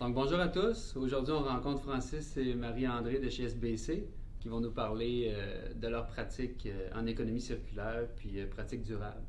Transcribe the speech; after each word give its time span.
Donc, 0.00 0.14
bonjour 0.14 0.38
à 0.38 0.46
tous. 0.48 0.96
Aujourd'hui, 0.96 1.32
on 1.32 1.42
rencontre 1.42 1.82
Francis 1.82 2.36
et 2.36 2.54
Marie-André 2.54 3.18
de 3.18 3.28
chez 3.28 3.44
SBC 3.44 4.06
qui 4.38 4.48
vont 4.48 4.60
nous 4.60 4.70
parler 4.70 5.32
euh, 5.34 5.74
de 5.74 5.88
leur 5.88 6.06
pratique 6.06 6.66
euh, 6.66 6.90
en 6.94 7.04
économie 7.06 7.40
circulaire 7.40 8.06
puis 8.14 8.38
euh, 8.38 8.46
pratique 8.46 8.82
durable. 8.84 9.20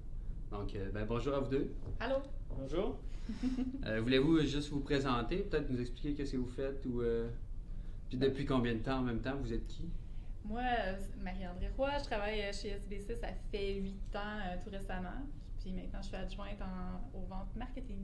Donc, 0.52 0.76
euh, 0.76 0.92
ben, 0.92 1.06
bonjour 1.08 1.34
à 1.34 1.40
vous 1.40 1.50
deux. 1.50 1.72
Allô? 2.00 2.18
Bonjour. 2.50 3.00
Euh, 3.86 4.02
Voulez-vous 4.02 4.40
juste 4.42 4.70
vous 4.70 4.80
présenter, 4.80 5.38
peut-être 5.38 5.70
nous 5.70 5.80
expliquer 5.80 6.16
qu'est-ce 6.16 6.32
que 6.32 6.38
vous 6.38 6.48
faites 6.48 6.84
ou 6.88 7.02
euh, 7.02 7.30
puis 8.10 8.18
depuis 8.18 8.44
combien 8.44 8.74
de 8.74 8.80
temps 8.80 8.98
en 8.98 9.02
même 9.04 9.22
temps 9.22 9.36
vous 9.40 9.54
êtes 9.54 9.68
qui? 9.68 9.88
Moi, 10.44 10.62
Marie-André 11.24 11.70
Roy, 11.78 11.92
je 12.00 12.06
travaille 12.06 12.42
chez 12.52 12.70
SBC, 12.70 13.16
ça 13.18 13.28
fait 13.52 13.76
huit 13.76 14.16
ans 14.16 14.40
euh, 14.48 14.56
tout 14.64 14.72
récemment. 14.72 15.22
Puis 15.60 15.72
maintenant, 15.72 16.02
je 16.02 16.08
suis 16.08 16.16
adjointe 16.16 16.60
en, 16.60 17.18
aux 17.18 17.26
ventes 17.28 17.56
marketing. 17.56 18.00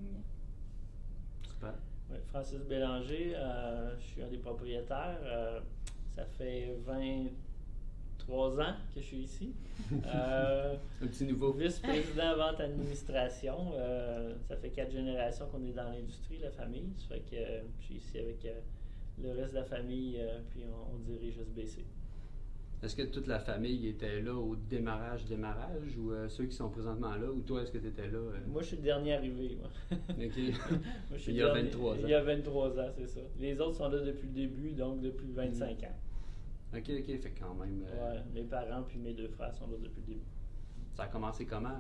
Super. 1.50 1.74
Oui, 2.12 2.18
Francis 2.28 2.60
Bélanger, 2.66 3.34
euh, 3.36 3.96
je 4.00 4.04
suis 4.06 4.22
un 4.24 4.28
des 4.28 4.38
propriétaires. 4.38 5.18
Euh, 5.24 5.60
ça 6.16 6.26
fait 6.26 6.76
23 6.86 8.60
ans 8.62 8.74
que 8.94 9.02
je 9.02 9.06
suis 9.06 9.18
ici. 9.24 9.54
Euh, 10.06 10.76
Un 11.02 11.08
petit 11.08 11.26
nouveau. 11.26 11.52
Vice-président 11.52 12.38
vente 12.38 12.60
administration. 12.62 13.74
Euh, 13.76 14.34
ça 14.48 14.56
fait 14.56 14.70
quatre 14.70 14.92
générations 14.92 15.48
qu'on 15.48 15.64
est 15.66 15.74
dans 15.74 15.90
l'industrie, 15.90 16.38
la 16.40 16.52
famille. 16.52 16.90
Ça 16.98 17.16
fait 17.16 17.22
que 17.22 17.36
euh, 17.36 17.62
je 17.80 17.86
suis 17.86 17.96
ici 17.96 18.18
avec 18.20 18.46
euh, 18.46 18.60
le 19.22 19.32
reste 19.32 19.54
de 19.54 19.60
la 19.60 19.66
famille, 19.66 20.18
euh, 20.20 20.40
puis 20.50 20.62
on, 20.66 20.96
on 20.96 21.00
dirige 21.00 21.38
SBC. 21.40 21.84
Est-ce 22.86 22.96
que 22.96 23.02
toute 23.02 23.26
la 23.26 23.40
famille 23.40 23.88
était 23.88 24.22
là 24.22 24.36
au 24.36 24.56
démarrage, 24.56 25.26
démarrage 25.26 25.98
ou 25.98 26.12
euh, 26.12 26.30
ceux 26.30 26.46
qui 26.46 26.56
sont 26.56 26.70
présentement 26.70 27.16
là 27.16 27.32
ou 27.32 27.42
toi, 27.42 27.64
est-ce 27.64 27.72
que 27.72 27.80
tu 27.80 27.88
étais 27.88 28.08
là 28.08 28.20
euh? 28.20 28.38
Moi, 28.48 28.62
je 28.62 28.68
suis 28.68 28.78
le 28.78 28.84
dernier 28.84 29.14
arrivé. 29.16 29.58
moi. 29.60 29.70
Ok. 29.92 30.18
Moi, 30.20 30.28
je 31.14 31.18
suis 31.18 31.32
Il 31.32 31.38
y 31.38 31.42
a 31.42 31.46
dernier- 31.52 31.64
23 31.70 31.94
ans. 31.94 31.98
Il 32.04 32.10
y 32.10 32.14
a 32.14 32.22
23 32.24 32.80
ans, 32.80 32.90
c'est 32.96 33.08
ça. 33.08 33.22
Les 33.40 33.60
autres 33.60 33.78
sont 33.78 33.90
là 33.90 34.00
depuis 34.02 34.28
le 34.28 34.34
début, 34.34 34.72
donc 34.74 35.02
depuis 35.02 35.32
25 35.32 35.82
ans. 35.84 35.96
Ok, 36.76 36.84
ok, 37.00 37.06
fait 37.20 37.34
quand 37.40 37.56
même. 37.56 37.84
euh, 37.88 38.14
Ouais, 38.14 38.22
mes 38.36 38.44
parents 38.44 38.84
puis 38.84 39.00
mes 39.00 39.14
deux 39.14 39.30
frères 39.30 39.54
sont 39.56 39.66
là 39.66 39.78
depuis 39.82 40.02
le 40.02 40.14
début. 40.14 40.26
Ça 40.94 41.04
a 41.04 41.08
commencé 41.08 41.46
comment 41.48 41.76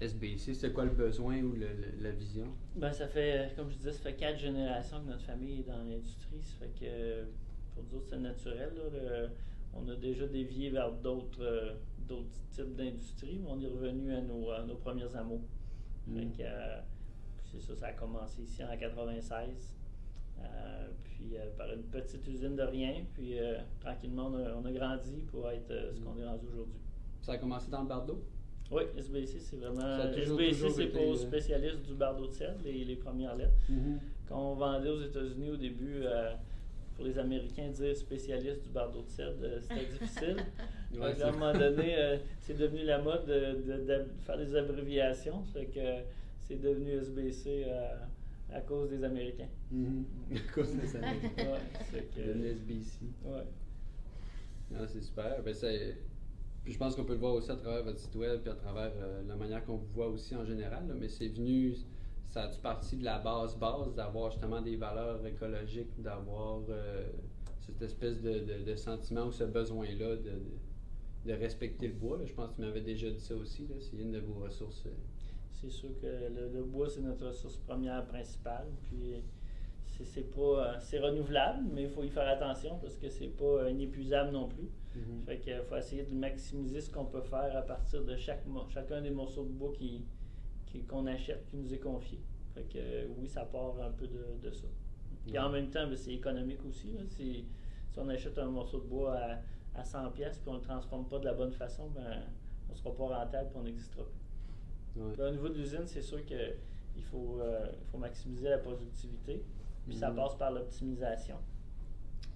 SBC 0.00 0.54
C'est 0.54 0.72
quoi 0.72 0.84
le 0.84 0.90
besoin 0.90 1.40
ou 1.42 1.52
le- 1.54 1.58
le- 1.66 2.02
la 2.02 2.10
vision? 2.12 2.46
Ben, 2.76 2.92
ça 2.92 3.08
fait, 3.08 3.52
comme 3.56 3.68
je 3.70 3.76
disais, 3.78 3.92
ça 3.92 4.00
fait 4.00 4.14
quatre 4.14 4.38
générations 4.38 5.00
que 5.00 5.08
notre 5.08 5.22
famille 5.24 5.60
est 5.60 5.68
dans 5.68 5.78
l'industrie. 5.78 6.40
Ça 6.42 6.54
fait 6.60 6.70
que 6.86 7.24
pour 7.74 7.82
nous 7.90 7.98
autres, 7.98 8.06
c'est 8.10 8.18
naturel. 8.20 8.70
là, 8.76 8.82
le- 8.92 9.28
on 9.74 9.88
a 9.88 9.96
déjà 9.96 10.26
dévié 10.26 10.70
vers 10.70 10.92
d'autres 10.92 11.42
euh, 11.42 11.72
d'autres 12.08 12.28
types 12.50 12.74
d'industries, 12.74 13.38
mais 13.42 13.48
on 13.48 13.60
est 13.60 13.66
revenu 13.68 14.12
à 14.14 14.20
nos, 14.20 14.50
à 14.50 14.62
nos 14.64 14.74
premiers 14.74 15.14
amours. 15.16 15.40
Fait 16.12 16.24
Mm. 16.24 16.32
que, 16.32 16.42
euh, 16.42 16.80
c'est 17.44 17.60
ça, 17.60 17.76
ça 17.76 17.86
a 17.86 17.92
commencé 17.92 18.42
ici 18.42 18.62
en 18.64 18.76
96. 18.76 19.72
Euh, 20.40 20.88
puis 21.04 21.36
euh, 21.36 21.44
par 21.56 21.72
une 21.72 21.82
petite 21.84 22.26
usine 22.26 22.56
de 22.56 22.62
rien, 22.62 23.04
puis 23.14 23.36
tranquillement 23.80 24.26
on 24.32 24.34
a, 24.34 24.54
on 24.56 24.64
a 24.64 24.72
grandi 24.72 25.22
pour 25.30 25.48
être 25.50 25.72
ce 25.94 26.00
qu'on 26.00 26.18
est 26.18 26.26
rendu 26.26 26.46
aujourd'hui. 26.52 26.80
Ça 27.20 27.32
a 27.32 27.38
commencé 27.38 27.70
dans 27.70 27.82
le 27.82 27.88
bardeau? 27.88 28.22
Oui, 28.70 28.82
SBC, 28.96 29.38
c'est 29.38 29.56
vraiment. 29.56 30.10
SBC, 30.12 30.70
c'est 30.70 30.86
pour 30.86 31.16
spécialistes 31.16 31.82
du 31.82 31.94
bardeau 31.94 32.26
de 32.26 32.32
sel, 32.32 32.56
les, 32.64 32.84
les 32.84 32.96
premières 32.96 33.36
lettres. 33.36 33.52
Quand 34.28 34.52
on 34.52 34.54
vendait 34.54 34.88
aux 34.88 35.02
États-Unis 35.02 35.50
au 35.50 35.56
début, 35.56 36.02
pour 36.94 37.04
les 37.04 37.18
Américains, 37.18 37.68
dire 37.70 37.96
spécialiste 37.96 38.62
du 38.64 38.68
bardeau 38.70 39.02
de 39.02 39.08
sel, 39.10 39.34
euh, 39.42 39.60
c'était 39.60 39.86
difficile. 39.86 40.36
Ouais, 40.94 41.06
à 41.06 41.08
un 41.08 41.14
c'est- 41.14 41.32
moment 41.32 41.52
donné, 41.54 41.96
euh, 41.96 42.18
c'est 42.40 42.52
devenu 42.58 42.84
la 42.84 43.00
mode 43.00 43.24
de, 43.24 43.62
de- 43.62 43.84
de 43.86 44.04
faire 44.26 44.36
des 44.36 44.54
abréviations. 44.54 45.42
Ça 45.46 45.60
fait 45.60 45.66
que 45.66 45.80
c'est 46.40 46.60
devenu 46.60 46.90
SBC 46.92 47.64
euh, 47.66 47.94
à 48.52 48.60
cause 48.60 48.90
des 48.90 49.02
Américains. 49.02 49.48
Mhm. 49.70 50.04
À 50.36 50.52
cause 50.52 50.76
de 50.76 50.84
ça. 50.86 50.98
Ouais, 51.00 51.60
c'est 51.90 52.14
que- 52.14 52.20
Le 52.20 52.44
SBC. 52.46 52.98
ouais. 53.24 53.44
Ah, 54.76 54.86
c'est 54.86 55.00
super. 55.02 55.42
Ben, 55.42 55.54
c'est- 55.54 55.96
Puis 56.62 56.74
je 56.74 56.78
pense 56.78 56.94
qu'on 56.94 57.04
peut 57.04 57.14
le 57.14 57.18
voir 57.20 57.34
aussi 57.34 57.50
à 57.50 57.56
travers 57.56 57.82
votre 57.84 57.98
site 57.98 58.14
web, 58.14 58.40
puis 58.42 58.50
à 58.50 58.54
travers 58.54 58.92
euh, 58.96 59.22
la 59.26 59.34
manière 59.36 59.64
qu'on 59.64 59.76
vous 59.76 59.88
voit 59.94 60.08
aussi 60.08 60.36
en 60.36 60.44
général. 60.44 60.86
là. 60.88 60.94
Mais 60.98 61.08
c'est 61.08 61.28
venu, 61.28 61.74
ça 62.32 62.44
a-tu 62.44 62.58
parti 62.60 62.96
de 62.96 63.04
la 63.04 63.18
base 63.18 63.56
base, 63.58 63.94
d'avoir 63.94 64.30
justement 64.30 64.60
des 64.62 64.76
valeurs 64.76 65.24
écologiques, 65.26 66.00
d'avoir 66.00 66.60
euh, 66.70 67.06
cette 67.60 67.80
espèce 67.82 68.20
de, 68.22 68.38
de- 68.40 68.64
de 68.64 68.74
sentiment 68.74 69.24
ou 69.26 69.32
ce 69.32 69.44
besoin-là 69.44 70.16
de, 70.16 70.32
de, 71.26 71.32
respecter 71.34 71.88
le 71.88 71.94
bois. 71.94 72.16
là. 72.18 72.24
Je 72.24 72.32
pense 72.32 72.50
que 72.50 72.56
tu 72.56 72.60
m'avais 72.62 72.80
déjà 72.80 73.10
dit 73.10 73.20
ça 73.20 73.34
aussi. 73.34 73.66
là. 73.68 73.74
C'est 73.78 73.96
une 73.98 74.12
de 74.12 74.18
vos 74.20 74.34
ressources. 74.44 74.84
euh. 74.86 74.90
C'est 75.50 75.70
sûr 75.70 75.90
que 76.00 76.06
le, 76.06 76.48
le 76.52 76.62
bois, 76.64 76.88
c'est 76.88 77.02
notre 77.02 77.26
ressource 77.26 77.56
première 77.58 78.04
principale. 78.06 78.66
Puis 78.84 79.22
c'est, 79.86 80.04
c'est 80.04 80.30
pas 80.34 80.40
euh, 80.40 80.76
c'est 80.80 80.98
renouvelable, 81.00 81.64
mais 81.74 81.82
il 81.82 81.88
faut 81.90 82.02
y 82.02 82.08
faire 82.08 82.26
attention 82.28 82.78
parce 82.80 82.96
que 82.96 83.08
c'est 83.10 83.28
pas 83.28 83.68
inépuisable 83.68 84.32
non 84.32 84.48
plus. 84.48 84.68
Fait 85.26 85.38
qu'il 85.38 85.60
faut 85.68 85.76
essayer 85.76 86.02
de 86.04 86.14
maximiser 86.14 86.80
ce 86.80 86.90
qu'on 86.90 87.04
peut 87.04 87.20
faire 87.22 87.54
à 87.56 87.62
partir 87.62 88.02
de 88.04 88.16
chaque 88.16 88.42
chacun 88.70 89.00
des 89.02 89.10
morceaux 89.10 89.44
de 89.44 89.50
bois 89.52 89.72
qui- 89.72 90.02
qu'on 90.80 91.06
achète, 91.06 91.44
qui 91.46 91.56
nous 91.56 91.72
est 91.72 91.78
confié. 91.78 92.20
Fait 92.54 92.62
que 92.64 92.78
euh, 92.78 93.06
oui, 93.18 93.28
ça 93.28 93.44
part 93.44 93.80
un 93.80 93.90
peu 93.90 94.06
de, 94.06 94.24
de 94.42 94.50
ça. 94.50 94.66
Puis 95.26 95.38
en 95.38 95.48
même 95.50 95.70
temps, 95.70 95.86
ben, 95.86 95.96
c'est 95.96 96.12
économique 96.14 96.64
aussi. 96.66 96.92
là. 96.92 97.00
Si, 97.06 97.44
on 97.96 98.08
achète 98.08 98.38
un 98.38 98.46
morceau 98.50 98.78
de 98.80 98.86
bois 98.86 99.14
à, 99.16 99.38
à 99.80 99.84
100 99.84 100.10
pièces 100.12 100.38
puis 100.38 100.48
on 100.50 100.54
le 100.54 100.60
transforme 100.60 101.06
pas 101.06 101.18
de 101.18 101.24
la 101.26 101.34
bonne 101.34 101.52
façon, 101.52 101.88
ben 101.90 102.22
on 102.70 102.74
sera 102.74 102.94
pas 102.94 103.04
rentable 103.04 103.50
puis 103.50 103.58
on 103.60 103.64
n'existera 103.64 104.02
plus. 104.04 105.02
Ouais. 105.02 105.12
Ben, 105.16 105.28
au 105.28 105.30
niveau 105.32 105.48
de 105.48 105.54
l'usine, 105.54 105.86
c'est 105.86 106.02
sûr 106.02 106.24
qu'il 106.24 107.02
faut, 107.04 107.38
euh, 107.40 107.66
faut 107.90 107.98
maximiser 107.98 108.48
la 108.48 108.58
productivité. 108.58 109.42
Puis 109.86 109.96
ça 109.96 110.10
Mhm. 110.10 110.16
passe 110.16 110.34
par 110.36 110.50
l'optimisation. 110.52 111.36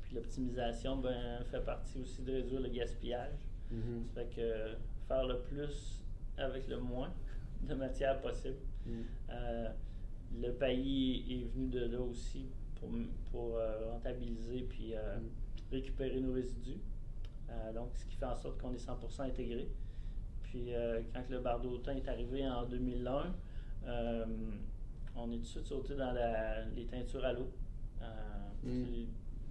Puis 0.03 0.15
l'optimisation 0.15 0.97
ben, 0.97 1.43
fait 1.51 1.61
partie 1.65 1.99
aussi 2.01 2.23
de 2.23 2.33
réduire 2.33 2.61
le 2.61 2.69
gaspillage. 2.69 3.39
Mhm. 3.71 4.05
Ça 4.15 4.21
fait 4.21 4.29
que 4.37 4.77
faire 5.09 5.25
le 5.27 5.41
plus 5.41 6.05
avec 6.39 6.69
le 6.69 6.79
moins 6.79 7.13
de 7.67 7.75
matière 7.75 8.21
possible. 8.21 8.57
Mhm. 8.87 9.05
Euh, 9.31 9.69
le 10.41 10.53
pays 10.53 11.25
est 11.33 11.45
venu 11.55 11.69
de 11.69 11.87
là 11.87 12.01
aussi 12.01 12.47
pour, 12.81 12.91
pour 13.31 13.57
euh, 13.57 13.91
rentabiliser 13.93 14.63
puis 14.69 14.95
euh, 14.95 15.19
Mm. 15.19 15.29
récupérer 15.73 16.21
nos 16.21 16.33
résidus. 16.33 16.79
Donc, 17.75 17.91
ce 17.97 18.05
qui 18.07 18.17
fait 18.17 18.27
en 18.27 18.37
sorte 18.37 18.61
qu'on 18.61 18.73
est 18.73 18.79
100% 18.79 19.23
intégré. 19.25 19.69
Puis, 20.43 20.71
quand 21.13 21.23
le 21.31 21.41
bar 21.41 21.61
d'automne 21.61 21.97
est 21.99 22.09
arrivé 22.09 22.47
en 22.49 22.65
2001, 22.67 23.35
euh, 23.87 24.25
on 25.17 25.31
est 25.33 25.37
tout 25.37 25.41
de 25.43 25.47
suite 25.47 25.67
sauté 25.67 25.95
dans 25.97 26.13
la- 26.13 26.65
les 26.67 26.87
teintures 26.87 27.25
à 27.25 27.33
l'eau. 27.33 27.51
Mm. 28.63 28.69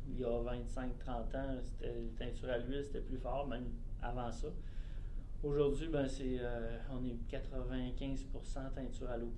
Il 0.09 0.20
y 0.20 0.24
a 0.24 0.30
25-30 0.42 1.36
ans, 1.36 1.58
c'était 1.64 1.94
les 1.94 2.09
teintures 2.18 2.50
à 2.50 2.58
l'huile, 2.59 2.84
c'était 2.84 3.02
plus 3.02 3.18
fort, 3.18 3.48
même 3.48 3.66
avant 4.02 4.31
ça. 4.31 4.48
Aujourd'hui, 5.45 5.88
ben, 5.89 6.07
c'est, 6.07 6.39
euh, 6.39 6.78
on 6.91 7.06
est 7.06 7.17
95% 7.29 8.73
teinture 8.73 9.09
à 9.11 9.17
l'eau. 9.17 9.31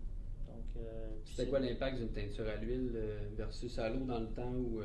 Donc, 0.47 0.63
euh, 0.77 1.09
C'était 1.25 1.49
quoi 1.49 1.59
l'impact 1.59 1.97
d'une 1.97 2.11
teinture 2.13 2.47
à 2.47 2.55
l'huile 2.55 2.91
euh, 2.95 3.27
versus 3.35 3.77
à 3.77 3.89
l'eau 3.89 4.05
dans 4.05 4.19
le 4.19 4.27
temps 4.27 4.49
où. 4.53 4.81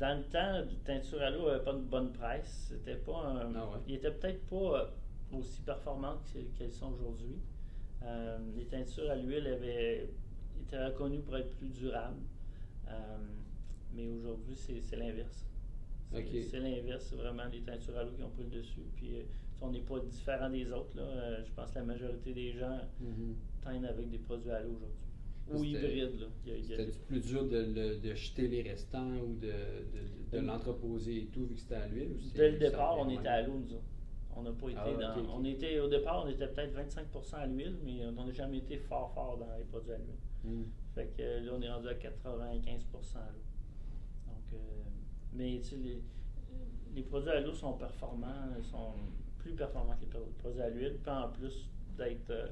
Dans 0.00 0.18
le 0.18 0.24
temps, 0.24 0.52
la 0.58 0.64
teinture 0.84 1.22
à 1.22 1.30
l'eau 1.30 1.46
n'avait 1.46 1.62
pas 1.64 1.72
de 1.72 1.78
bonne 1.82 2.12
presse. 2.12 2.66
C'était 2.68 2.96
pas 2.96 3.16
un. 3.28 3.54
Ah 3.54 3.64
ouais. 3.70 3.78
Il 3.86 3.94
était 3.94 4.10
peut-être 4.10 4.44
pas 4.46 4.90
aussi 5.32 5.60
performantes 5.62 6.20
que- 6.34 6.58
qu'elles 6.58 6.72
sont 6.72 6.92
aujourd'hui. 6.92 7.38
Les 8.56 8.64
teintures 8.66 9.08
à 9.10 9.14
l'huile 9.16 9.46
avaient 9.46 10.10
étaient 10.62 10.84
reconnues 10.84 11.20
pour 11.20 11.36
être 11.36 11.50
plus 11.56 11.68
durables. 11.68 12.20
Mais 13.94 14.08
aujourd'hui, 14.08 14.56
c'est 14.56 14.96
l'inverse. 14.96 15.46
C'est 16.12 16.58
l'inverse, 16.60 17.06
c'est 17.08 17.16
vraiment 17.16 17.44
les 17.50 17.60
teintures 17.60 17.96
à 17.96 18.02
l'eau 18.02 18.10
qui 18.12 18.22
ont 18.24 18.30
pris 18.30 18.42
le 18.44 18.50
dessus. 18.50 18.82
Puis 18.96 19.24
on 19.60 19.70
n'est 19.70 19.80
pas 19.80 19.98
différent 20.00 20.50
des 20.50 20.70
autres. 20.72 20.94
Là. 20.96 21.02
Euh, 21.02 21.44
je 21.44 21.52
pense 21.52 21.70
que 21.70 21.78
la 21.78 21.84
majorité 21.84 22.32
des 22.32 22.52
gens 22.52 22.78
teignent 23.62 23.86
avec 23.86 24.10
des 24.10 24.18
produits 24.18 24.50
à 24.50 24.60
l'eau 24.62 24.76
aujourd'hui. 24.76 25.02
Ou 25.48 25.62
hybrides. 25.62 26.28
C'était 26.62 26.86
des- 26.86 26.92
plus 27.06 27.20
dur 27.20 27.44
de, 27.48 27.98
de 28.00 28.14
jeter 28.14 28.48
les 28.48 28.62
restants 28.62 29.16
ou 29.18 29.34
de, 29.36 29.46
de, 29.46 29.50
de, 30.32 30.38
de 30.42 30.46
l'entreposer 30.46 31.22
et 31.22 31.26
tout 31.26 31.46
vu 31.46 31.54
que 31.54 31.60
c'était 31.60 31.76
à 31.76 31.86
l'huile 31.86 32.10
ou 32.16 32.20
c'est- 32.20 32.36
Dès 32.36 32.50
le 32.50 32.58
départ, 32.58 32.98
on 32.98 33.08
était 33.10 33.28
à 33.28 33.42
l'eau, 33.42 33.54
nous 33.54 33.72
autres. 33.74 33.84
On 34.38 34.42
n'a 34.42 34.50
pas 34.52 34.68
été 34.68 34.78
Ah, 34.78 35.14
dans. 35.16 35.38
On 35.38 35.44
était, 35.44 35.78
au 35.80 35.88
départ, 35.88 36.24
on 36.26 36.28
était 36.28 36.48
peut-être 36.48 36.74
25% 36.74 37.36
à 37.36 37.46
l'huile, 37.46 37.76
mais 37.84 38.04
on 38.06 38.12
n'a 38.12 38.30
jamais 38.32 38.58
été 38.58 38.76
fort, 38.76 39.12
fort 39.14 39.38
dans 39.38 39.56
les 39.56 39.64
produits 39.64 39.92
à 39.92 39.98
l'huile. 39.98 40.16
Mm. 40.52 40.64
Fait 40.94 41.06
que 41.16 41.22
là, 41.46 41.52
on 41.56 41.62
est 41.62 41.70
rendu 41.70 41.88
à 41.88 41.94
95% 41.94 43.18
à 43.18 43.30
l'eau. 43.30 44.26
Donc, 44.26 44.52
euh, 44.52 44.56
mais 45.32 45.58
tu 45.62 45.68
sais, 45.70 45.76
les, 45.76 46.02
les 46.94 47.02
produits 47.02 47.30
à 47.30 47.40
l'eau 47.40 47.54
sont 47.54 47.72
performants, 47.74 48.52
sont 48.62 48.92
plus 49.46 49.54
performants 49.56 49.94
que 49.96 50.00
les 50.02 50.06
pro- 50.06 50.32
produits 50.38 50.62
à 50.62 50.68
l'huile, 50.70 50.98
puis 51.02 51.10
en 51.12 51.28
plus 51.30 51.68
d'être 51.96 52.30
euh, 52.30 52.48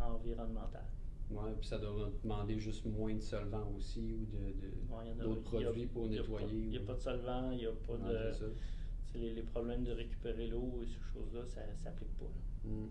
environnemental. 0.00 0.84
Ouais, 1.30 1.52
puis 1.58 1.66
ça 1.66 1.78
doit 1.78 2.10
demander 2.22 2.58
juste 2.58 2.84
moins 2.86 3.12
de 3.14 3.20
solvants 3.20 3.72
aussi 3.76 4.12
ou 4.14 4.26
de, 4.36 5.24
d'autres 5.24 5.56
a- 5.56 5.62
produits 5.64 5.86
pour 5.86 6.06
nettoyer. 6.08 6.46
Il 6.52 6.68
n'y 6.70 6.76
a 6.76 6.80
ou- 6.80 6.84
pas 6.84 6.94
de 6.94 7.00
solvant, 7.00 7.50
il 7.50 7.58
n'y 7.58 7.66
a 7.66 7.72
pas 7.72 7.96
Non, 7.98 8.08
de. 8.08 8.54
Les, 9.14 9.32
les 9.34 9.42
problèmes 9.42 9.82
de 9.82 9.92
récupérer 9.92 10.46
l'eau 10.48 10.80
et 10.82 10.86
ces 10.86 11.00
choses-là, 11.14 11.40
ça 11.46 11.62
ne 11.66 11.74
s'applique 11.76 12.12
pas. 12.18 12.26
là. 12.26 12.70
Mm. 12.70 12.88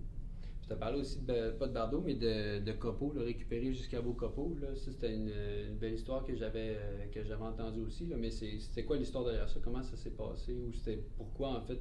Parlé 0.80 1.00
aussi, 1.00 1.20
de, 1.22 1.52
pas 1.52 1.68
de 1.68 1.74
bardeau, 1.74 2.02
mais 2.04 2.16
de, 2.16 2.60
de 2.60 2.72
copeaux, 2.72 3.14
là, 3.14 3.22
récupérer 3.22 3.72
jusqu'à 3.72 4.02
vos 4.02 4.14
copeaux. 4.14 4.56
Là. 4.60 4.76
Ça, 4.76 4.92
c'était 4.92 5.14
une, 5.14 5.30
une 5.30 5.78
belle 5.78 5.94
histoire 5.94 6.24
que 6.26 6.36
j'avais 6.36 6.76
euh, 6.80 7.06
que 7.14 7.24
j'avais 7.24 7.44
entendue 7.44 7.82
aussi. 7.82 8.08
Là. 8.08 8.16
Mais 8.18 8.32
c'est- 8.32 8.58
c'était 8.60 8.84
quoi 8.84 8.98
l'histoire 8.98 9.24
derrière 9.26 9.48
ça? 9.48 9.60
Comment 9.64 9.84
ça 9.84 9.96
s'est 9.96 10.10
passé? 10.10 10.54
Ou 10.56 10.74
c'était 10.74 10.98
pourquoi, 11.16 11.50
en 11.60 11.62
fait, 11.62 11.80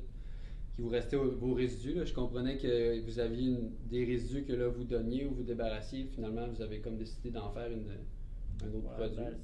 qu'il 0.75 0.85
vous 0.85 0.91
restait 0.91 1.17
vos 1.17 1.55
résidus? 1.55 1.95
Là? 1.95 2.05
Je 2.05 2.13
comprenais 2.15 2.59
que 2.59 3.01
vous 3.05 3.19
aviez 3.19 3.49
une- 3.49 3.71
des 3.89 4.05
résidus 4.05 4.45
que 4.45 4.53
là, 4.53 4.69
vous 4.69 4.85
donniez 4.85 5.25
ou 5.25 5.35
vous 5.35 5.43
débarrassiez. 5.45 6.07
Finalement, 6.07 6.47
vous 6.49 6.61
avez 6.63 6.81
comme 6.81 6.97
décidé 6.97 7.31
d'en 7.31 7.51
faire 7.51 7.71
une, 7.71 7.87
un 8.65 8.75
autre 8.75 8.91
produit. 8.95 9.17
ben, 9.17 9.39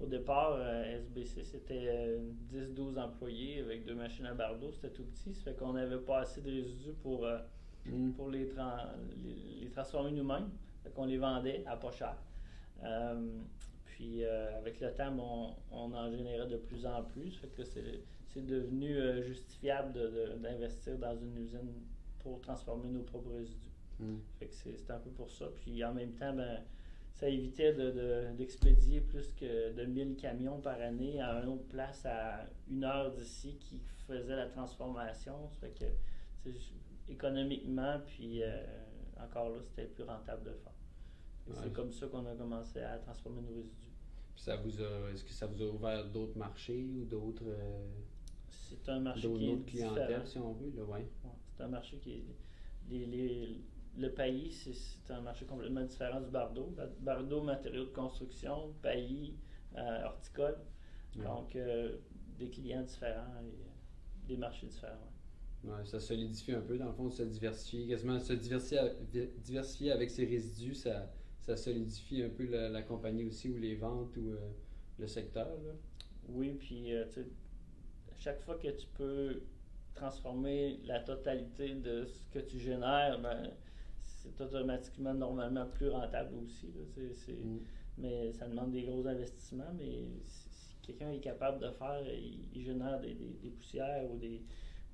au 0.00 0.06
départ, 0.06 0.56
euh, 0.58 0.96
SBC, 0.98 1.44
c'était 1.44 1.86
euh, 1.88 2.18
10-12 2.52 2.98
employés 2.98 3.60
avec 3.60 3.84
deux 3.84 3.94
machines 3.94 4.26
à 4.26 4.34
bardeau. 4.34 4.72
C'était 4.72 4.90
tout 4.90 5.04
petit. 5.04 5.32
Ça 5.32 5.42
fait 5.52 5.56
qu'on 5.56 5.74
n'avait 5.74 5.98
pas 6.00 6.20
assez 6.20 6.40
de 6.40 6.50
résidus 6.50 6.94
pour, 7.02 7.24
euh, 7.24 7.38
Mm. 7.86 8.12
pour 8.12 8.30
les, 8.30 8.46
tran- 8.46 8.90
les, 9.24 9.60
les 9.64 9.70
transformer 9.70 10.10
nous-mêmes. 10.12 10.50
Fait 10.82 10.90
qu'on 10.90 11.04
les 11.04 11.18
vendait 11.18 11.62
à 11.66 11.76
pas 11.76 11.90
cher. 11.92 12.16
Euh, 12.84 13.38
puis 13.84 14.24
euh, 14.24 14.58
avec 14.58 14.80
le 14.80 14.92
temps, 14.94 15.12
bon, 15.12 15.54
on, 15.70 15.92
en 15.92 16.10
générait 16.10 16.48
de 16.48 16.56
plus 16.56 16.84
en 16.86 17.04
plus. 17.04 17.36
Fait 17.36 17.48
que 17.48 17.62
c'est, 17.64 18.00
c'est 18.32 18.46
devenu 18.46 18.96
euh, 18.96 19.22
justifiable 19.22 19.92
de- 19.92 20.08
de- 20.08 20.38
d'investir 20.38 20.98
dans 20.98 21.16
une 21.16 21.36
usine 21.36 21.72
pour 22.20 22.40
transformer 22.40 22.88
nos 22.88 23.02
propres 23.02 23.32
résidus. 23.32 23.68
Mm. 23.98 24.16
Fait 24.38 24.46
que 24.46 24.54
c'est, 24.54 24.90
un 24.90 24.98
peu 24.98 25.10
pour 25.10 25.30
ça. 25.30 25.46
Puis 25.60 25.84
en 25.84 25.92
même 25.92 26.12
temps, 26.14 26.32
ben, 26.34 26.62
ça 27.12 27.28
évitait 27.28 27.74
de, 27.74 27.90
de- 27.90 28.36
d'expédier 28.36 29.00
plus 29.00 29.32
que 29.34 29.72
de 29.72 29.84
1000 29.84 30.16
camions 30.16 30.60
par 30.60 30.80
année 30.80 31.20
à 31.20 31.42
une 31.42 31.48
autre 31.48 31.68
place 31.68 32.04
à 32.06 32.46
une 32.70 32.84
heure 32.84 33.12
d'ici 33.12 33.56
qui 33.60 33.78
faisait 34.06 34.36
la 34.36 34.46
transformation. 34.46 35.48
Ça 35.48 35.66
fait 35.68 35.78
que 35.78 36.50
économiquement, 37.08 38.00
puis 38.06 38.42
euh, 38.42 38.64
encore 39.22 39.50
là, 39.50 39.58
c'était 39.62 39.86
plus 39.86 40.04
rentable 40.04 40.44
de 40.44 40.50
faire. 40.52 40.72
Ouais. 41.48 41.54
C'est 41.62 41.72
comme 41.72 41.92
ça 41.92 42.06
qu'on 42.06 42.24
a 42.26 42.34
commencé 42.34 42.80
à 42.80 42.98
transformer 42.98 43.42
nos 43.42 43.54
résidus. 43.54 43.90
Puis 44.34 44.44
ça 44.44 44.56
vous 44.56 44.80
a, 44.80 45.10
est-ce 45.12 45.24
que 45.24 45.32
ça 45.32 45.46
vous 45.46 45.62
a 45.62 45.66
ouvert 45.66 46.06
d'autres 46.08 46.38
marchés 46.38 46.84
ou 46.96 47.04
d'autres, 47.04 47.44
euh, 47.46 47.88
C'est 48.80 48.90
un 48.90 49.00
marché 49.00 49.32
qui 49.32 49.50
est 49.50 49.56
différent. 49.56 50.24
si 50.24 50.38
on 50.38 50.52
veut? 50.52 50.72
Là, 50.76 50.84
ouais. 50.84 51.00
Ouais, 51.00 51.30
c'est 51.56 51.62
un 51.62 51.68
marché 51.68 51.98
qui 51.98 52.12
est. 52.12 52.24
les- 52.90 53.06
les- 53.06 53.60
le 53.96 54.08
paillis, 54.10 54.50
c'est, 54.52 55.12
un 55.12 55.20
marché 55.20 55.44
complètement 55.44 55.84
différent 55.84 56.20
du 56.20 56.30
bardeau. 56.30 56.74
Bardeau, 57.00 57.42
matériaux 57.42 57.84
de 57.84 57.90
construction, 57.90 58.72
paillis, 58.80 59.34
euh, 59.76 60.04
horticole. 60.04 60.56
Ouais. 61.16 61.24
Donc, 61.24 61.54
euh, 61.56 61.98
des 62.38 62.48
clients 62.48 62.82
différents 62.82 63.40
et 63.42 63.48
euh, 63.48 64.26
des 64.26 64.36
marchés 64.38 64.66
différents. 64.66 65.12
Ouais, 65.64 65.84
ça 65.84 66.00
solidifie 66.00 66.52
un 66.54 66.60
peu, 66.62 66.78
dans 66.78 66.86
le 66.86 66.92
fond, 66.92 67.04
de 67.08 67.12
se 67.12 67.22
diversifier, 67.22 67.86
quasiment 67.86 68.18
se 68.18 68.32
diversifier, 68.32 68.80
diversifier 69.44 69.92
avec 69.92 70.10
ses 70.10 70.24
résidus, 70.24 70.74
ça, 70.74 71.12
ça 71.40 71.56
solidifie 71.56 72.22
un 72.22 72.30
peu 72.30 72.46
la, 72.46 72.68
la 72.70 72.82
compagnie 72.82 73.24
aussi, 73.24 73.50
ou 73.50 73.58
les 73.58 73.74
ventes, 73.76 74.16
ou 74.16 74.30
euh, 74.30 74.50
le 74.98 75.06
secteur. 75.06 75.46
Là. 75.62 75.72
Oui, 76.28 76.54
puis 76.58 76.92
euh, 76.94 77.04
tu 77.08 77.12
sais, 77.14 77.26
chaque 78.22 78.40
fois 78.40 78.56
que 78.56 78.68
tu 78.68 78.86
peux 78.94 79.42
transformer 79.94 80.80
la 80.84 81.00
totalité 81.00 81.74
de 81.74 82.04
ce 82.06 82.28
que 82.28 82.38
tu 82.38 82.58
génères, 82.58 83.20
ben, 83.20 83.50
c'est 84.00 84.40
automatiquement 84.40 85.14
normalement 85.14 85.66
plus 85.66 85.88
rentable 85.90 86.34
aussi. 86.44 86.66
là. 86.68 87.32
Mm. 87.32 87.58
Mais 87.98 88.32
ça 88.32 88.46
demande 88.48 88.70
des 88.72 88.82
gros 88.84 89.06
investissements, 89.06 89.72
mais 89.76 90.04
si, 90.24 90.48
si 90.50 90.76
quelqu'un 90.82 91.10
est 91.10 91.20
capable 91.20 91.58
de 91.60 91.70
faire, 91.70 92.00
il, 92.08 92.48
il 92.54 92.62
génère 92.62 92.98
des, 93.00 93.14
des- 93.14 93.34
des 93.42 93.50
poussières 93.50 94.10
ou 94.10 94.16
des. 94.16 94.42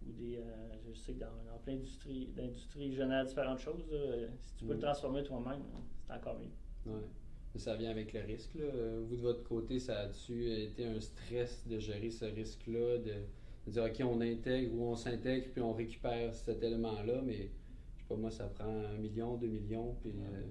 Ou 0.07 0.13
des 0.13 0.37
euh, 0.39 0.43
je 0.87 0.93
sais 0.99 1.13
que 1.15 1.19
dans, 1.21 1.27
dans 1.51 1.59
plein 1.65 1.75
d'industries, 1.75 2.29
d'industries, 2.29 2.87
il 2.87 2.95
génère 2.95 3.25
différentes 3.27 3.59
choses. 3.59 3.85
là. 3.91 4.29
Si 4.41 4.55
tu 4.57 4.65
peux 4.65 4.73
Mm. 4.75 4.77
le 4.77 4.83
transformer 4.83 5.23
toi-même, 5.25 5.63
c'est 6.07 6.13
encore 6.13 6.39
mieux. 6.39 6.93
Ouais. 6.93 7.01
Ça 7.57 7.75
vient 7.75 7.91
avec 7.91 8.13
le 8.13 8.21
risque. 8.21 8.55
Là. 8.55 8.67
Vous, 9.09 9.17
de 9.17 9.23
votre 9.23 9.43
côté, 9.43 9.81
ça 9.81 9.99
a-tu 10.01 10.53
été 10.53 10.87
un 10.87 11.01
stress 11.01 11.67
de 11.67 11.79
gérer 11.81 12.11
ce 12.11 12.25
risque-là, 12.27 12.99
de, 12.99 13.15
de 13.67 13.71
dire, 13.71 13.85
OK, 13.85 14.01
on 14.05 14.21
intègre 14.21 14.75
ou 14.75 14.85
on 14.85 14.95
s'intègre, 14.97 15.49
puis 15.53 15.61
on 15.61 15.73
récupère 15.73 16.33
cet 16.35 16.63
élément-là, 16.63 17.21
mais 17.25 17.51
je 17.97 18.03
sais 18.03 18.09
pas, 18.09 18.15
moi, 18.17 18.31
ça 18.31 18.47
prend 18.47 18.69
un 18.69 18.97
million, 18.99 19.37
deux 19.37 19.49
millions, 19.49 19.97
puis 20.01 20.11
euh, 20.11 20.43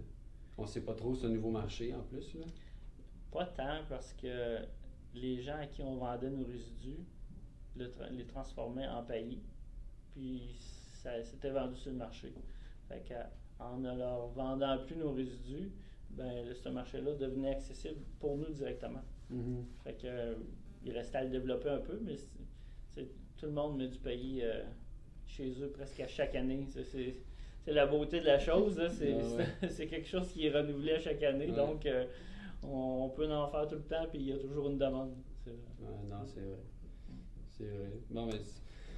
on 0.58 0.66
sait 0.66 0.82
pas 0.82 0.96
trop, 0.96 1.16
c'est 1.16 1.28
un 1.28 1.30
nouveau 1.30 1.52
marché 1.52 1.94
en 1.94 2.02
plus. 2.02 2.34
Là. 2.34 2.46
Pas 3.32 3.46
tant 3.46 3.84
parce 3.88 4.14
que 4.14 4.60
les 5.14 5.42
gens 5.42 5.58
à 5.58 5.68
qui 5.68 5.82
on 5.82 5.96
vendait 5.96 6.30
nos 6.30 6.46
résidus 6.46 7.00
le 7.78 7.86
tra- 7.88 8.10
les 8.12 8.26
transformaient 8.26 8.88
en 8.88 9.04
paillis, 9.04 9.44
puis 10.12 10.58
ça 10.94 11.24
c'était 11.24 11.52
vendu 11.52 11.76
sur 11.78 11.92
le 11.92 11.98
marché. 11.98 12.34
Fait 12.90 13.04
qu'en 13.08 13.78
ne 13.78 13.96
leur 13.98 14.28
vendant 14.30 14.84
plus 14.86 14.96
nos 14.98 15.14
résidus, 15.14 15.72
ben 16.12 16.54
ce 16.54 16.70
marché-là 16.70 17.14
devenait 17.16 17.52
accessible 17.52 18.00
pour 18.20 18.38
nous 18.38 18.50
directement. 18.52 19.04
Fait 19.84 19.94
que 19.94 20.08
euh, 20.08 20.36
il 20.84 20.92
restait 20.94 21.18
à 21.20 21.24
le 21.24 21.30
développer 21.30 21.70
un 21.70 21.80
peu, 21.80 22.00
mais 22.04 22.16
tout 22.96 23.46
le 23.46 23.52
monde 23.52 23.78
met 23.78 23.88
du 23.88 23.98
paillis 24.00 24.42
euh, 24.44 24.64
chez 25.26 25.52
eux 25.62 25.70
presque 25.70 26.00
à 26.00 26.08
chaque 26.08 26.36
année. 26.36 26.66
C'est- 26.68 27.16
la 27.68 27.86
beauté 27.86 28.22
de 28.22 28.26
la 28.26 28.40
chose. 28.40 28.78
là. 28.80 28.90
C'est 28.90 29.14
Ah 29.14 29.36
ouais. 29.62 29.88
quelque 29.90 30.08
chose 30.08 30.32
qui 30.32 30.46
est 30.48 30.52
renouvelé 30.52 30.94
à 30.94 31.00
chaque 31.00 31.22
année. 31.24 31.50
Ouais. 31.50 31.56
Donc, 31.56 31.86
euh, 31.86 32.06
on, 32.64 33.04
on 33.06 33.10
peut 33.10 33.30
en 33.30 33.46
faire 33.50 33.68
tout 33.68 33.76
le 33.76 33.82
temps, 33.84 34.06
puis 34.10 34.20
il 34.20 34.28
y 34.28 34.32
a 34.32 34.38
toujours 34.38 34.70
une 34.70 34.78
demande. 34.78 35.14
Non, 36.10 36.26
c'est 36.26 36.40
vrai. 36.40 36.60
C'est 37.50 37.66
vrai. 37.68 37.90
Bon, 38.10 38.26
mais 38.28 38.40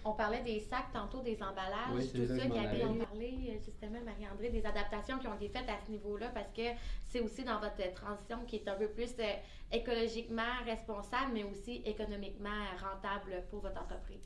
On 0.06 0.14
parlait 0.14 0.42
des 0.44 0.60
sacs 0.62 0.92
tantôt, 0.94 1.22
des 1.22 1.36
emballages, 1.44 1.94
Oui, 1.94 2.10
c'est 2.12 2.20
tout 2.20 2.28
ça 2.28 2.34
allais. 2.44 3.00
parlé 3.04 3.34
euh, 3.50 3.60
justement, 3.64 4.00
Marie-André, 4.06 4.50
des 4.50 4.66
adaptations 4.66 5.20
qui 5.20 5.28
ont 5.28 5.36
été 5.36 5.50
faites 5.50 5.68
à 5.70 5.78
ce 5.86 5.92
niveau-là 5.92 6.30
parce 6.30 6.52
que 6.54 6.62
c'est 7.04 7.20
aussi 7.20 7.44
dans 7.44 7.60
votre 7.60 7.94
transition 7.94 8.38
qui 8.46 8.58
est 8.58 8.68
un 8.68 8.76
peu 8.76 8.88
plus 8.88 9.14
euh, 9.20 9.34
écologiquement 9.72 10.64
responsable, 10.66 11.34
mais 11.34 11.44
aussi 11.44 11.82
économiquement 11.86 12.64
rentable 12.82 13.44
pour 13.50 13.60
votre 13.62 13.82
entreprise. 13.82 14.26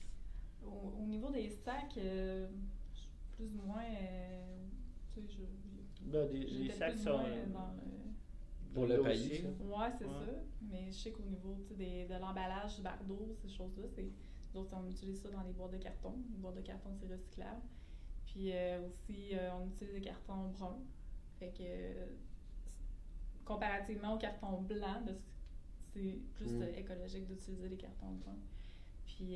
Au, 0.65 0.93
au 1.01 1.05
niveau 1.07 1.29
des 1.31 1.49
sacs, 1.49 1.97
euh, 1.97 2.47
plus 3.35 3.45
ou 3.55 3.65
moins, 3.67 3.83
euh, 3.83 4.57
tu 5.13 5.21
sais, 5.21 5.27
je- 5.27 6.03
Ben, 6.05 6.27
des- 6.31 6.37
les 6.39 6.65
j'étais 6.65 6.73
sacs 6.77 6.97
sont. 6.97 7.17
moins 7.17 7.25
euh, 7.25 7.45
dans 7.47 7.71
le... 7.75 8.73
Pour 8.73 8.87
dans 8.87 8.95
le 8.95 9.03
là. 9.03 9.49
Ouais, 9.77 9.91
c'est 9.97 10.05
Ouais. 10.05 10.11
ça. 10.11 10.31
Mais 10.61 10.85
je 10.87 10.97
sais 10.97 11.11
qu'au 11.11 11.23
niveau 11.23 11.55
des- 11.71 12.05
de 12.05 12.13
l'emballage 12.19 12.75
du 12.75 12.81
bardeau, 12.81 13.35
ces 13.41 13.49
choses-là, 13.49 13.85
c'est 13.95 14.09
d'autres 14.53 14.73
on 14.73 14.87
utilise 14.89 15.21
ça 15.21 15.29
dans 15.29 15.41
les 15.41 15.51
boîtes 15.53 15.71
de 15.71 15.77
carton. 15.77 16.13
Les 16.31 16.37
boîtes 16.37 16.55
de 16.55 16.61
carton, 16.61 16.89
c'est 16.99 17.07
recyclable. 17.07 17.61
Puis 18.25 18.51
euh, 18.51 18.87
aussi, 18.87 19.35
euh, 19.35 19.49
on 19.59 19.67
utilise 19.67 19.93
des 19.93 20.01
cartons 20.01 20.49
bruns. 20.49 20.79
Fait 21.39 21.49
que 21.49 21.61
euh, 21.61 22.05
comparativement 23.45 24.15
au 24.15 24.17
carton 24.17 24.61
blanc, 24.61 25.01
c'est 25.93 26.17
plus 26.33 26.51
Mm. 26.53 26.63
écologique 26.75 27.27
d'utiliser 27.27 27.69
les 27.69 27.77
cartons 27.77 28.11
bruns. 28.23 28.39
Puis 29.05 29.35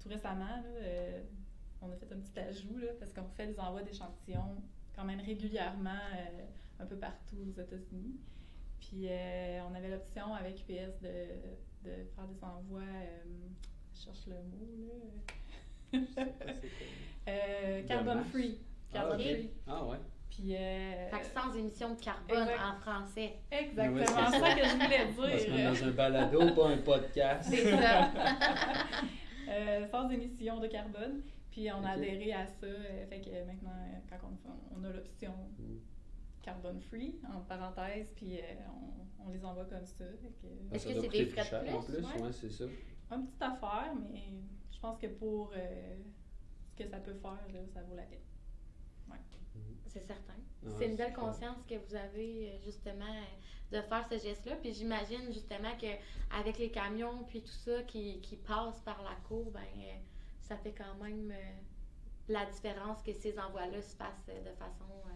tout 0.00 0.08
récemment, 0.08 0.44
là, 0.46 1.20
on 1.82 1.90
a 1.90 1.96
fait 1.96 2.10
un 2.10 2.18
petit 2.18 2.38
ajout 2.38 2.78
là, 2.78 2.88
parce 2.98 3.12
qu'on 3.12 3.28
fait 3.28 3.48
des 3.48 3.60
envois 3.60 3.82
d'échantillons 3.82 4.62
quand 4.94 5.04
même 5.04 5.20
régulièrement 5.20 5.90
un 6.78 6.86
peu 6.86 6.96
partout 6.96 7.36
aux 7.46 7.60
États-Unis. 7.60 8.16
Puis 8.80 9.08
on 9.68 9.74
avait 9.74 9.90
l'option 9.90 10.32
avec 10.34 10.60
UPS 10.62 10.98
de, 11.02 11.26
de 11.86 12.04
faire 12.14 12.26
des 12.26 12.42
envois, 12.44 12.80
euh, 12.80 13.24
je 13.94 14.00
cherche 14.04 14.26
le 14.26 14.34
mot 14.34 14.76
là, 14.88 14.98
Je 15.92 15.98
euh, 17.28 17.82
carbon 17.86 18.22
free. 18.24 18.58
Ah, 18.92 18.98
Carbon 18.98 19.18
free. 19.18 19.50
Ah, 19.66 19.84
ouais. 19.86 19.96
Puis 20.30 20.54
euh, 20.54 21.08
Fait 21.10 21.20
que 21.20 21.26
sans 21.40 21.54
émission 21.56 21.94
de 21.94 22.00
carbone 22.00 22.42
exact. 22.42 22.60
en 22.60 22.80
français. 22.80 23.32
exactement 23.50 24.04
c'est 24.06 24.12
ça 24.12 24.30
ça. 24.30 24.54
que 24.54 24.64
je 24.64 25.12
voulais 25.14 25.34
On 25.34 25.38
se 25.38 25.50
dire. 25.50 25.70
dans 25.72 25.88
un 25.88 25.90
balado, 25.92 26.54
pas 26.54 26.68
un 26.68 26.78
podcast. 26.78 27.48
C'est 27.50 27.70
ça. 27.70 28.10
Euh, 29.48 29.86
sans 29.92 30.10
émission 30.10 30.58
de 30.58 30.66
carbone. 30.66 31.22
Puis 31.52 31.70
on 31.70 31.84
a 31.84 31.90
adhéré 31.90 32.32
à 32.32 32.44
ça. 32.48 32.66
euh, 32.66 33.06
fait 33.08 33.20
que 33.20 33.30
maintenant, 33.46 33.70
euh, 33.70 33.98
quand 34.10 34.16
on, 34.26 34.36
fait- 34.36 34.58
on 34.76 34.82
a 34.82 34.90
l'option 34.90 35.32
Mm. 35.56 35.76
Carbone 36.46 36.80
free, 36.80 37.14
en 37.28 37.40
parenthèse, 37.40 38.10
puis 38.16 38.38
euh, 38.38 38.42
on, 39.20 39.26
on 39.26 39.28
les 39.30 39.44
envoie 39.44 39.64
comme 39.66 39.84
ça. 39.84 40.04
Que, 40.04 40.46
Ah, 40.70 40.74
Est-ce 40.76 40.86
que 40.86 40.94
c'est 41.00 41.08
des 41.08 41.26
frais 41.26 41.42
de 41.42 41.46
cher, 41.48 41.74
en 41.76 41.82
plus, 41.82 41.94
plus, 41.96 42.04
ouais? 42.06 42.22
ouais, 42.22 42.32
c'est 42.32 42.50
ça. 42.50 42.64
une 43.12 43.26
petite 43.26 43.42
affaire, 43.42 43.92
mais 44.10 44.32
je 44.72 44.78
pense 44.80 44.98
que 44.98 45.08
pour 45.08 45.52
euh, 45.56 45.96
ce 46.70 46.82
que 46.82 46.88
ça 46.88 46.98
peut 46.98 47.14
faire, 47.14 47.46
là, 47.52 47.60
ça 47.74 47.82
vaut 47.82 47.94
la 47.96 48.02
peine. 48.04 48.20
C'est 49.88 50.00
certain. 50.02 50.34
Ah 50.36 50.66
ouais, 50.68 50.74
c'est 50.78 50.86
une 50.90 50.96
belle 50.96 51.12
clair. 51.14 51.24
conscience 51.24 51.64
que 51.66 51.74
vous 51.74 51.94
avez 51.94 52.50
euh, 52.50 52.58
justement 52.64 53.14
de 53.72 53.80
faire 53.80 54.06
ce 54.10 54.18
geste-là. 54.18 54.56
Puis 54.56 54.74
j'imagine 54.74 55.32
justement 55.32 55.74
que 55.80 55.86
avec 56.38 56.58
les 56.58 56.70
camions 56.70 57.24
puis 57.24 57.40
tout 57.40 57.48
ça 57.64 57.82
qui, 57.84 58.20
qui 58.20 58.36
passent 58.36 58.80
par 58.80 59.02
la 59.02 59.14
cour, 59.26 59.50
ben 59.52 59.62
ça 60.40 60.56
fait 60.58 60.74
quand 60.74 60.94
même 61.02 61.30
euh, 61.30 61.60
la 62.28 62.44
différence 62.46 63.02
que 63.02 63.12
ces 63.14 63.38
envois-là 63.38 63.80
se 63.80 63.96
fassent 63.96 64.26
de 64.26 64.52
façon 64.58 64.84
euh, 65.06 65.10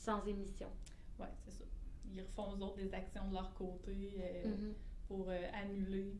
sans 0.00 0.24
émission. 0.26 0.68
Ouais, 1.18 1.26
c'est 1.44 1.50
ça. 1.50 1.64
Ils 2.12 2.22
refont 2.22 2.56
eux 2.56 2.62
autres 2.62 2.76
des 2.78 2.92
actions 2.94 3.28
de 3.28 3.34
leur 3.34 3.52
côté 3.54 4.14
euh, 4.18 4.48
Mhm. 4.48 4.74
pour 5.06 5.26
euh, 5.28 5.38
annuler 5.52 6.14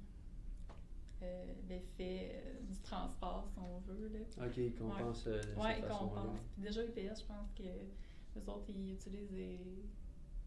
euh, 1.22 1.44
l'effet 1.68 2.30
euh, 2.34 2.60
du 2.70 2.78
transport, 2.80 3.46
si 3.52 3.58
on 3.58 3.78
veut. 3.80 4.08
Là. 4.08 4.46
OK, 4.46 4.56
ils 4.56 4.74
compensent 4.74 5.26
Oui, 5.56 5.80
façon-là. 5.82 6.22
pense. 6.22 6.40
Puis 6.52 6.62
déjà, 6.62 6.84
UPS, 6.84 7.20
je 7.20 7.26
pense 7.26 7.50
que 7.56 7.62
les 8.36 8.48
autres, 8.48 8.66
ils 8.68 8.92
utilisent 8.92 9.30
des, 9.30 9.58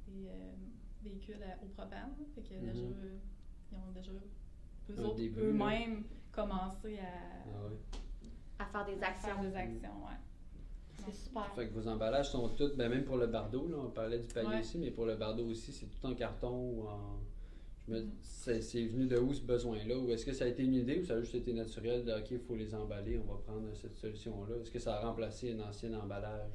des 0.07 0.27
euh, 0.27 0.51
véhicules 1.03 1.41
à- 1.43 1.61
au 1.63 1.67
propane. 1.69 2.13
Fait 2.35 2.41
que 2.41 2.53
Mhm. 2.53 2.65
déjà, 2.71 2.83
euh, 2.85 3.17
ils 3.71 3.77
ont 3.77 3.91
déjà 3.93 4.11
eux 4.11 4.99
Un 4.99 5.03
autres, 5.03 5.15
début, 5.15 5.39
là. 5.39 5.45
eux-mêmes 5.47 6.03
commencé 6.31 6.99
à, 6.99 7.43
Ah 7.45 7.65
ouais. 7.67 7.77
À 8.59 8.65
faire 8.67 8.85
des 8.85 9.01
à 9.03 9.07
actions. 9.07 9.29
faire 9.29 9.41
des 9.41 9.55
actions. 9.55 10.05
Ouais. 10.05 10.17
C'est 11.05 11.13
super. 11.13 11.51
Fait 11.55 11.67
que 11.67 11.73
vos 11.73 11.87
emballages 11.87 12.29
sont 12.29 12.49
tous, 12.49 12.75
ben 12.75 12.89
même 12.89 13.03
pour 13.03 13.17
le 13.17 13.27
bardeau, 13.27 13.67
là, 13.67 13.77
on 13.79 13.89
parlait 13.89 14.19
du 14.19 14.27
palier 14.27 14.49
Ouais. 14.49 14.59
aussi, 14.59 14.77
mais 14.77 14.91
pour 14.91 15.05
le 15.05 15.15
bardeau 15.15 15.45
aussi, 15.47 15.71
c'est 15.71 15.87
tout 15.87 16.05
en 16.05 16.13
carton 16.15 16.51
ou 16.55 16.87
en. 16.87 17.19
je 17.87 17.91
me- 17.91 17.99
Mhm. 18.01 18.11
c'est, 18.21 18.61
c'est 18.61 18.85
venu 18.85 19.07
de 19.07 19.17
où 19.17 19.33
ce 19.33 19.41
besoin-là? 19.41 19.97
Ou 19.97 20.09
est-ce 20.11 20.25
que 20.25 20.31
ça 20.31 20.45
a 20.45 20.47
été 20.47 20.63
une 20.63 20.75
idée 20.75 20.99
ou 20.99 21.05
ça 21.05 21.15
a 21.15 21.19
juste 21.19 21.35
été 21.35 21.51
naturel 21.51 22.05
de 22.05 22.13
OK, 22.13 22.31
il 22.31 22.39
faut 22.39 22.55
les 22.55 22.73
emballer, 22.73 23.17
on 23.19 23.29
va 23.33 23.39
prendre 23.45 23.67
cette 23.75 23.95
solution-là? 23.95 24.55
Est-ce 24.61 24.71
que 24.71 24.79
ça 24.79 24.95
a 24.95 25.05
remplacé 25.05 25.51
un 25.51 25.59
ancien 25.67 25.93
emballage? 25.99 26.51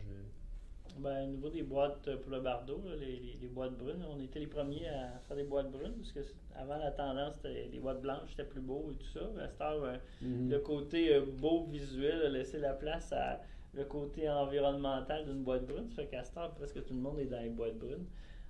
Ben, 1.00 1.24
au 1.24 1.26
niveau 1.32 1.48
des 1.50 1.62
boîtes 1.62 2.08
euh, 2.08 2.16
pour 2.16 2.30
le 2.32 2.40
bardeau, 2.40 2.80
là, 2.84 2.96
les, 2.96 3.18
les- 3.20 3.38
les 3.42 3.46
boîtes 3.48 3.76
brunes, 3.76 4.02
on 4.10 4.20
était 4.22 4.38
les 4.40 4.46
premiers 4.46 4.88
à 4.88 5.18
faire 5.28 5.36
des 5.36 5.44
boîtes 5.44 5.70
brunes 5.70 5.92
parce 5.96 6.12
que 6.12 6.20
avant 6.56 6.78
la 6.78 6.90
tendance, 6.92 7.34
c'était 7.36 7.68
les 7.70 7.78
boîtes 7.78 8.00
blanches, 8.00 8.30
c'était 8.30 8.48
plus 8.48 8.62
beau 8.62 8.90
et 8.90 8.94
tout 8.96 9.06
ça. 9.12 9.20
À 9.44 9.48
cette 9.48 9.60
heure, 9.60 9.84
euh, 9.84 9.96
Mhm. 10.22 10.50
le 10.50 10.58
côté 10.60 11.14
euh, 11.14 11.26
beau 11.26 11.66
visuel 11.66 12.22
a 12.22 12.28
laissé 12.30 12.58
la 12.58 12.72
place 12.72 13.12
à 13.12 13.40
le 13.74 13.84
côté 13.84 14.28
environnemental 14.28 15.24
d'une 15.26 15.42
boîte 15.42 15.66
brune. 15.66 15.88
Ça 15.90 16.02
fait 16.02 16.08
qu'à 16.08 16.22
presque 16.56 16.84
tout 16.84 16.94
le 16.94 17.00
monde 17.00 17.18
est 17.18 17.26
dans 17.26 17.40
les 17.40 17.50
boîtes 17.50 17.78
brunes 17.78 18.06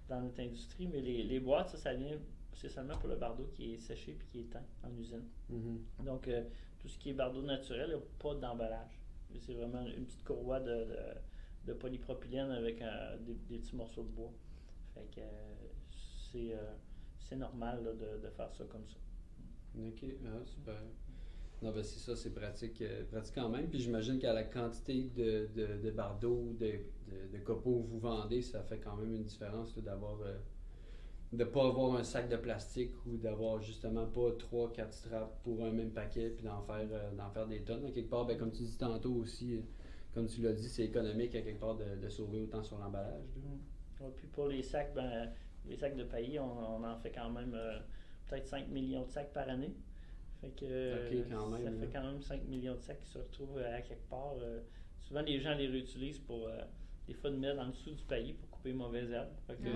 dans 0.08 0.20
notre 0.20 0.40
industrie. 0.40 0.87
Mais 0.88 1.00
les, 1.00 1.22
les 1.22 1.40
boîtes, 1.40 1.70
ça, 1.70 1.76
ça 1.76 1.94
vient, 1.94 2.16
c'est 2.54 2.68
seulement 2.68 2.96
pour 2.98 3.08
le 3.08 3.16
bardeau 3.16 3.48
qui 3.54 3.75
est 3.75 3.78
séché 3.78 4.12
puis 4.12 4.28
qui 4.28 4.40
est 4.40 4.50
teint 4.50 4.64
en 4.82 4.96
usine. 4.96 5.25
Mhm. 5.48 5.80
Donc, 6.04 6.28
euh, 6.28 6.44
tout 6.78 6.88
ce 6.88 6.98
qui 6.98 7.10
est 7.10 7.14
bardeau 7.14 7.42
naturel, 7.42 7.90
il 7.90 7.96
n'y 7.96 8.02
a 8.02 8.04
pas 8.18 8.34
d'emballage. 8.34 9.00
C'est 9.40 9.54
vraiment 9.54 9.84
une 9.87 10.06
petite 10.06 10.25
courroie 10.25 10.60
de, 10.60 10.84
de, 10.84 10.96
de 11.66 11.72
polypropylène 11.75 12.50
avec 12.50 12.80
euh, 12.80 13.18
des, 13.18 13.34
des 13.34 13.58
petits 13.58 13.76
morceaux 13.76 14.02
de 14.02 14.08
bois. 14.08 14.32
Fait 14.94 15.06
que 15.14 15.20
euh, 15.20 15.54
c'est, 16.32 16.52
euh, 16.54 16.75
c'est 17.20 17.37
normal 17.37 17.84
là, 17.84 17.92
de, 17.92 18.22
de 18.22 18.30
faire 18.30 18.50
ça 18.52 18.64
comme 18.64 18.87
ça. 18.87 18.96
OK, 19.78 20.04
ah, 20.26 20.44
super. 20.46 20.75
Non, 21.62 21.72
ben 21.72 21.82
c'est 21.82 21.98
ça, 21.98 22.14
c'est 22.14 22.30
pratique, 22.34 22.80
euh, 22.82 23.04
pratique 23.10 23.34
quand 23.34 23.48
même. 23.48 23.68
Puis 23.68 23.80
j'imagine 23.80 24.18
qu'à 24.18 24.32
la 24.32 24.44
quantité 24.44 25.04
de, 25.16 25.48
de, 25.56 25.78
de 25.82 25.90
bardeaux, 25.90 26.54
de, 26.58 26.66
de, 27.08 27.36
de 27.36 27.38
copeaux 27.44 27.82
que 27.82 27.88
vous 27.88 27.98
vendez, 27.98 28.42
ça 28.42 28.62
fait 28.62 28.78
quand 28.78 28.96
même 28.96 29.12
une 29.14 29.24
différence 29.24 29.76
d'avoir. 29.78 30.20
euh, 30.22 30.36
de 31.32 31.44
pas 31.44 31.66
avoir 31.66 31.94
un 31.96 32.04
sac 32.04 32.28
de 32.28 32.36
plastique 32.36 32.92
ou 33.06 33.16
d'avoir 33.18 33.60
justement 33.60 34.06
pas 34.06 34.30
3-4 34.30 34.92
straps 34.92 35.36
pour 35.42 35.62
un 35.64 35.70
même 35.72 35.90
paquet 35.90 36.30
puis 36.30 36.44
d'en 36.44 36.62
faire, 36.62 36.88
euh, 36.90 37.10
d'en 37.12 37.30
faire 37.30 37.46
des 37.46 37.62
tonnes. 37.62 37.84
À 37.86 37.90
quelque 37.90 38.08
part, 38.10 38.24
ben, 38.26 38.38
comme 38.38 38.50
tu 38.52 38.62
dis 38.62 38.78
tantôt 38.78 39.12
aussi, 39.14 39.56
euh, 39.56 39.60
comme 40.14 40.26
tu 40.26 40.40
l'as 40.42 40.54
dit, 40.54 40.68
c'est 40.68 40.84
économique 40.84 41.34
à 41.34 41.42
quelque 41.42 41.60
part 41.60 41.76
de, 41.76 42.08
sauver 42.08 42.40
autant 42.40 42.62
sur 42.62 42.78
l'emballage. 42.78 43.26
Ouais, 44.00 44.10
puis 44.16 44.26
pour 44.28 44.48
les 44.48 44.62
sacs, 44.62 44.94
ben, 44.94 45.30
les 45.66 45.76
sacs 45.76 45.96
de 45.96 46.04
paillis, 46.04 46.38
on, 46.38 46.76
on 46.76 46.84
en 46.84 46.96
fait 46.98 47.10
quand 47.10 47.30
même 47.30 47.56
peut-être 48.26 48.46
5 48.46 48.68
millions 48.68 49.04
de 49.04 49.10
sacs 49.10 49.32
par 49.32 49.48
année. 49.48 49.74
Fait 50.40 50.50
que 50.50 51.21
Ok, 51.23 51.28
quand 51.30 51.49
même, 51.50 51.64
ça 51.64 51.71
là. 51.71 51.76
fait 51.87 51.92
quand 51.92 52.02
même 52.04 52.23
5 52.23 52.45
millions 52.45 52.75
de 52.75 52.80
sacs 52.80 53.00
qui 53.00 53.09
se 53.09 53.18
retrouvent 53.18 53.59
euh, 53.59 53.76
à 53.76 53.83
quelque 53.83 54.09
part. 54.09 54.35
euh, 54.40 54.61
souvent, 55.00 55.23
les 55.23 55.40
gens 55.40 55.54
les 55.54 55.66
réutilisent 55.66 56.21
pour 56.21 56.47
euh, 56.49 56.62
des 57.07 57.14
fois 57.14 57.30
de 57.30 57.37
mettre 57.37 57.61
en 57.61 57.68
dessous 57.68 57.92
du 57.92 58.04
paillis 58.04 58.35
pour 58.35 58.49
couper 58.50 58.68
les 58.71 58.75
mauvaises 58.75 59.11
herbes. 59.11 59.33
Fait 59.47 59.57
que, 59.57 59.68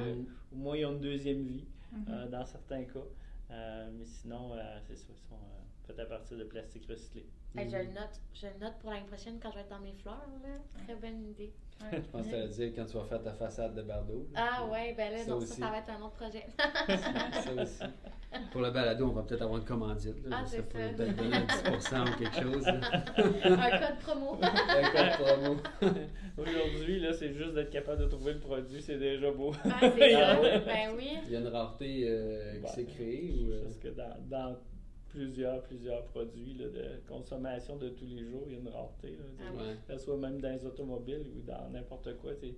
au 0.52 0.56
moins, 0.56 0.76
ils 0.76 0.86
ont 0.86 0.92
une 0.92 1.00
deuxième 1.00 1.42
vie 1.44 1.66
Mhm. 1.92 2.04
euh, 2.08 2.28
dans 2.28 2.44
certains 2.46 2.84
cas. 2.84 3.04
Euh, 3.50 3.90
mais 3.92 4.04
sinon, 4.06 4.54
euh, 4.54 4.78
c'est 4.86 4.96
ça, 4.96 5.08
ils 5.12 5.28
sont 5.28 5.34
euh, 5.34 5.86
faits 5.86 5.98
à 5.98 6.06
partir 6.06 6.38
de 6.38 6.44
plastique 6.44 6.86
recyclé. 6.86 7.26
Hey, 7.56 7.68
je 7.68 7.76
Mhm. 7.76 7.82
le 7.86 7.92
note. 7.92 8.20
Je 8.34 8.46
le 8.46 8.52
note 8.64 8.74
pour 8.80 8.90
l'année 8.90 9.06
prochaine 9.06 9.38
quand 9.42 9.50
je 9.50 9.56
vais 9.56 9.60
être 9.62 9.68
dans 9.70 9.80
mes 9.80 9.92
fleurs. 9.92 10.26
Là. 10.42 10.84
Très 10.84 10.94
bonne 10.94 11.22
idée. 11.30 11.52
Ouais. 11.82 11.98
Je 12.00 12.10
pense 12.10 12.24
que 12.24 12.28
tu 12.30 12.34
allais 12.36 12.48
dire 12.48 12.72
quand 12.76 12.84
tu 12.86 12.96
vas 12.96 13.04
faire 13.04 13.22
ta 13.22 13.32
façade 13.34 13.74
de 13.74 13.82
bardeau. 13.82 14.26
Ah 14.34 14.64
ouais, 14.70 14.94
ben 14.96 15.12
là, 15.12 15.18
Ça 15.18 15.30
non, 15.32 15.40
ça, 15.40 15.54
ça 15.56 15.66
va 15.70 15.78
être 15.78 15.90
un 15.90 16.00
autre 16.02 16.14
projet. 16.14 16.46
ça 17.42 17.52
aussi. 17.62 17.82
Pour 18.52 18.62
le 18.62 18.70
balado, 18.70 19.06
on 19.08 19.12
va 19.12 19.22
peut-être 19.24 19.42
avoir 19.42 19.58
une 19.58 19.66
commandite. 19.66 20.24
Là, 20.26 20.38
Ah, 20.40 20.46
c'est 20.46 20.56
ça. 20.58 20.62
peut-être 20.62 20.96
donner 20.96 21.36
un 21.36 21.44
10% 21.44 22.02
ou 22.08 22.18
quelque 22.18 22.40
chose. 22.40 22.66
un 22.68 23.78
code 23.78 23.98
promo. 24.00 24.38
Un 24.42 24.90
code 24.90 25.26
promo. 25.26 25.56
Aujourd'hui, 26.38 27.00
là, 27.00 27.12
c'est 27.12 27.34
juste 27.34 27.52
d'être 27.54 27.70
capable 27.70 28.00
de 28.02 28.06
trouver 28.06 28.32
le 28.34 28.40
produit, 28.40 28.80
c'est 28.80 28.98
déjà 28.98 29.30
beau. 29.32 29.52
Ah, 29.64 29.78
c'est 29.80 30.14
Ah 30.14 30.36
ça. 30.36 30.58
Ben 30.60 30.94
oui. 30.96 31.18
Il 31.26 31.32
y 31.32 31.36
a 31.36 31.40
une 31.40 31.48
rareté 31.48 32.04
euh, 32.06 32.54
qui 32.54 32.60
Ouais. 32.62 32.68
s'est 32.68 32.84
créée 32.84 33.34
ou. 33.42 33.50
euh, 33.52 33.64
Parce 33.64 33.76
que 33.76 33.88
dans, 33.88 34.16
dans 34.30 34.56
plusieurs, 35.12 35.62
plusieurs 35.62 36.04
produits 36.06 36.54
là, 36.54 36.68
de 36.68 37.00
consommation 37.06 37.76
de 37.76 37.90
tous 37.90 38.06
les 38.06 38.24
jours, 38.24 38.44
il 38.46 38.54
y 38.54 38.56
a 38.56 38.60
une 38.60 38.68
rareté. 38.68 39.10
Là. 39.16 39.24
Ah 39.40 39.44
oui. 39.54 39.58
Ouais, 39.62 39.76
Que 39.86 39.92
ce 39.98 40.04
soit 40.04 40.16
même 40.16 40.40
dans 40.40 40.50
les 40.50 40.64
automobiles 40.64 41.26
ou 41.36 41.42
dans 41.42 41.68
n'importe 41.70 42.16
quoi. 42.18 42.34
tu 42.34 42.46
ouais. 42.46 42.54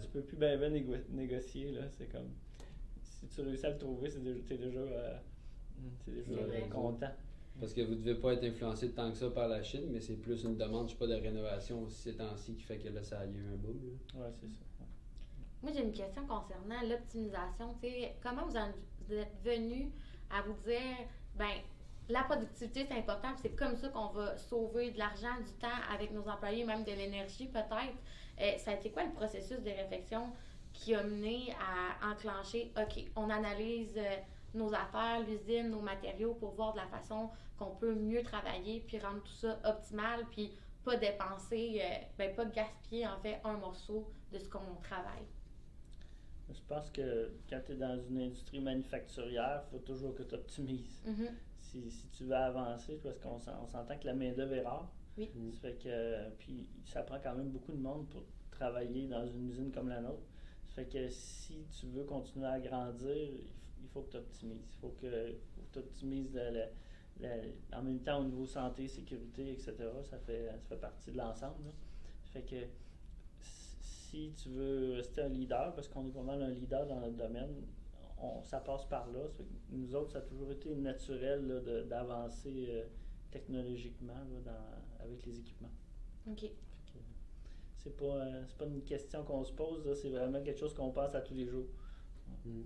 Tu 0.00 0.08
peux 0.08 0.22
plus 0.22 0.36
bien 0.36 0.58
ben 0.58 0.72
négo- 0.72 0.96
négocier. 1.10 1.70
Là. 1.70 1.82
C'est 1.90 2.06
comme. 2.10 2.30
Si 3.02 3.26
tu 3.28 3.40
réussis 3.40 3.66
à 3.66 3.70
le 3.70 3.78
trouver, 3.78 4.10
c'est 4.10 4.20
déjà, 4.58 4.80
euh, 4.80 5.16
t'es 6.04 6.10
déjà 6.12 6.60
content. 6.68 7.10
Parce 7.60 7.72
que 7.74 7.82
vous 7.82 7.94
ne 7.94 8.00
devez 8.00 8.14
pas 8.16 8.32
être 8.32 8.44
influencé 8.44 8.90
tant 8.92 9.10
que 9.12 9.16
ça 9.18 9.30
par 9.30 9.46
la 9.46 9.62
Chine, 9.62 9.84
mais 9.90 10.00
c'est 10.00 10.16
plus 10.16 10.42
une 10.44 10.56
demande, 10.56 10.88
je 10.88 10.92
sais 10.94 10.98
pas, 10.98 11.06
de 11.06 11.14
rénovation 11.14 11.82
aussi 11.82 12.00
ces 12.02 12.16
temps-ci 12.16 12.54
qui 12.54 12.62
fait 12.62 12.78
que 12.78 12.88
là, 12.88 13.02
ça 13.02 13.20
a 13.20 13.26
eu 13.26 13.46
un 13.52 13.56
boom. 13.56 13.76
Ouais, 14.16 14.30
c'est 14.40 14.48
ça. 14.48 14.64
Moi, 15.62 15.70
j'ai 15.72 15.84
une 15.84 15.92
question 15.92 16.26
concernant 16.26 16.82
l'optimisation. 16.88 17.74
Tu 17.80 17.88
sais, 17.88 18.14
Comment 18.22 18.46
vous, 18.46 18.56
en- 18.56 18.72
vous 19.06 19.14
êtes 19.14 19.36
venu 19.44 19.90
à 20.30 20.42
vous 20.42 20.54
dire, 20.64 21.06
ben, 21.36 21.60
la 22.08 22.22
productivité, 22.24 22.86
c'est 22.88 22.98
important, 22.98 23.28
c'est 23.40 23.54
comme 23.56 23.76
ça 23.76 23.88
qu'on 23.88 24.08
va 24.08 24.36
sauver 24.36 24.90
de 24.90 24.98
l'argent, 24.98 25.36
du 25.44 25.52
temps 25.52 25.68
avec 25.92 26.10
nos 26.12 26.28
employés, 26.28 26.64
même 26.64 26.84
de 26.84 26.92
l'énergie 26.92 27.46
peut-être. 27.46 27.96
Euh, 28.40 28.58
ça 28.58 28.72
a 28.72 28.74
été 28.74 28.90
quoi 28.90 29.04
le 29.04 29.12
processus 29.12 29.60
de 29.60 29.70
réflexion 29.70 30.32
qui 30.72 30.94
a 30.94 31.02
mené 31.02 31.54
à 31.60 32.10
enclencher, 32.10 32.72
OK, 32.76 33.04
on 33.14 33.30
analyse 33.30 33.94
euh, 33.96 34.16
nos 34.54 34.72
affaires, 34.74 35.20
l'usine, 35.26 35.70
nos 35.70 35.80
matériaux 35.80 36.34
pour 36.34 36.52
voir 36.52 36.72
de 36.72 36.78
la 36.78 36.86
façon 36.86 37.30
qu'on 37.58 37.76
peut 37.76 37.94
mieux 37.94 38.22
travailler, 38.22 38.80
puis 38.80 38.98
rendre 38.98 39.22
tout 39.22 39.34
ça 39.34 39.58
optimal, 39.64 40.26
puis 40.30 40.52
pas 40.84 40.96
dépenser, 40.96 41.80
euh, 41.82 42.04
ben, 42.18 42.34
pas 42.34 42.44
gaspiller 42.46 43.06
en 43.06 43.18
fait 43.18 43.40
un 43.44 43.58
morceau 43.58 44.10
de 44.32 44.38
ce 44.38 44.48
qu'on 44.48 44.74
travaille. 44.82 45.26
Je 46.50 46.60
pense 46.68 46.90
que 46.90 47.32
quand 47.48 47.60
tu 47.64 47.72
es 47.72 47.76
dans 47.76 47.98
une 48.08 48.20
industrie 48.20 48.60
manufacturière, 48.60 49.62
il 49.66 49.70
faut 49.70 49.84
toujours 49.84 50.14
que 50.14 50.22
tu 50.22 50.34
optimises. 50.34 51.02
Mhm. 51.06 51.28
Si, 51.72 51.90
si 51.90 52.06
tu 52.08 52.24
veux 52.24 52.36
avancer, 52.36 52.98
parce 53.02 53.18
qu'on 53.18 53.38
s'en- 53.38 53.62
on 53.62 53.66
s'entend 53.66 53.96
que 53.98 54.06
la 54.06 54.14
main-d'œuvre 54.14 54.52
est 54.54 54.62
rare. 54.62 54.92
Oui. 55.16 55.30
Mm. 55.34 55.52
Ça 55.52 55.60
fait 55.60 55.74
que, 55.82 56.30
puis 56.38 56.66
ça 56.84 57.02
prend 57.02 57.18
quand 57.18 57.34
même 57.34 57.48
beaucoup 57.50 57.72
de 57.72 57.80
monde 57.80 58.08
pour 58.08 58.24
travailler 58.50 59.08
dans 59.08 59.26
une 59.26 59.48
usine 59.48 59.70
comme 59.72 59.88
la 59.88 60.00
nôtre. 60.00 60.22
Ça 60.66 60.74
fait 60.74 60.86
que 60.86 61.08
si 61.08 61.64
tu 61.78 61.86
veux 61.86 62.04
continuer 62.04 62.46
à 62.46 62.60
grandir, 62.60 63.14
il, 63.16 63.88
faut 63.88 64.02
que 64.02 64.10
tu 64.12 64.16
optimises. 64.18 64.68
Il 64.70 64.80
faut 64.80 64.94
que 65.00 65.34
tu 65.72 65.78
optimises 65.78 66.38
en 67.72 67.82
même 67.82 68.00
temps 68.00 68.20
au 68.20 68.24
niveau 68.24 68.46
santé, 68.46 68.88
sécurité, 68.88 69.52
etc. 69.52 69.74
Ça 70.04 70.18
fait, 70.18 70.46
ça 70.48 70.58
fait 70.68 70.76
partie 70.80 71.10
de 71.10 71.16
l'ensemble. 71.18 71.72
Ça 72.24 72.30
fait 72.32 72.42
que 72.42 72.66
si- 73.40 73.76
si 73.82 74.32
tu 74.36 74.48
veux 74.50 74.94
rester 74.96 75.22
un 75.22 75.28
leader, 75.28 75.74
parce 75.74 75.88
qu'on 75.88 76.06
est 76.06 76.10
vraiment 76.10 76.32
un 76.32 76.50
leader 76.50 76.86
dans 76.86 77.00
notre 77.00 77.16
domaine, 77.16 77.54
on- 78.22 78.42
ça 78.42 78.60
passe 78.60 78.84
par 78.86 79.06
là. 79.12 79.20
Nous 79.70 79.94
autres, 79.94 80.12
ça 80.12 80.18
a 80.18 80.22
toujours 80.22 80.50
été 80.50 80.74
naturel 80.76 81.46
là, 81.46 81.60
de- 81.60 81.82
d'avancer 81.82 82.66
euh, 82.70 82.84
technologiquement 83.30 84.12
là, 84.14 84.40
dans- 84.44 85.04
avec 85.04 85.24
les 85.26 85.38
équipements. 85.38 85.70
OK. 86.30 86.44
C'est 87.78 87.96
pas, 87.96 88.04
euh, 88.04 88.44
c'est 88.46 88.56
pas 88.56 88.66
une 88.66 88.82
question 88.82 89.24
qu'on 89.24 89.42
se 89.44 89.52
pose, 89.52 89.84
là, 89.84 89.94
c'est 89.96 90.10
vraiment 90.10 90.40
quelque 90.40 90.60
chose 90.60 90.72
qu'on 90.72 90.90
passe 90.92 91.14
à 91.16 91.20
tous 91.20 91.34
les 91.34 91.46
jours. 91.46 91.66
Mm. 92.44 92.60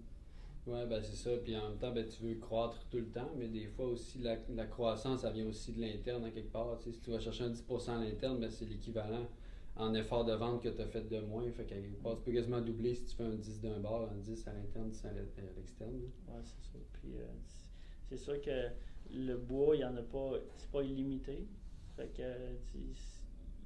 Ouais, 0.66 0.84
ben 0.86 1.00
c'est 1.02 1.16
ça. 1.16 1.30
Puis 1.42 1.56
en 1.56 1.70
même 1.70 1.78
temps, 1.78 1.92
ben, 1.92 2.06
tu 2.06 2.22
veux 2.24 2.34
croître 2.34 2.84
tout 2.90 2.98
le 2.98 3.08
temps, 3.08 3.30
mais 3.36 3.46
des 3.48 3.66
fois 3.68 3.86
aussi, 3.86 4.18
la, 4.18 4.36
la 4.50 4.66
croissance, 4.66 5.20
ça 5.20 5.30
vient 5.30 5.46
aussi 5.46 5.72
de 5.72 5.80
l'interne 5.80 6.24
à 6.24 6.30
quelque 6.30 6.52
part. 6.52 6.76
Si 6.82 6.92
tu 7.00 7.10
vas 7.12 7.20
chercher 7.20 7.44
un 7.44 7.50
10% 7.50 7.92
à 7.96 8.04
l'interne, 8.04 8.40
ben, 8.40 8.50
c'est 8.50 8.64
l'équivalent 8.66 9.26
en 9.76 9.94
effort 9.94 10.24
de 10.24 10.32
vente 10.32 10.62
que 10.62 10.68
tu 10.68 10.80
as 10.80 10.86
fait 10.86 11.02
de 11.08 11.20
moins. 11.20 11.50
Fait 11.52 11.64
quelque 11.64 11.94
part, 12.02 12.16
tu 12.16 12.22
peux 12.22 12.32
quasiment 12.32 12.60
doubler 12.60 12.94
si 12.94 13.04
tu 13.04 13.14
fais 13.16 13.24
un 13.24 13.34
10 13.36 13.60
d'un 13.60 13.78
bar, 13.80 14.08
un 14.10 14.16
10 14.16 14.46
à 14.48 14.52
l'interne, 14.52 14.88
10 14.90 15.04
à 15.04 15.12
l'e- 15.12 15.28
à 15.38 15.56
l'externe. 15.56 15.94
Ouais, 16.28 16.40
c'est 16.42 16.62
ça. 16.72 16.78
Puis 16.94 17.16
euh, 17.16 17.26
c'est- 18.08 18.16
sûr 18.16 18.40
que 18.40 18.68
le 19.12 19.36
bois, 19.36 19.76
il 19.76 19.80
y 19.80 19.84
en 19.84 19.96
a 19.96 20.02
pas, 20.02 20.32
c'est 20.56 20.70
pas 20.70 20.82
illimité. 20.82 21.46
Fait 21.96 22.08
que 22.14 22.22
euh, 22.22 22.54
tu- 22.72 22.78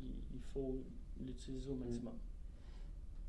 il, 0.02 0.12
il 0.34 0.40
faut 0.52 0.76
l'utiliser 1.20 1.70
au 1.70 1.74
maximum. 1.76 2.14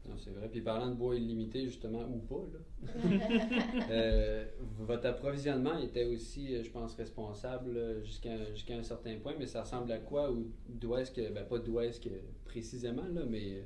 Non, 0.10 0.16
c'est 0.18 0.32
vrai. 0.32 0.50
Puis 0.50 0.62
parlant 0.62 0.90
de 0.90 0.96
bois 0.96 1.16
illimité, 1.16 1.66
justement, 1.66 2.04
ou 2.04 2.20
pas, 2.20 2.44
là. 2.52 2.60
Euh, 3.90 4.46
votre 4.80 5.08
approvisionnement 5.08 5.78
était 5.78 6.06
aussi, 6.06 6.56
euh, 6.56 6.64
je 6.64 6.70
pense, 6.72 6.96
responsable 6.96 7.74
là, 7.74 8.02
jusqu'à 8.02 8.34
un 8.74 8.84
certain 8.84 9.18
point, 9.18 9.34
mais 9.38 9.46
ça 9.46 9.62
ressemble 9.62 9.92
à 9.92 10.00
quoi 10.00 10.32
ou 10.32 10.52
d'où 10.70 10.96
est-ce 10.96 11.12
que, 11.12 11.32
ben 11.32 11.46
pas 11.46 11.60
d'où 11.60 11.80
est-ce 11.80 12.00
que 12.00 12.10
précisément, 12.46 13.08
là, 13.08 13.24
mais 13.28 13.54
euh, 13.54 13.64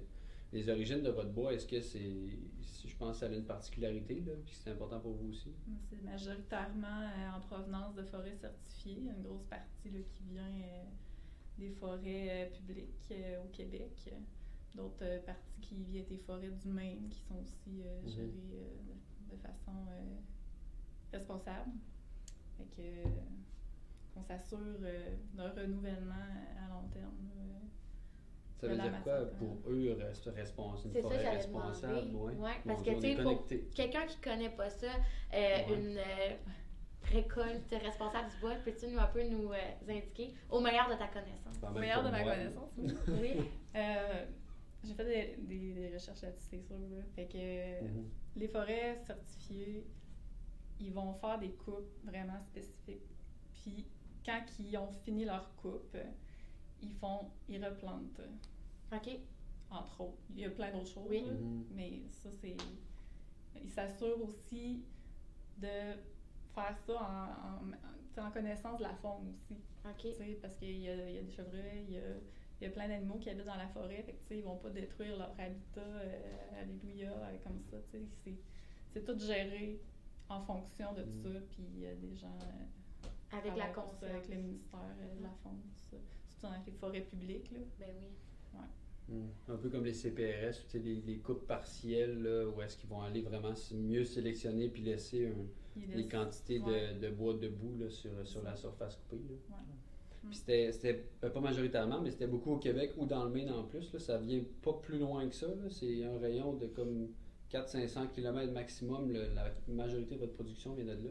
les 0.55 0.69
origines 0.69 1.01
de 1.01 1.09
votre 1.09 1.29
bois, 1.29 1.53
est-ce 1.53 1.67
que 1.67 1.81
c'est, 1.81 2.39
si 2.61 2.87
je 2.87 2.95
pense 2.95 3.19
ça 3.19 3.27
a 3.27 3.29
une 3.29 3.43
particularité, 3.43 4.15
là, 4.25 4.33
puis 4.45 4.55
c'est 4.55 4.71
important 4.71 4.99
pour 4.99 5.13
vous 5.13 5.29
aussi? 5.29 5.53
C'est 5.89 6.01
majoritairement 6.03 7.01
euh, 7.01 7.37
en 7.37 7.41
provenance 7.41 7.93
de 7.95 8.03
forêts 8.03 8.35
certifiées, 8.35 9.01
une 9.01 9.21
grosse 9.21 9.45
partie 9.45 9.89
là, 9.89 9.99
qui 10.09 10.23
vient 10.23 10.43
euh, 10.43 10.83
des 11.57 11.69
forêts 11.71 12.29
euh, 12.29 12.49
publiques 12.49 13.11
euh, 13.11 13.43
au 13.43 13.47
Québec. 13.49 14.11
D'autres 14.75 15.03
euh, 15.03 15.19
parties 15.25 15.61
qui 15.61 15.75
viennent 15.83 16.05
des 16.05 16.17
forêts 16.17 16.49
du 16.49 16.67
Maine 16.67 17.07
qui 17.09 17.19
sont 17.21 17.35
aussi 17.35 17.81
euh, 17.81 18.01
Mhm. 18.03 18.09
gérées 18.09 18.29
euh, 18.53 19.31
de, 19.31 19.35
de 19.35 19.41
façon 19.41 19.71
euh, 19.89 21.17
responsable. 21.17 21.71
Fait 22.57 22.65
que, 22.75 22.81
euh, 22.81 23.03
on 24.17 24.23
s'assure 24.23 24.57
euh, 24.81 25.15
d'un 25.33 25.49
renouvellement 25.49 26.13
à 26.65 26.69
long 26.69 26.87
terme. 26.93 27.13
Ça 28.59 28.67
veut 28.67 28.77
dire 28.77 29.03
quoi 29.03 29.25
pour 29.37 29.57
eux, 29.69 29.95
reste 29.99 30.25
responsable, 30.33 30.79
C'est 30.93 30.99
une 30.99 31.03
ça, 31.03 31.09
forêt 31.09 31.19
j'allais 31.21 31.35
responsable? 31.37 32.15
ouais? 32.15 32.33
Ouais, 32.35 32.61
parce 32.65 32.81
que, 32.83 32.89
tu 32.95 33.01
sais, 33.01 33.21
pour 33.21 33.45
quelqu'un 33.75 34.05
qui 34.07 34.17
connaît 34.21 34.49
pas 34.49 34.69
ça, 34.69 34.87
euh, 34.87 34.97
Ouais. 35.33 35.65
une 35.77 35.97
euh, 35.97 36.35
récolte 37.11 37.69
responsable 37.83 38.29
du 38.31 38.37
bois, 38.37 38.55
peux-tu 38.63 38.87
nous 38.87 38.99
un 38.99 39.07
peu 39.07 39.23
nous 39.27 39.51
euh, 39.51 39.57
indiquer 39.89 40.33
au 40.49 40.59
meilleur 40.61 40.89
de 40.89 40.95
ta 40.95 41.07
connaissance? 41.07 41.55
Au 41.63 41.77
meilleur 41.79 42.03
de 42.03 42.09
ma 42.09 42.21
moi, 42.23 42.31
connaissance. 42.33 42.69
Oui. 43.21 43.33
Euh, 43.75 44.25
J'ai 44.85 44.93
fait 44.93 45.05
des, 45.05 45.41
des- 45.43 45.73
des 45.73 45.93
recherches 45.93 46.21
là-dessus, 46.21 46.45
c'est 46.49 46.61
sûr. 46.61 46.77
là. 46.77 47.03
Fait 47.15 47.27
que 47.27 47.83
Mhm. 47.83 48.09
les 48.35 48.47
forêts 48.47 48.99
certifiées, 49.05 49.87
ils 50.79 50.91
vont 50.93 51.13
faire 51.13 51.39
des 51.39 51.51
coupes 51.51 51.91
vraiment 52.03 52.39
spécifiques. 52.41 53.09
Puis 53.53 53.85
quand 54.25 54.43
ils 54.59 54.77
ont 54.77 54.91
fini 54.91 55.25
leur 55.25 55.55
coupe, 55.55 55.97
ils 56.81 56.93
font, 56.93 57.31
ils 57.47 57.63
replantent, 57.63 58.21
OK. 58.93 59.19
entre 59.71 60.01
autres. 60.01 60.17
Il 60.29 60.39
y 60.39 60.45
a 60.45 60.49
plein 60.49 60.71
d'autres 60.71 60.87
choses, 60.91 61.09
Oui. 61.09 61.21
là, 61.25 61.31
Mhm. 61.33 61.65
mais 61.73 62.01
ça 62.11 62.29
c'est. 62.31 62.55
Ils 63.63 63.69
s'assurent 63.69 64.21
aussi 64.21 64.83
de 65.57 65.95
faire 66.53 66.77
ça 66.85 66.93
en, 67.01 68.21
en- 68.21 68.31
connaissance 68.31 68.77
de 68.79 68.83
la 68.83 68.93
faune 68.95 69.29
aussi. 69.29 69.55
OK. 69.85 69.97
Tu 70.01 70.13
sais, 70.13 70.37
parce 70.41 70.55
qu'il 70.57 70.77
y 70.79 70.89
a, 70.89 71.09
il 71.09 71.15
y 71.15 71.17
a 71.17 71.21
des 71.21 71.31
chevreuils, 71.31 71.85
il 71.87 71.93
y 71.93 71.97
a, 71.97 72.01
il 72.61 72.63
y 72.63 72.67
a 72.67 72.69
plein 72.71 72.87
d'animaux 72.87 73.17
qui 73.17 73.29
habitent 73.29 73.45
dans 73.45 73.55
la 73.57 73.67
forêt, 73.67 74.01
fait 74.03 74.13
que, 74.13 74.21
tu 74.21 74.27
sais, 74.29 74.37
ils 74.39 74.43
vont 74.43 74.57
pas 74.57 74.69
détruire 74.69 75.17
leur 75.17 75.31
habitat, 75.37 75.81
euh, 75.81 76.61
alléluia, 76.61 77.11
euh, 77.11 77.37
comme 77.43 77.59
ça, 77.69 77.77
tu 77.91 77.97
sais, 77.99 78.05
c'est, 78.23 78.35
c'est 78.91 79.03
tout 79.05 79.17
géré 79.19 79.79
en 80.29 80.41
fonction 80.41 80.93
de 80.93 81.03
Mm. 81.03 81.23
ça, 81.23 81.29
puis 81.51 81.63
il 81.75 81.79
y 81.81 81.87
a 81.87 81.95
des 81.95 82.15
gens 82.15 82.37
euh, 82.41 83.37
Avec 83.37 83.55
la 83.57 83.67
conscience. 83.67 84.03
avec 84.03 84.29
le 84.29 84.35
ministère 84.37 84.79
euh, 85.01 85.17
de 85.17 85.23
la 85.23 85.29
faune, 85.43 85.59
tout 85.89 85.97
ça. 85.97 85.97
surtout 86.29 86.47
dans 86.47 86.63
les 86.65 86.71
forêts 86.71 87.01
publiques, 87.01 87.51
là. 87.51 87.59
Ben 87.79 87.87
oui. 87.99 88.07
Mm. 89.07 89.27
Un 89.49 89.57
peu 89.57 89.69
comme 89.69 89.85
les 89.85 89.93
CPRS, 89.93 90.63
tu 90.63 90.69
sais, 90.69 90.79
les, 90.79 90.95
les 91.01 91.19
coupes 91.19 91.45
partielles, 91.45 92.23
là, 92.23 92.47
où 92.47 92.59
est-ce 92.63 92.75
qu'ils 92.77 92.89
vont 92.89 93.01
aller 93.03 93.21
vraiment 93.21 93.53
mieux 93.73 94.03
sélectionner 94.03 94.67
puis 94.69 94.81
laisser 94.81 95.27
un- 95.27 95.79
laisse- 95.95 96.09
quantités 96.09 96.59
ouais. 96.59 96.93
de, 96.95 96.99
de 97.01 97.09
bois 97.11 97.35
debout 97.35 97.75
là, 97.77 97.87
sur, 97.91 98.25
sur 98.27 98.41
la 98.41 98.55
surface 98.55 98.95
coupée. 98.95 99.21
là. 99.29 99.35
Ouais. 99.57 99.63
Mm. 100.25 100.29
Puis 100.29 100.37
c'était, 100.71 101.05
euh, 101.23 101.29
pas 101.29 101.39
majoritairement, 101.39 102.01
mais 102.01 102.11
c'était 102.11 102.27
beaucoup 102.27 102.51
au 102.53 102.57
Québec 102.57 102.93
ou 102.97 103.05
dans 103.05 103.23
le 103.23 103.29
Maine 103.31 103.49
en 103.51 103.63
plus. 103.63 103.91
Là. 103.93 103.99
Ça 103.99 104.17
vient 104.17 104.43
pas 104.61 104.73
plus 104.73 104.97
loin 104.99 105.27
que 105.27 105.35
ça. 105.35 105.47
C'est 105.69 106.03
un 106.03 106.17
rayon 106.19 106.53
de 106.53 106.67
comme 106.67 107.09
400-500 107.51 108.07
km 108.11 108.51
maximum. 108.51 109.11
le- 109.11 109.33
la 109.33 109.51
majorité 109.67 110.15
de 110.15 110.21
votre 110.21 110.33
production 110.33 110.73
vient 110.73 110.85
de 110.85 110.91
là. 110.91 111.09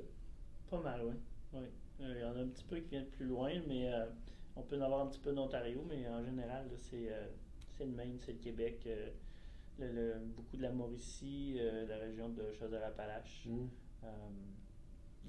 Pas 0.70 0.80
mal, 0.80 1.00
oui. 1.04 1.14
oui. 1.54 1.64
Euh, 2.00 2.14
Il 2.16 2.20
y 2.20 2.24
en 2.24 2.36
a 2.36 2.40
un 2.40 2.48
petit 2.48 2.64
peu 2.64 2.76
qui 2.80 2.88
viennent 2.90 3.06
plus 3.10 3.26
loin, 3.26 3.52
mais 3.68 3.92
euh, 3.92 4.06
on 4.56 4.62
peut 4.62 4.76
en 4.76 4.82
avoir 4.82 5.02
un 5.02 5.06
petit 5.08 5.20
peu 5.20 5.32
d'Ontario, 5.32 5.84
mais 5.88 6.08
en 6.08 6.24
général, 6.24 6.66
c'est 6.76 7.12
euh, 7.12 7.26
c'est 7.76 7.84
le 7.84 7.92
Maine, 7.92 8.18
c'est 8.20 8.32
le 8.32 8.38
Québec, 8.38 8.82
euh, 8.86 9.10
le- 9.78 9.92
le- 9.92 10.18
beaucoup 10.36 10.56
de 10.56 10.62
la 10.62 10.72
Mauricie, 10.72 11.56
euh, 11.58 11.86
la 11.86 11.98
région 11.98 12.28
de 12.30 12.52
Chaudière-Appalaches, 12.52 13.46
euh, 14.04 14.06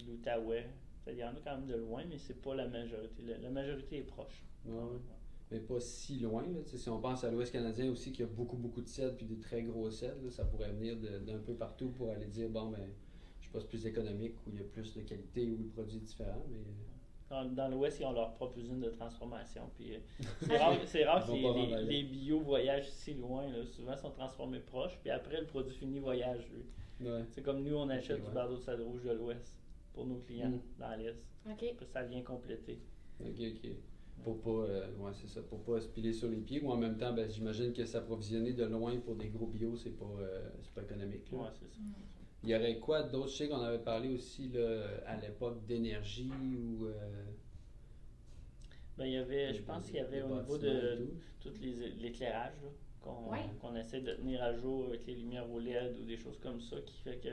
l'Outaouais. 0.08 0.68
Il 1.08 1.18
y 1.18 1.24
en 1.24 1.30
a 1.30 1.40
quand 1.44 1.58
même 1.58 1.68
de 1.68 1.76
loin, 1.76 2.04
mais 2.10 2.18
c'est 2.18 2.42
pas 2.42 2.56
la 2.56 2.68
majorité. 2.68 3.22
La, 3.24 3.38
la 3.38 3.50
majorité 3.50 4.00
est 4.00 4.04
proche. 4.04 4.44
Ouais, 4.66 4.74
ouais. 4.74 5.00
Mais 5.52 5.60
pas 5.60 5.80
si 5.80 6.20
loin. 6.20 6.42
Là. 6.42 6.60
Si 6.66 6.90
on 6.90 7.00
pense 7.00 7.24
à 7.24 7.32
l'Ouest 7.32 7.52
canadien 7.52 7.92
aussi, 7.92 8.12
qui 8.12 8.24
a 8.24 8.26
beaucoup, 8.26 8.58
beaucoup 8.58 8.82
de 8.82 8.88
cèdres 8.88 9.16
puis 9.16 9.26
des 9.26 9.38
très 9.40 9.62
gros 9.62 9.90
cèdres, 9.92 10.24
là, 10.24 10.32
ça 10.32 10.44
pourrait 10.44 10.72
venir 10.72 10.98
d'un 10.98 11.38
peu 11.38 11.54
partout 11.54 11.90
pour 11.90 12.10
aller 12.10 12.26
dire 12.26 12.50
bon, 12.50 12.70
ben, 12.70 12.82
je 13.40 13.46
sais 13.46 13.52
pas, 13.52 13.60
c'est 13.60 13.68
plus 13.68 13.86
économique, 13.86 14.34
où 14.48 14.52
il 14.52 14.58
y 14.58 14.62
a 14.62 14.66
plus 14.66 14.94
de 14.94 15.02
qualité, 15.02 15.48
où 15.48 15.58
le 15.58 15.70
produit 15.70 15.98
est 15.98 16.02
différent. 16.02 16.44
Mais 16.50 16.58
Dans, 17.30 17.46
dans 17.46 17.68
l'Ouest, 17.68 18.00
ils 18.00 18.06
ont 18.06 18.12
leur 18.14 18.34
propre 18.34 18.58
usine 18.58 18.80
de 18.80 18.90
transformation. 18.90 19.70
Puis, 19.76 19.94
euh, 19.94 20.00
c'est 20.86 21.06
rare, 21.06 21.26
que 21.28 21.88
les, 21.88 22.04
bio 22.04 22.40
voyagent 22.40 22.90
si 22.90 23.14
loin. 23.14 23.48
là. 23.48 23.64
Souvent, 23.66 23.94
ils 23.94 24.00
sont 24.00 24.12
transformés 24.12 24.60
proches, 24.62 24.98
puis 25.00 25.12
après, 25.12 25.42
le 25.42 25.46
produit 25.46 25.76
fini 25.76 26.00
voyage, 26.00 26.50
lui. 26.52 27.08
C'est 27.30 27.44
comme 27.44 27.62
nous, 27.62 27.76
on 27.76 27.90
achète 27.90 28.24
du 28.24 28.32
bardeau 28.32 28.56
de 28.56 28.62
sable 28.62 28.82
rouge 28.82 29.04
de 29.04 29.12
l'Ouest 29.12 29.56
pour 29.96 30.06
nos 30.06 30.18
clients 30.18 30.50
Mm. 30.50 30.62
dans 30.80 30.96
l'Est. 30.96 31.18
OK. 31.50 31.74
Puis 31.78 31.86
ça 31.88 32.04
vient 32.04 32.22
compléter. 32.22 32.80
Ok, 33.20 33.40
ok. 33.40 33.70
Pour 34.24 34.42
pas, 34.42 34.50
euh, 34.50 34.88
ouais, 35.00 35.12
c'est 35.14 35.28
ça, 35.28 35.42
pour 35.42 35.64
pas 35.64 35.80
se 35.82 35.88
piler 35.88 36.14
sur 36.14 36.30
les 36.30 36.38
pieds. 36.42 36.62
Ou 36.62 36.70
en 36.72 36.78
même 36.78 36.98
temps, 36.98 37.14
ben, 37.14 37.30
j'imagine 37.30 37.74
que 37.74 37.86
s'approvisionner 37.86 38.54
de 38.54 38.66
loin 38.66 38.98
pour 39.00 39.16
des 39.16 39.28
gros 39.30 39.48
bio, 39.48 39.76
c'est 39.76 39.92
pas, 39.98 40.06
euh, 40.20 40.50
c'est 40.64 40.74
pas 40.74 40.82
économique. 40.84 41.32
là. 41.32 41.38
Ouais, 41.40 41.48
c'est 41.60 41.68
ça. 41.70 41.80
Mm. 41.80 41.94
Il 42.44 42.50
y 42.50 42.56
aurait 42.56 42.78
quoi 42.80 43.04
d'autre? 43.04 43.30
Je 43.30 43.36
sais 43.38 43.48
qu'on 43.50 43.62
avait 43.62 43.80
parlé 43.84 44.10
aussi 44.10 44.50
là, 44.50 44.84
à 45.08 45.16
l'époque 45.20 45.66
d'énergie 45.66 46.30
ou. 46.32 46.86
euh, 46.86 46.94
Ben, 48.98 49.06
il 49.06 49.14
y 49.14 49.18
avait, 49.18 49.54
je 49.54 49.62
pense 49.64 49.86
qu'il 49.86 49.96
y 49.96 50.00
avait 50.00 50.22
au 50.22 50.30
niveau 50.40 50.58
de 50.58 50.96
tout. 51.42 51.50
tout 51.50 51.56
les, 51.62 51.90
l'éclairage 51.92 52.54
là, 52.64 52.70
qu'on 53.02 53.30
Ouais. 53.32 53.40
qu'on 53.60 53.76
essaie 53.76 54.00
de 54.02 54.14
tenir 54.14 54.42
à 54.44 54.54
jour 54.54 54.86
avec 54.88 55.06
les 55.06 55.16
lumières 55.16 55.50
au 55.52 55.60
LED 55.60 55.98
ou 56.00 56.06
des 56.06 56.18
choses 56.18 56.38
comme 56.40 56.62
ça 56.62 56.78
qui 56.86 56.98
fait 57.00 57.18
que 57.18 57.30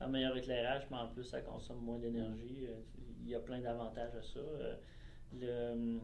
un 0.00 0.08
meilleur 0.08 0.36
éclairage, 0.36 0.86
mais 0.90 0.96
en 0.98 1.08
plus 1.08 1.24
ça 1.24 1.40
consomme 1.40 1.80
moins 1.80 1.98
d'énergie. 1.98 2.66
Euh, 2.66 2.80
Il 3.22 3.30
y 3.30 3.34
a 3.34 3.40
plein 3.40 3.60
d'avantages 3.60 4.14
à 4.14 4.22
ça. 4.22 4.38
Euh, 4.38 4.76
le- 5.32 5.98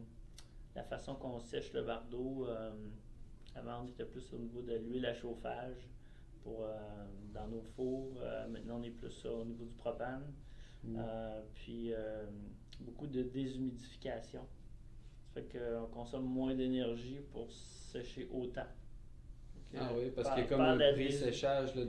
la 0.74 0.82
façon 0.82 1.14
qu'on 1.14 1.38
sèche 1.38 1.72
le 1.72 1.82
bardeau, 1.82 2.46
euh, 2.48 2.72
avant 3.54 3.82
on 3.84 3.86
était 3.86 4.04
plus 4.04 4.32
au 4.32 4.38
niveau 4.38 4.60
de 4.62 4.74
l'huile 4.74 5.06
à 5.06 5.14
chauffage 5.14 5.88
pour, 6.42 6.66
dans 7.32 7.46
nos 7.46 7.62
fours. 7.62 8.18
Maintenant 8.50 8.80
on 8.80 8.82
est 8.82 8.90
plus 8.90 9.24
au 9.26 9.44
niveau 9.44 9.64
du 9.64 9.74
propane. 9.74 10.32
Mm. 10.82 10.98
Puis 11.54 11.92
beaucoup 12.80 13.06
de 13.06 13.22
déshumidification. 13.22 14.40
Ça 15.34 15.40
fait 15.40 15.46
qu'on 15.58 15.86
consomme 15.92 16.24
moins 16.24 16.54
d'énergie 16.54 17.20
pour 17.30 17.52
sécher 17.52 18.28
autant. 18.32 18.66
Ah 19.78 19.90
oui, 19.96 20.10
parce 20.14 20.28
par- 20.28 20.36
qu'il 20.36 20.44
y 20.44 20.46
a 20.46 20.50
comme 20.50 20.60
un 20.60 20.76
là, 20.76 20.90
de 20.90 20.94
Puis 20.96 21.06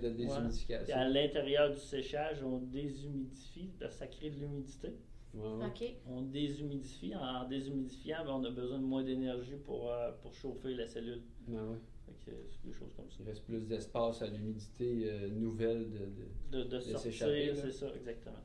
à 0.08 0.12
déshumidification. 0.12 0.96
l'intérieur 1.10 1.72
du 1.72 1.80
séchage, 1.80 2.44
on 2.44 2.58
déshumidifie 2.60 3.72
parce 3.80 3.94
que 3.94 4.00
ça 4.00 4.08
crée 4.08 4.30
de 4.30 4.40
l'humidité. 4.40 4.90
Ouais. 5.34 5.98
On 6.08 6.22
déshumidifie. 6.22 7.16
En 7.16 7.48
déshumidifiant, 7.48 8.24
ben, 8.24 8.32
on 8.32 8.44
a 8.46 8.52
besoin 8.52 8.78
de 8.80 8.84
moins 8.86 9.04
d'énergie 9.04 9.56
pour, 9.66 9.92
euh, 9.92 10.12
pour 10.22 10.34
chauffer 10.34 10.76
la 10.76 10.86
cellule. 10.86 11.22
Ouais, 11.48 11.60
ouais. 11.60 11.78
Fait 12.06 12.32
que 12.32 12.38
c'est 12.52 12.68
des 12.68 12.74
choses 12.74 12.94
comme 12.96 13.10
ça. 13.10 13.18
Il 13.22 13.26
reste 13.28 13.44
plus 13.44 13.66
d'espace 13.68 14.22
à 14.22 14.28
l'humidité 14.28 15.10
euh, 15.10 15.30
nouvelle 15.30 15.90
de, 15.90 16.58
de- 16.60 16.64
De, 16.64 16.70
de 16.70 16.80
sortir, 16.80 17.56
c'est 17.56 17.72
ça, 17.72 17.88
exactement. 17.96 18.36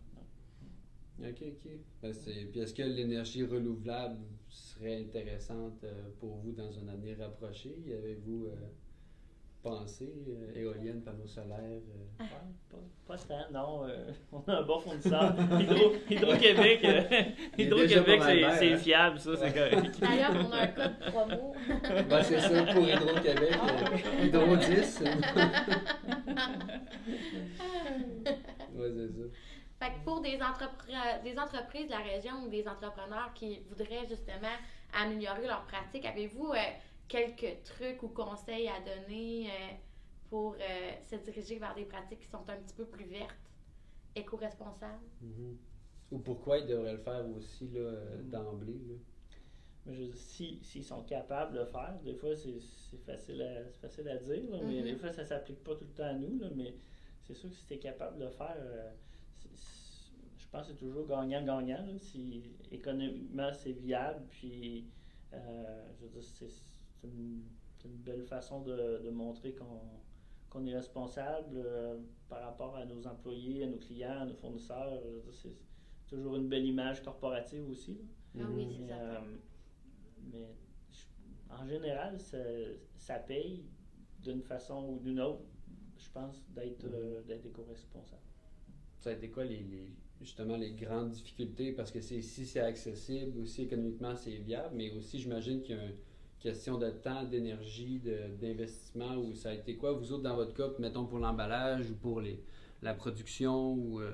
Ok, 1.20 1.42
ok. 1.42 1.70
Ben, 2.00 2.12
c'est- 2.12 2.46
Puis 2.50 2.60
est-ce 2.60 2.72
que 2.72 2.82
l'énergie 2.84 3.44
renouvelable 3.44 4.20
serait 4.48 5.00
intéressante 5.00 5.82
euh, 5.84 6.08
pour 6.20 6.36
vous 6.36 6.52
dans 6.52 6.78
un 6.78 6.88
avenir 6.88 7.18
rapproché? 7.18 7.74
Y 7.86 7.92
avez-vous 7.92 8.46
euh, 9.64 9.70
pensé 9.70 10.12
euh, 10.28 10.52
éolienne, 10.60 11.02
panneaux 11.02 11.26
solaires? 11.26 11.58
euh? 11.60 12.22
Ouais, 12.22 12.26
pas, 12.70 12.76
pas 13.06 13.18
tant, 13.18 13.50
non. 13.52 13.84
euh, 13.88 14.10
on 14.32 14.40
a 14.50 14.58
un 14.58 14.62
bon 14.62 14.78
fournisseur. 14.78 15.34
Hydro, 15.60 15.92
Hydro-Québec, 16.10 16.80
euh, 16.84 17.00
est 17.10 17.34
Hydro-Québec, 17.64 18.20
c'est, 18.22 18.72
hein? 18.72 18.76
fiable, 18.78 19.18
ça, 19.20 19.30
c'est 19.36 19.52
correct. 19.52 19.96
D'ailleurs, 20.00 20.32
on 20.48 20.52
a 20.52 20.60
un 20.62 20.66
code 20.68 20.98
promo. 21.10 21.54
Ben, 22.08 22.22
c'est 22.22 22.40
ça 22.40 22.62
pour 22.72 22.82
Hydro-Québec. 22.88 23.56
euh, 24.20 24.24
Hydro 24.24 24.56
10. 24.56 25.02
ouais, 28.74 28.92
c'est 28.94 29.08
ça. 29.08 29.24
Fait 29.80 29.90
que 29.92 30.04
pour 30.04 30.20
des, 30.20 30.36
entrepre- 30.38 31.22
des 31.22 31.38
entreprises 31.38 31.86
de 31.86 31.92
la 31.92 31.98
région 31.98 32.32
ou 32.44 32.48
des 32.48 32.66
entrepreneurs 32.66 33.30
qui 33.34 33.60
voudraient 33.68 34.06
justement 34.08 34.48
améliorer 35.00 35.46
leurs 35.46 35.62
pratiques, 35.66 36.04
avez-vous 36.04 36.52
euh, 36.52 36.56
quelques 37.08 37.62
trucs 37.64 38.02
ou 38.02 38.08
conseils 38.08 38.68
à 38.68 38.80
donner 38.80 39.50
euh, 39.50 39.74
pour 40.28 40.54
euh, 40.54 41.00
se 41.02 41.16
diriger 41.16 41.58
vers 41.58 41.74
des 41.74 41.84
pratiques 41.86 42.20
qui 42.20 42.28
sont 42.28 42.48
un 42.48 42.56
petit 42.56 42.74
peu 42.74 42.86
plus 42.86 43.06
vertes, 43.06 43.50
éco-responsables? 44.14 45.04
Mhm. 45.20 45.56
Ou 46.10 46.18
pourquoi 46.20 46.58
ils 46.58 46.66
devraient 46.66 46.92
le 46.92 46.98
faire 46.98 47.26
aussi 47.28 47.68
là, 47.68 47.80
euh, 47.80 48.22
Mhm. 48.22 48.30
d'emblée? 48.30 48.80
dire, 49.86 50.14
si- 50.14 50.62
s'ils 50.64 50.84
sont 50.84 51.02
capables 51.04 51.54
de 51.54 51.60
le 51.60 51.66
faire, 51.66 51.98
des 52.02 52.14
fois 52.14 52.34
c'est, 52.36 52.58
facile, 52.98 53.40
à, 53.42 53.70
c'est 53.70 53.80
facile 53.80 54.08
à 54.08 54.16
dire, 54.18 54.50
là, 54.50 54.60
mais 54.62 54.78
Mhm. 54.78 54.84
des 54.84 54.96
fois 54.96 55.12
ça 55.12 55.24
s'applique 55.24 55.62
pas 55.64 55.74
tout 55.76 55.84
le 55.84 55.94
temps 55.94 56.04
à 56.04 56.14
nous. 56.14 56.38
Là, 56.38 56.50
mais 56.54 56.76
c'est 57.22 57.34
sûr 57.34 57.48
que 57.50 57.54
si 57.56 57.66
tu 57.66 57.74
es 57.74 57.78
capable 57.78 58.18
de 58.18 58.24
le 58.24 58.30
faire, 58.30 58.56
euh, 58.58 58.92
je 60.36 60.46
pense 60.50 60.66
que 60.66 60.72
c'est 60.72 60.78
toujours 60.78 61.06
gagnant-gagnant. 61.06 61.96
Si 61.98 62.56
économiquement 62.70 63.52
c'est 63.52 63.72
viable, 63.72 64.26
puis 64.28 64.92
euh, 65.32 65.92
je 65.94 66.02
veux 66.04 66.08
dire, 66.10 66.22
c'est, 67.00 67.08
une, 67.08 67.42
belle 68.04 68.24
façon 68.24 68.62
de, 68.62 69.00
de 69.04 69.10
montrer 69.10 69.54
qu'on, 69.54 69.80
qu'on 70.50 70.66
est 70.66 70.74
responsable 70.74 71.56
euh, 71.56 71.98
par 72.28 72.42
rapport 72.42 72.76
à 72.76 72.84
nos 72.84 73.06
employés, 73.06 73.64
à 73.64 73.66
nos 73.66 73.78
clients, 73.78 74.20
à 74.20 74.26
nos 74.26 74.34
fournisseurs. 74.34 75.00
C'est 75.32 75.54
toujours 76.06 76.36
une 76.36 76.48
belle 76.48 76.64
image 76.66 77.02
corporative 77.02 77.68
aussi. 77.70 77.98
Ah 78.38 78.42
oui, 78.54 78.66
c'est 78.70 78.82
Mais, 78.82 78.88
ça. 78.88 78.94
euh, 79.00 79.20
mais 80.32 80.46
je- 80.90 81.54
en 81.54 81.66
général, 81.66 82.18
ça, 82.20 82.38
ça 82.96 83.14
paye 83.18 83.64
d'une 84.22 84.42
façon 84.42 84.88
ou 84.90 84.98
d'une 84.98 85.20
autre, 85.20 85.44
je 85.98 86.10
pense, 86.10 86.44
d'être 86.54 86.84
Mhm. 86.84 86.92
euh, 86.94 87.22
d'être 87.22 87.46
éco-responsable. 87.46 88.22
Ça 88.98 89.10
a 89.10 89.12
été 89.12 89.30
quoi 89.30 89.44
les, 89.44 89.62
les- 89.62 89.92
justement 90.20 90.56
les 90.56 90.72
grandes 90.72 91.10
difficultés? 91.10 91.72
Parce 91.72 91.90
que 91.92 92.00
c'est, 92.00 92.20
si 92.20 92.44
c'est 92.46 92.60
accessible, 92.60 93.38
aussi 93.40 93.62
économiquement 93.62 94.16
c'est 94.16 94.36
viable, 94.36 94.74
mais 94.76 94.90
aussi 94.92 95.20
j'imagine 95.20 95.62
qu'il 95.62 95.76
y 95.76 95.78
a 95.78 95.84
une 95.84 95.96
question 96.40 96.78
de 96.78 96.90
temps, 96.90 97.24
d'énergie, 97.24 97.98
de- 98.00 98.28
d'investissement, 98.40 99.16
ou 99.16 99.34
ça 99.34 99.50
a 99.50 99.54
été 99.54 99.76
quoi, 99.76 99.92
vous 99.92 100.12
autres 100.12 100.22
dans 100.22 100.36
votre 100.36 100.54
cas, 100.54 100.68
mettons 100.78 101.06
pour 101.06 101.18
l'emballage 101.18 101.90
ou 101.90 101.94
pour 101.94 102.20
les, 102.20 102.40
la 102.82 102.94
production, 102.94 103.72
ou 103.74 104.00
euh, 104.00 104.12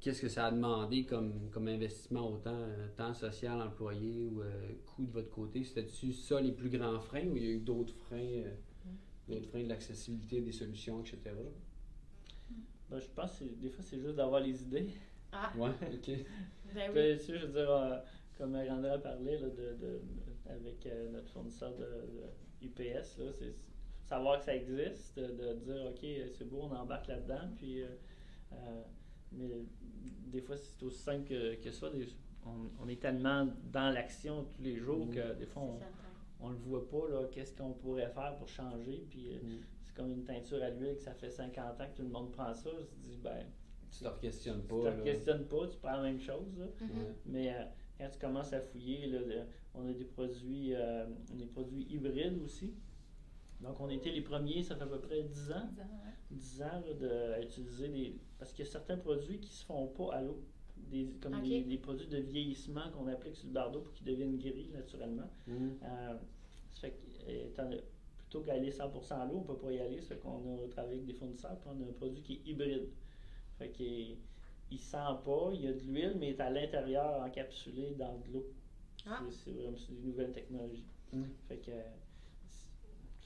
qu'est-ce 0.00 0.20
que 0.20 0.28
ça 0.28 0.46
a 0.46 0.50
demandé 0.50 1.04
comme, 1.04 1.50
comme 1.50 1.68
investissement, 1.68 2.30
autant 2.32 2.54
euh, 2.56 2.88
temps 2.96 3.14
social, 3.14 3.60
employé 3.62 4.24
ou 4.24 4.42
euh, 4.42 4.50
coût 4.86 5.04
de 5.06 5.12
votre 5.12 5.30
côté? 5.30 5.62
C'était-tu 5.64 6.12
ça 6.12 6.40
les 6.40 6.52
plus 6.52 6.68
grands 6.70 7.00
freins 7.00 7.26
ou 7.26 7.36
il 7.36 7.42
y 7.44 7.46
a 7.46 7.50
eu 7.52 7.60
d'autres 7.60 7.94
freins, 7.94 8.18
euh, 8.18 8.50
d'autres 9.28 9.48
freins 9.48 9.62
de 9.64 9.68
l'accessibilité 9.68 10.40
des 10.40 10.52
solutions, 10.52 11.00
etc.? 11.00 11.18
Ben, 12.90 13.00
je 13.00 13.06
pense 13.14 13.38
que 13.38 13.44
des 13.44 13.70
fois, 13.70 13.82
c'est 13.82 13.98
juste 13.98 14.16
d'avoir 14.16 14.40
les 14.40 14.62
idées. 14.62 14.88
Ah, 15.32 15.52
Ouais, 15.56 15.70
ok. 15.92 16.10
ben 16.74 16.90
oui. 16.94 17.16
Puis, 17.16 17.18
tu 17.18 17.24
sais, 17.24 17.38
je 17.38 17.46
veux 17.46 17.52
dire, 17.52 17.70
euh, 17.70 17.98
comme 18.36 18.50
Marandra 18.50 18.98
parlait 18.98 19.38
là, 19.38 19.48
de, 19.48 19.74
de- 19.80 20.00
avec 20.46 20.86
euh, 20.86 21.10
notre 21.10 21.28
fournisseur 21.30 21.74
de, 21.76 21.82
de 21.84 22.66
UPS, 22.66 23.18
là, 23.18 23.32
c'est 23.32 23.54
savoir 24.04 24.38
que 24.38 24.44
ça 24.44 24.54
existe, 24.54 25.18
de, 25.18 25.26
de 25.26 25.54
dire, 25.60 25.86
OK, 25.90 26.06
c'est 26.36 26.48
beau, 26.48 26.62
on 26.62 26.74
embarque 26.74 27.06
là-dedans. 27.08 27.48
Puis, 27.56 27.82
euh, 27.82 27.86
euh, 28.52 28.82
mais 29.32 29.64
des 30.26 30.40
fois, 30.40 30.56
c'est 30.56 30.82
aussi 30.84 30.98
simple 31.02 31.28
que, 31.28 31.54
que 31.56 31.70
ça. 31.70 31.90
Des- 31.90 32.08
on, 32.46 32.68
on 32.84 32.88
est 32.88 33.00
tellement 33.00 33.48
dans 33.72 33.90
l'action 33.90 34.44
tous 34.54 34.62
les 34.62 34.76
jours 34.76 35.06
que 35.14 35.34
des 35.38 35.46
fois, 35.46 35.62
on, 35.62 35.78
on 36.40 36.50
le 36.50 36.56
voit 36.56 36.86
pas, 36.90 37.08
là, 37.08 37.24
qu'est-ce 37.32 37.56
qu'on 37.56 37.72
pourrait 37.72 38.10
faire 38.10 38.34
pour 38.36 38.48
changer. 38.48 39.06
Puis, 39.08 39.34
euh, 39.34 39.38
c'est 39.82 39.94
comme 39.94 40.10
une 40.12 40.24
teinture 40.24 40.62
à 40.62 40.68
l'huile 40.68 40.96
que 40.96 41.02
ça 41.02 41.14
fait 41.14 41.30
50 41.30 41.80
ans 41.80 41.86
que 41.90 41.96
tout 41.96 42.02
le 42.02 42.08
monde 42.10 42.30
prend 42.32 42.52
ça. 42.52 42.68
Je 42.78 43.08
dis, 43.08 43.16
ben, 43.16 43.46
Tu 43.90 44.04
te 44.04 44.20
questionnes 44.20 44.60
tu 44.62 44.68
pas. 44.68 44.92
te 44.92 45.02
questionnes 45.04 45.46
pas, 45.46 45.66
tu 45.68 45.78
prends 45.78 45.96
la 45.96 46.02
même 46.02 46.20
chose. 46.20 46.54
là. 46.58 46.66
Mhm. 46.82 46.90
Ouais. 46.98 47.14
Mais 47.24 47.54
euh, 47.54 47.62
quand 47.96 48.10
tu 48.10 48.18
commences 48.18 48.52
à 48.52 48.60
fouiller, 48.60 49.06
là, 49.06 49.20
de- 49.20 49.42
on 49.74 49.86
a 49.88 49.92
des 49.92 50.04
produits, 50.04 50.74
euh, 50.74 51.06
des 51.32 51.46
produits 51.46 51.86
hybrides 51.90 52.38
aussi. 52.42 52.72
Donc, 53.60 53.80
on 53.80 53.88
était 53.88 54.10
les 54.10 54.20
premiers, 54.20 54.62
ça 54.62 54.76
fait 54.76 54.82
à 54.82 54.86
peu 54.86 55.00
près 55.00 55.22
10 55.22 55.52
ans, 55.52 55.66
Disant, 55.70 55.82
ouais. 55.82 56.12
10 56.30 56.62
ans 56.62 56.82
là, 56.86 56.94
de, 56.94 57.32
à 57.32 57.40
utiliser 57.42 57.88
des. 57.88 58.16
Parce 58.38 58.52
qu'il 58.52 58.64
y 58.64 58.68
a 58.68 58.70
certains 58.70 58.98
produits 58.98 59.38
qui 59.40 59.50
se 59.52 59.64
font 59.64 59.86
pas 59.88 60.14
à 60.14 60.22
l'eau. 60.22 60.42
Des, 60.76 61.06
comme 61.20 61.40
des, 61.42 61.62
des 61.62 61.78
produits 61.78 62.06
de 62.08 62.18
vieillissement 62.18 62.90
qu'on 62.92 63.06
applique 63.06 63.36
sur 63.36 63.46
le 63.46 63.52
bardeau 63.54 63.80
pour 63.80 63.92
qu'ils 63.94 64.06
deviennent 64.06 64.36
gris 64.36 64.68
naturellement. 64.72 65.30
Mhm. 65.46 65.78
Euh, 65.82 66.14
ça 66.72 66.80
fait 66.82 66.90
que, 66.90 67.30
étant- 67.30 67.70
plutôt 68.18 68.40
qu'aller 68.42 68.70
100% 68.70 69.14
à 69.14 69.24
l'eau, 69.26 69.36
on 69.38 69.42
peut 69.42 69.56
pas 69.56 69.72
y 69.72 69.78
aller. 69.78 70.00
Ça 70.00 70.08
fait 70.14 70.20
qu'on 70.20 70.56
a 70.64 70.68
travaillé 70.68 70.96
avec 70.96 71.06
des 71.06 71.14
fournisseurs, 71.14 71.56
puis 71.58 71.70
on 71.72 71.82
a 71.82 71.88
un 71.88 71.92
produit 71.92 72.22
qui 72.22 72.34
est 72.34 72.48
hybride. 72.50 72.88
Fait 73.58 73.70
qu'il 73.70 74.16
il 74.70 74.78
sent 74.78 74.96
pas, 75.24 75.50
il 75.54 75.62
y 75.62 75.68
a 75.68 75.72
de 75.72 75.80
l'huile, 75.80 76.16
mais 76.18 76.30
il 76.30 76.34
est 76.34 76.40
à 76.40 76.50
l'intérieur 76.50 77.22
encapsulé 77.22 77.94
dans 77.98 78.18
de 78.18 78.32
l'eau. 78.32 78.46
Ah. 79.06 79.20
C'est- 79.30 79.52
vraiment 79.52 79.76
des 79.88 80.06
nouvelles 80.06 80.32
technologies. 80.32 80.86
Mm. 81.12 81.22
Fait 81.48 81.58
que, 81.58 81.72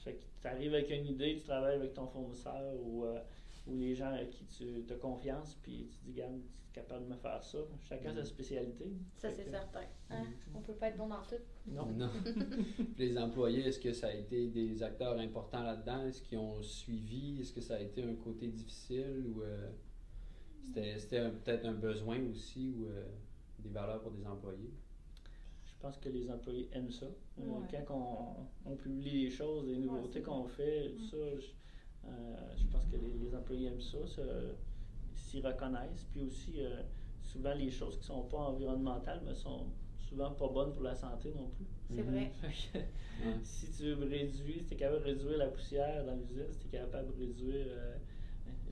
fait 0.03 0.13
que 0.15 0.23
tu 0.41 0.47
arrives 0.47 0.73
avec 0.73 0.89
une 0.89 1.05
idée, 1.07 1.35
tu 1.37 1.43
travailles 1.43 1.75
avec 1.75 1.93
ton 1.93 2.07
fournisseur 2.07 2.75
ou, 2.81 3.05
euh, 3.05 3.19
ou 3.67 3.77
les 3.77 3.95
gens 3.95 4.13
à 4.13 4.23
qui 4.25 4.45
tu 4.45 4.85
as 4.91 4.95
confiance, 4.95 5.55
puis 5.61 5.87
tu 5.91 5.97
dis, 6.05 6.11
regarde, 6.21 6.39
tu 6.73 6.79
es 6.79 6.81
capable 6.83 7.05
de 7.05 7.09
me 7.13 7.17
faire 7.17 7.43
ça. 7.43 7.57
Chacun 7.87 8.11
Mm. 8.13 8.15
sa 8.17 8.23
spécialité. 8.25 8.85
Ça, 9.17 9.29
c'est 9.31 9.45
que- 9.45 9.49
certain. 9.51 9.85
Hein? 10.09 10.23
Mhm. 10.23 10.55
On 10.55 10.61
peut 10.61 10.73
pas 10.73 10.87
être 10.89 10.97
bon 10.97 11.07
dans 11.07 11.21
tout. 11.23 11.35
Non. 11.67 11.85
Non. 11.87 12.09
Puis 12.95 13.09
les 13.09 13.17
employés, 13.17 13.65
est-ce 13.67 13.79
que 13.79 13.91
ça 13.93 14.07
a 14.07 14.13
été 14.13 14.47
des 14.47 14.81
acteurs 14.83 15.17
importants 15.19 15.63
là-dedans? 15.63 16.05
Est-ce 16.07 16.21
qu'ils 16.21 16.37
ont 16.37 16.61
suivi? 16.61 17.39
Est-ce 17.41 17.53
que 17.53 17.61
ça 17.61 17.75
a 17.75 17.79
été 17.79 18.03
un 18.03 18.15
côté 18.15 18.47
difficile 18.47 19.25
ou 19.35 19.41
euh, 19.43 19.69
c'était, 20.63 21.29
peut-être 21.31 21.65
un 21.65 21.73
besoin 21.73 22.19
aussi 22.29 22.69
ou 22.77 22.85
euh, 22.85 23.05
des 23.59 23.69
valeurs 23.69 24.01
pour 24.01 24.11
des 24.11 24.25
employés? 24.25 24.71
Je 25.79 25.83
pense 25.87 25.97
que 25.97 26.09
les 26.09 26.29
employés 26.29 26.67
aiment 26.73 26.91
ça. 26.91 27.05
Euh, 27.05 27.41
Ouais. 27.41 27.83
Quand 27.87 28.45
on, 28.65 28.71
on 28.71 28.75
publie 28.75 29.23
les 29.23 29.29
choses, 29.29 29.65
les 29.65 29.77
nouveautés 29.77 30.21
qu'on 30.21 30.43
fait, 30.45 30.89
Mm. 30.89 30.99
ça, 31.09 31.17
je, 31.39 31.45
euh, 32.05 32.35
je 32.57 32.65
pense 32.65 32.85
que 32.87 32.97
les, 32.97 33.13
les 33.25 33.33
employés 33.33 33.67
aiment 33.69 33.79
ça, 33.81 34.05
ça, 34.05 34.21
s'y 35.15 35.39
reconnaissent. 35.41 36.05
Puis 36.11 36.21
aussi, 36.23 36.55
euh, 36.57 36.81
souvent, 37.23 37.53
les 37.53 37.71
choses 37.71 37.97
qui 37.97 38.05
sont 38.07 38.23
pas 38.23 38.39
environnementales 38.39 39.21
ne 39.25 39.33
sont 39.33 39.67
souvent 39.97 40.31
pas 40.31 40.49
bonnes 40.49 40.73
pour 40.73 40.83
la 40.83 40.95
santé 40.95 41.31
non 41.33 41.47
plus. 41.49 41.65
C'est 41.95 42.01
vrai. 42.01 42.31
Si 43.43 43.69
tu 43.71 43.93
réduis, 43.95 44.59
si 44.59 44.65
tu 44.65 44.73
es 44.73 44.77
capable 44.77 44.99
de 45.01 45.05
réduire 45.11 45.37
la 45.37 45.47
poussière 45.47 46.05
dans 46.05 46.15
l'usine, 46.15 46.45
si 46.51 46.59
tu 46.59 46.67
es 46.75 46.79
capable 46.79 47.13
de 47.13 47.19
réduire 47.19 47.65
euh, 47.69 47.95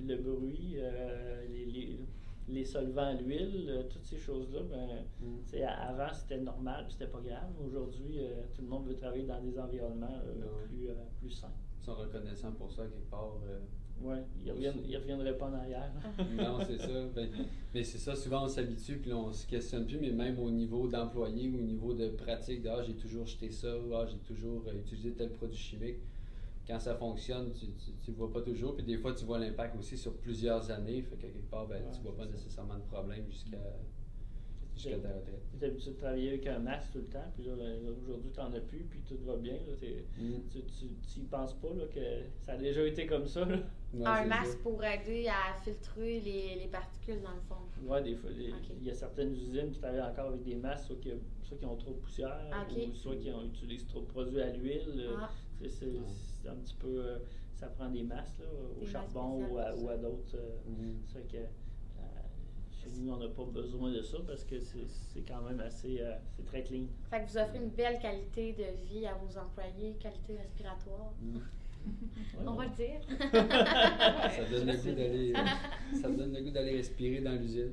le 0.06 0.15
bruit, 0.17 0.76
euh, 0.78 1.46
les, 1.50 1.65
les, 1.65 2.00
les 2.49 2.63
solvants 2.65 3.07
à 3.07 3.13
l'huile, 3.13 3.65
euh, 3.69 3.83
toutes 3.89 4.05
ces 4.05 4.17
choses-là, 4.17 4.62
ben, 4.69 4.88
Mm. 5.21 5.63
avant, 5.65 6.13
c'était 6.13 6.39
normal, 6.39 6.86
c'était 6.89 7.07
pas 7.07 7.19
grave. 7.19 7.49
Aujourd'hui, 7.65 8.19
euh, 8.19 8.43
tout 8.55 8.62
le 8.62 8.67
monde 8.67 8.88
veut 8.88 8.95
travailler 8.95 9.23
dans 9.23 9.41
des 9.41 9.57
environnements 9.60 10.19
euh, 10.25 10.33
Ouais. 10.43 10.67
plus, 10.69 10.89
euh, 10.89 10.93
plus 11.19 11.29
sains. 11.31 11.51
Ils 11.81 11.86
sont 11.86 11.95
reconnaissants 11.95 12.51
pour 12.53 12.71
ça 12.71 12.83
quelque 12.83 13.10
part. 13.10 13.36
euh, 13.47 13.60
Ouais, 13.99 14.23
ils 14.39 14.53
ils 14.88 14.95
reviendraient 14.97 15.36
pas 15.38 15.47
en 15.47 15.53
arrière. 15.53 15.91
non, 16.38 16.60
c'est 16.63 16.77
ça. 16.77 17.05
Ben, 17.15 17.29
mais 17.73 17.83
c'est 17.83 17.97
ça, 17.97 18.15
souvent 18.15 18.43
on 18.43 18.47
s'habitue, 18.47 18.97
puis 18.97 19.10
là, 19.10 19.17
on 19.17 19.33
se 19.33 19.47
questionne 19.47 19.88
plus, 19.88 19.97
mais 19.99 20.12
même 20.12 20.38
au 20.38 20.51
niveau 20.51 20.88
d'employé 20.88 21.49
ou 21.49 21.57
au 21.57 21.62
niveau 21.63 21.93
de 21.95 22.10
pratique, 22.10 22.62
de, 22.62 22.69
ah, 22.69 22.83
j'ai 22.83 22.93
toujours 22.93 23.25
jeté 23.25 23.49
ça, 23.49 23.75
ou, 23.75 23.95
ah, 23.95 24.05
j'ai 24.05 24.19
toujours 24.19 24.62
euh, 24.67 24.73
utilisé 24.79 25.13
tel 25.13 25.31
produit 25.31 25.57
chimique. 25.57 25.97
Quand 26.67 26.80
ça 26.80 26.95
fonctionne, 26.95 27.53
tu 27.53 28.12
ne 28.12 28.15
vois 28.17 28.32
pas 28.32 28.41
toujours, 28.41 28.75
puis 28.75 28.84
des 28.86 28.97
fois, 28.97 29.13
tu 29.13 29.23
vois 29.23 29.39
l'impact 29.39 29.77
aussi 29.77 29.97
sur 29.97 30.13
plusieurs 30.17 30.69
années, 30.69 31.01
fait 31.01 31.15
que 31.15 31.21
quelque 31.21 31.49
part, 31.49 31.65
ben, 31.65 31.82
Ouais, 31.82 31.91
tu 31.93 32.01
vois 32.01 32.15
pas 32.15 32.25
ça. 32.25 32.32
nécessairement 32.32 32.75
de 32.77 32.84
problème 32.84 33.25
jusqu'à 33.30 33.58
jusqu'à 34.75 34.99
ta 34.99 35.08
retraite. 35.08 35.41
Tu 35.58 35.65
es 35.65 35.67
habitué 35.69 35.89
de 35.91 35.95
travailler 35.97 36.27
avec 36.30 36.45
un 36.45 36.60
masque 36.60 36.91
tout 36.91 36.99
le 36.99 37.06
temps, 37.06 37.32
puis 37.34 37.45
là, 37.45 37.53
ben, 37.56 37.80
aujourd'hui, 37.99 38.30
tu 38.32 38.39
n'en 38.39 38.53
as 38.53 38.60
plus, 38.60 38.84
puis 38.84 38.99
tout 39.08 39.17
va 39.25 39.36
bien. 39.38 39.53
Là, 39.53 39.73
t'es- 39.80 40.06
Mm. 40.19 40.41
tu 40.51 40.62
tu 40.69 41.19
n'y 41.19 41.25
penses 41.25 41.53
pas 41.56 41.73
là, 41.73 41.86
que 41.88 41.99
ça 42.41 42.51
a 42.51 42.58
déjà 42.58 42.86
été 42.86 43.08
comme 43.08 43.25
ça. 43.25 43.43
Là? 43.45 43.58
Ouais, 43.93 44.06
un 44.06 44.25
masque 44.25 44.51
ça. 44.51 44.58
pour 44.63 44.84
aider 44.84 45.27
à 45.30 45.60
filtrer 45.63 46.19
les, 46.19 46.56
les 46.60 46.67
particules 46.67 47.21
dans 47.23 47.32
le 47.34 47.41
fond. 47.47 47.56
Ouais, 47.91 48.03
des 48.03 48.15
fois, 48.15 48.30
il 48.30 48.86
y 48.86 48.91
a 48.91 48.93
certaines 48.93 49.32
usines 49.34 49.71
qui 49.71 49.80
travaillent 49.80 50.01
encore 50.01 50.27
avec 50.27 50.43
des 50.43 50.56
masques, 50.56 50.88
soit 50.88 50.97
qui, 50.97 51.10
soit 51.41 51.58
qui 51.58 51.65
ont 51.65 51.77
trop 51.77 51.91
de 51.93 51.97
poussière, 51.99 52.38
Ok. 52.69 52.77
ou 52.89 52.93
soit 52.93 53.15
qui 53.15 53.32
ont, 53.32 53.43
utilisent 53.45 53.88
trop 53.88 54.01
de 54.01 54.06
produits 54.08 54.41
à 54.41 54.51
l'huile. 54.51 54.82
euh, 54.97 55.15
Ah, 55.17 55.32
c'est, 55.60 55.70
c'est- 55.70 55.86
Ouais. 55.86 56.02
c'est 56.41 56.50
un 56.50 56.56
petit 56.56 56.76
peu. 56.76 57.06
euh, 57.06 57.20
ça 57.56 57.67
prend 57.67 57.89
des 57.89 58.04
masques 58.04 58.39
là, 58.39 58.46
au 58.76 58.80
Des 58.80 58.86
charbon 58.86 59.43
ou 59.48 59.58
à, 59.58 59.72
spéciales, 59.72 59.84
ou 59.86 59.89
à 59.89 59.98
d'autres. 59.98 60.36
euh, 60.36 60.58
Mhm. 60.70 61.00
ça 61.08 61.20
fait 61.20 61.28
que 61.28 61.38
euh, 61.38 62.02
chez 62.72 62.89
nous, 63.00 63.12
on 63.13 63.17
n'a 63.17 63.30
pas 63.30 63.46
besoin 63.46 63.91
de 63.91 64.02
ça 64.04 64.20
parce 64.28 64.43
que 64.43 64.60
c'est, 64.60 64.86
c'est 64.88 65.22
quand 65.22 65.41
même 65.41 65.60
assez. 65.60 66.00
euh, 66.00 66.13
c'est 66.36 66.46
très 66.46 66.62
clean. 66.63 66.86
fait 67.10 67.24
que 67.24 67.30
vous 67.32 67.38
offrez 67.38 67.58
une 67.58 67.70
belle 67.70 68.00
qualité 68.00 68.54
de 68.54 68.86
vie 68.88 69.08
à 69.08 69.15
vos 69.15 69.36
employés, 69.38 69.96
qualité 70.00 70.38
respiratoire. 70.38 71.13
Mm. 71.20 71.39
On 72.45 72.54
va 72.54 72.65
le 72.65 72.69
dire. 72.71 73.00
Ça 73.19 74.43
donne 74.52 74.67
le 74.67 74.78
goût 74.78 74.91
d'aller, 74.95 75.34
ça 76.02 76.10
donne 76.10 76.34
le 76.34 76.41
goût 76.41 76.52
d'aller 76.52 76.78
respirer 76.78 77.19
dans 77.21 77.32
l'usine. 77.32 77.71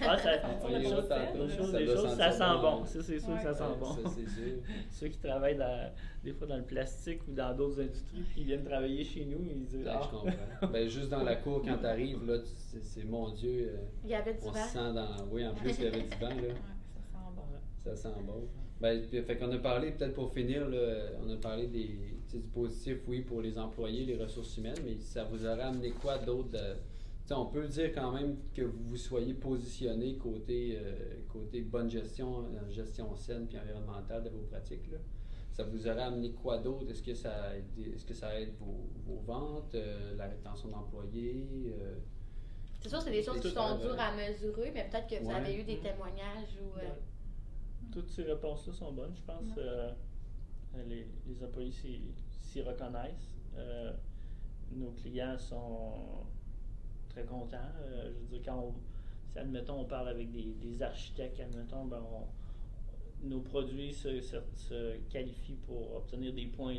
Ah, 0.00 0.16
ça, 0.16 0.30
On 0.62 0.68
choses, 0.68 0.82
choses, 0.82 1.08
sent 1.08 2.44
bon. 2.60 2.84
Ça, 2.84 3.02
c'est 3.02 3.18
sûr 3.18 3.36
que 3.36 3.42
ça 3.42 3.54
sent 3.54 3.64
bon. 3.80 3.92
Ça, 3.94 4.00
c'est 4.10 4.28
sûr. 4.28 4.52
Ceux 4.90 5.08
qui 5.08 5.18
travaillent 5.18 5.56
dans- 5.56 5.90
des 6.24 6.32
fois 6.32 6.46
dans 6.46 6.56
le 6.56 6.62
plastique 6.64 7.20
ou 7.28 7.32
dans 7.32 7.54
d'autres 7.54 7.80
industries, 7.82 8.22
puis 8.30 8.40
ils 8.42 8.44
viennent 8.46 8.64
travailler 8.64 9.04
chez 9.04 9.24
nous, 9.24 9.44
ils 9.50 9.64
disent 9.66 9.86
Ah, 9.88 10.00
je 10.02 10.08
comprends. 10.16 10.68
Ben, 10.72 10.88
juste 10.88 11.08
dans 11.10 11.22
la 11.22 11.36
cour, 11.36 11.62
quand 11.64 11.76
tu 11.78 11.86
arrives, 11.86 12.24
là, 12.26 12.38
tu- 12.38 12.44
c'est, 12.56 12.82
c'est 12.84 13.04
mon 13.04 13.30
Dieu. 13.30 13.72
euh, 13.74 13.76
Il 14.04 14.10
y 14.10 14.14
avait 14.14 14.34
du 14.34 14.40
on 14.44 14.52
se 14.52 14.58
vent. 14.58 14.64
sent 14.66 14.94
dans. 14.94 15.26
Oui, 15.32 15.46
en 15.46 15.54
plus, 15.54 15.74
il 15.78 15.84
y 15.84 15.88
avait 15.88 16.02
du 16.02 16.16
vent, 16.20 16.28
là. 16.28 16.34
Ouais, 16.34 16.54
ça 16.94 17.00
sent 17.02 17.28
bon. 17.34 17.42
Ça 17.84 17.96
sent 17.96 18.22
bon. 18.24 18.48
Ben, 18.80 19.02
puis, 19.06 19.22
fait 19.22 19.36
qu'on 19.36 19.50
a 19.52 19.58
parlé, 19.58 19.90
peut-être 19.92 20.14
pour 20.14 20.32
finir, 20.32 20.68
là, 20.68 20.78
on 21.26 21.32
a 21.32 21.36
parlé 21.36 21.66
des, 21.66 22.15
sais, 22.28 22.38
du 22.38 22.48
positif, 22.48 22.98
oui, 23.08 23.20
pour 23.22 23.40
les 23.40 23.58
employés, 23.58 24.04
les 24.04 24.16
ressources 24.16 24.56
humaines, 24.56 24.78
mais 24.84 24.98
ça 24.98 25.24
vous 25.24 25.44
aurait 25.46 25.62
amené 25.62 25.90
quoi 25.90 26.18
d'autre? 26.18 26.50
de- 26.50 26.58
tu 26.58 27.28
sais, 27.28 27.34
on 27.34 27.46
peut 27.46 27.66
dire 27.66 27.92
quand 27.92 28.12
même 28.12 28.36
que 28.54 28.62
vous 28.62 28.84
vous 28.90 28.96
soyez 28.96 29.34
positionné 29.34 30.16
côté, 30.16 30.78
euh, 30.80 31.16
côté 31.28 31.60
bonne 31.62 31.90
gestion, 31.90 32.44
euh, 32.44 32.70
gestion 32.70 33.16
saine 33.16 33.46
puis 33.48 33.58
environnementale 33.58 34.22
de 34.22 34.28
vos 34.30 34.42
pratiques. 34.42 34.88
Là. 34.92 34.98
Ça 35.52 35.64
vous 35.64 35.88
aurait 35.88 36.02
amené 36.02 36.32
quoi 36.32 36.58
d'autre? 36.58 36.88
Est-ce 36.90 37.02
que 37.02 37.14
ça 37.14 37.56
aide, 37.56 37.64
est-ce 37.94 38.04
que 38.04 38.14
ça 38.14 38.38
aide 38.40 38.52
vos, 38.60 38.88
vos 39.06 39.18
ventes, 39.20 39.74
euh, 39.74 40.14
la 40.16 40.26
rétention 40.28 40.68
d'employés? 40.68 41.72
euh, 41.80 41.96
C'est 42.80 42.90
sûr, 42.90 43.00
c'est 43.00 43.10
des 43.10 43.22
choses 43.24 43.40
qui 43.40 43.50
sont 43.50 43.76
dures 43.78 43.98
à 43.98 44.14
mesurer, 44.14 44.70
mais 44.72 44.86
peut-être 44.88 45.08
que 45.08 45.20
vous 45.20 45.28
Ouais. 45.30 45.34
avez 45.34 45.56
eu 45.60 45.64
des 45.64 45.78
Mm. 45.78 45.80
témoignages 45.82 46.58
ou. 46.62 46.78
euh. 46.78 46.82
Toutes 47.90 48.10
ces 48.10 48.22
réponses-là 48.22 48.72
sont 48.72 48.92
bonnes, 48.92 49.14
je 49.16 49.22
pense. 49.22 49.56
Ouais. 49.56 49.94
Euh, 50.76 50.82
les, 50.88 51.06
les 51.26 51.44
employés 51.44 51.72
s'y, 51.72 52.00
reconnaissent. 52.62 53.34
Euh, 53.56 53.92
nos 54.72 54.90
clients 54.92 55.38
sont 55.38 56.24
très 57.08 57.24
contents. 57.24 57.56
Euh, 57.82 58.12
je 58.14 58.18
veux 58.20 58.26
dire, 58.26 58.42
quand 58.44 58.58
on, 58.60 58.74
si, 59.32 59.38
admettons, 59.38 59.80
on 59.80 59.84
parle 59.84 60.08
avec 60.08 60.30
des, 60.30 60.54
des 60.54 60.82
architectes, 60.82 61.40
admettons, 61.40 61.84
ben, 61.86 62.02
on- 62.02 62.26
nos 63.26 63.40
produits 63.40 63.94
se, 63.94 64.20
se- 64.20 64.36
se 64.54 64.96
qualifient 65.08 65.56
pour 65.66 65.96
obtenir 65.96 66.34
des 66.34 66.46
points 66.46 66.74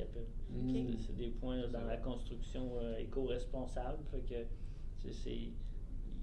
appellent. 0.00 0.26
Mm. 0.50 0.96
C'est- 0.98 1.16
des 1.16 1.30
points 1.30 1.66
dans 1.68 1.84
la 1.84 1.96
construction 1.96 2.70
euh, 2.80 2.96
éco-responsable. 2.98 3.98
Que 4.12 5.10
c'est- 5.12 5.48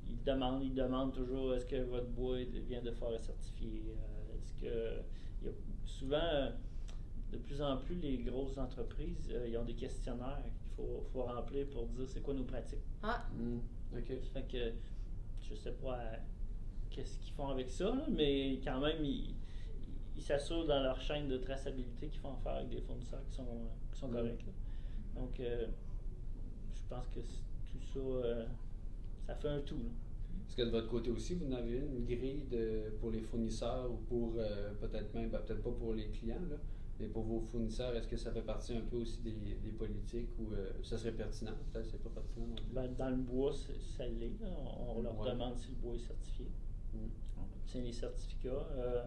ils 0.10 0.24
demandent, 0.26 0.63
ils 0.63 0.74
demandent 0.74 1.13
toujours 1.13 1.54
est-ce 1.54 1.66
que 1.66 1.82
votre 1.84 2.08
bois 2.08 2.38
vient 2.68 2.82
de 2.82 2.92
forêt 2.92 3.20
certifiée? 3.20 3.84
Est-ce 4.36 4.54
que 4.62 5.02
y 5.46 5.50
a 5.50 5.52
souvent 5.86 6.52
de 7.32 7.38
plus 7.38 7.62
en 7.62 7.78
plus 7.78 7.96
les 7.96 8.18
grosses 8.20 8.58
entreprises 8.58 9.30
euh, 9.32 9.48
ils 9.48 9.58
ont 9.58 9.63
des 9.66 9.74
questionnaires 9.76 10.42
qu'il 10.62 10.72
faut, 10.76 11.04
faut 11.12 11.24
remplir 11.24 11.68
pour 11.70 11.86
dire 11.88 12.08
c'est 12.08 12.22
quoi 12.22 12.34
nos 12.34 12.44
pratiques. 12.46 12.80
Ah, 13.04 13.26
Mm. 13.36 13.58
OK. 13.98 14.08
Fait 14.34 14.48
que 14.48 14.72
je 15.42 15.56
sais 15.56 15.72
pas 15.74 15.98
euh, 16.00 16.16
qu'est-ce 16.90 17.18
qu'ils 17.20 17.34
font 17.34 17.48
avec 17.50 17.70
ça, 17.70 17.86
là, 17.96 18.06
mais 18.10 18.60
quand 18.63 18.80
même 18.82 19.04
ils 19.04 19.34
s'assurent 20.22 20.66
dans 20.66 20.82
leur 20.82 21.00
chaîne 21.00 21.28
de 21.28 21.38
traçabilité 21.38 22.08
qu'ils 22.08 22.20
font 22.20 22.34
affaire 22.34 22.54
avec 22.56 22.70
des 22.70 22.82
fournisseurs 22.82 23.24
qui 23.30 23.36
sont, 23.36 23.44
euh, 23.44 23.68
qui 23.94 24.00
sont 24.00 24.08
Mm. 24.08 24.13
corrects. 24.13 24.46
là. 24.46 25.22
Donc 25.22 25.40
euh, 25.40 25.68
je 26.74 26.82
pense 26.90 27.08
que 27.08 27.20
tout 27.20 27.82
ça 27.94 28.00
euh, 28.00 28.46
ça 29.26 29.36
fait 29.36 29.50
un 29.50 29.60
tout. 29.62 29.76
là. 29.76 29.90
Est-ce 30.48 30.56
que 30.56 30.62
de 30.63 30.70
votre 30.70 30.88
côté 30.88 31.10
aussi, 31.12 31.36
vous 31.36 31.48
en 31.52 31.56
avez 31.58 31.78
une 31.78 32.06
grille 32.06 32.46
de, 32.50 32.92
pour 33.02 33.12
les 33.12 33.20
fournisseurs 33.20 33.92
ou 33.92 33.98
pour 34.08 34.36
euh, 34.38 34.74
peut-être 34.80 35.13
même, 35.13 35.30
ben, 35.30 35.40
peut-être 35.40 35.62
pas 35.62 35.72
pour 35.72 35.94
les 35.94 36.08
clients, 36.08 36.40
là, 36.50 36.56
mais 37.00 37.08
pour 37.08 37.24
vos 37.24 37.40
fournisseurs, 37.42 37.96
est-ce 37.96 38.08
que 38.08 38.18
ça 38.18 38.32
fait 38.32 38.42
partie 38.42 38.74
un 38.74 38.82
peu 38.82 38.98
aussi 38.98 39.22
des, 39.22 39.32
des 39.32 39.72
politiques 39.72 40.30
ou 40.40 40.52
euh, 40.54 40.72
ça 40.84 40.98
serait 40.98 41.12
pertinent? 41.12 41.52
Peut-être 41.72 41.86
c'est 41.86 42.02
pas 42.02 42.10
pertinent 42.10 42.48
non 42.48 42.56
plus. 42.56 42.74
Ben, 42.74 42.94
dans 42.98 43.10
le 43.10 43.18
bois, 43.18 43.54
c'est- 43.54 43.80
ça 43.98 44.06
l'est. 44.08 44.34
On, 44.42 44.98
on 44.98 45.02
leur 45.02 45.20
Ouais. 45.20 45.32
demande 45.32 45.58
si 45.58 45.70
le 45.72 45.76
bois 45.78 45.96
est 45.96 46.00
certifié. 46.00 46.48
Mm. 46.94 46.98
On 47.38 47.44
obtient 47.56 47.82
les 47.82 47.94
certificats. 47.94 48.50
Euh, 48.72 49.04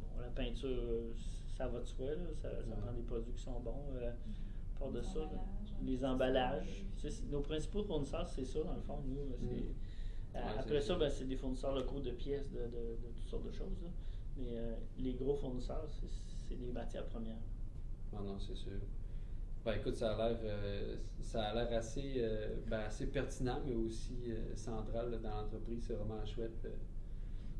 bon, 0.00 0.20
la 0.20 0.28
peinture, 0.30 1.14
ça 1.56 1.68
va 1.68 1.80
de 1.80 1.84
soi. 1.86 2.06
là. 2.10 2.16
Ça, 2.34 2.50
ça 2.50 2.56
Ouais. 2.70 2.76
prend 2.82 2.92
des 2.92 3.02
produits 3.02 3.32
qui 3.32 3.42
sont 3.42 3.60
bons. 3.60 3.84
Euh, 3.94 4.10
à 4.10 4.78
part 4.80 4.90
de 4.90 4.98
Les 4.98 5.04
ça, 5.04 5.20
hein, 5.20 5.38
les 5.82 6.04
emballages. 6.04 6.84
Nos 7.30 7.40
principaux 7.40 7.82
fournisseurs, 7.82 8.26
c'est 8.28 8.44
ça, 8.44 8.62
dans 8.62 8.74
le 8.74 8.80
fond. 8.82 8.98
Nous, 9.06 9.14
Mm. 9.46 9.60
Euh, 10.32 10.38
Ouais, 10.38 10.40
après 10.60 10.80
c'est- 10.80 10.86
ça, 10.86 10.94
ben, 10.96 11.10
c'est 11.10 11.24
des 11.26 11.34
fournisseurs 11.36 11.74
locaux 11.74 11.98
de 11.98 12.12
pièces, 12.12 12.48
de, 12.52 12.58
de- 12.60 12.66
de 13.02 13.12
toutes 13.16 13.28
sortes 13.28 13.44
de 13.46 13.50
choses. 13.50 13.82
là. 13.82 13.88
Mais 14.36 14.46
euh, 14.56 14.76
les 14.98 15.14
gros 15.14 15.34
fournisseurs, 15.34 15.88
c'est- 15.90 16.06
c'est 16.50 16.58
des 16.58 16.72
matières 16.72 17.06
premières. 17.06 17.38
Non, 18.12 18.22
non, 18.22 18.38
c'est 18.38 18.56
sûr. 18.56 18.72
Ben 19.64 19.74
écoute, 19.74 19.96
ça 19.96 20.14
a 20.14 20.16
l'air, 20.16 20.38
euh, 20.42 20.96
ça 21.20 21.42
a 21.44 21.54
l'air 21.54 21.78
assez, 21.78 22.14
euh, 22.16 22.56
ben, 22.68 22.80
assez 22.80 23.06
pertinent, 23.06 23.60
mais 23.64 23.74
aussi 23.74 24.16
euh, 24.28 24.56
central 24.56 25.18
dans 25.22 25.42
l'entreprise. 25.42 25.84
C'est 25.86 25.92
vraiment 25.92 26.24
chouette 26.24 26.66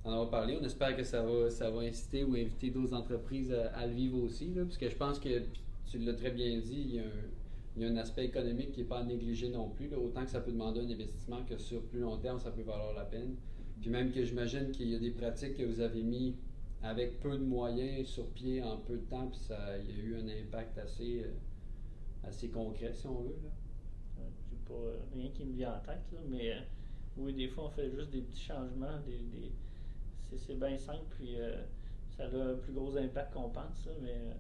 d'en 0.03 0.13
avoir 0.13 0.31
parlé. 0.31 0.59
On 0.61 0.65
espère 0.65 0.97
que 0.97 1.05
ça 1.05 1.23
va, 1.23 1.51
ça 1.51 1.71
va 1.71 1.81
inciter 1.83 2.25
ou 2.25 2.35
inviter 2.35 2.71
d'autres 2.71 2.95
entreprises 2.95 3.53
à, 3.53 3.87
le 3.87 3.93
vivre 3.93 4.19
aussi, 4.19 4.47
parce 4.57 4.79
que 4.79 4.89
je 4.89 4.97
pense 4.97 5.19
que 5.21 5.43
tu 5.91 5.99
l'as 5.99 6.15
très 6.15 6.31
bien 6.31 6.59
dit, 6.59 7.01
il 7.77 7.83
y 7.83 7.85
a 7.85 7.89
un, 7.89 7.97
aspect 7.97 8.25
économique 8.25 8.73
qui 8.73 8.81
n'est 8.81 8.87
pas 8.87 9.01
à 9.01 9.05
négliger 9.05 9.51
non 9.51 9.69
plus. 9.69 9.95
autant 9.95 10.25
que 10.25 10.31
ça 10.31 10.41
peut 10.41 10.53
demander 10.53 10.81
un 10.81 10.91
investissement 10.91 11.45
que 11.45 11.59
sur 11.59 11.83
plus 11.83 12.01
long 12.01 12.17
terme, 12.17 12.41
ça 12.41 12.51
peut 12.51 12.63
valoir 12.63 12.95
la 12.95 13.05
peine. 13.05 13.37
Puis 13.81 13.91
même 13.91 14.11
que 14.11 14.25
j'imagine 14.25 14.71
qu'il 14.73 14.89
y 14.89 14.97
a 14.97 14.99
des 14.99 15.11
pratiques 15.11 15.57
que 15.57 15.63
vous 15.63 15.81
avez 15.81 16.03
mis 16.03 16.35
avec 16.83 17.21
peu 17.21 17.37
de 17.37 17.45
moyens 17.45 18.09
sur 18.09 18.27
pied 18.31 18.63
en 18.63 18.79
peu 18.79 18.95
de 18.97 19.05
temps, 19.05 19.27
puis 19.29 19.39
ça, 19.41 19.77
il 19.79 19.91
y 19.97 20.01
a 20.01 20.03
eu 20.03 20.17
un 20.17 20.29
impact 20.29 20.79
assez, 20.79 21.25
euh, 21.25 22.27
assez 22.29 22.49
concret, 22.49 22.93
si 22.95 23.07
on 23.07 23.21
veut. 23.21 23.39
Là. 23.45 23.51
J'ai 24.51 24.57
pas 24.67 24.75
euh, 24.81 24.99
rien 25.15 25.31
qui 25.31 25.45
me 25.45 25.53
vient 25.55 25.75
en 25.75 25.81
tête, 25.81 26.03
là, 26.13 26.21
mais 26.29 26.53
euh, 26.53 26.61
oui, 27.19 27.33
des 27.35 27.49
fois, 27.49 27.65
on 27.65 27.71
fait 27.71 27.91
juste 27.91 28.11
des 28.11 28.23
petits 28.23 28.41
changements. 28.43 28.99
Des, 29.07 29.19
des- 29.19 29.53
c'est, 30.29 30.39
c'est 30.39 30.55
bien 30.59 30.77
simple, 30.79 31.05
puis 31.19 31.37
euh, 31.41 31.63
ça 32.17 32.25
a 32.25 32.27
un 32.27 32.55
plus 32.55 32.73
gros 32.73 32.97
impact 32.97 33.33
qu'on 33.35 33.51
pense, 33.51 33.85
là, 33.87 33.93
mais 34.01 34.15
euh, 34.15 34.33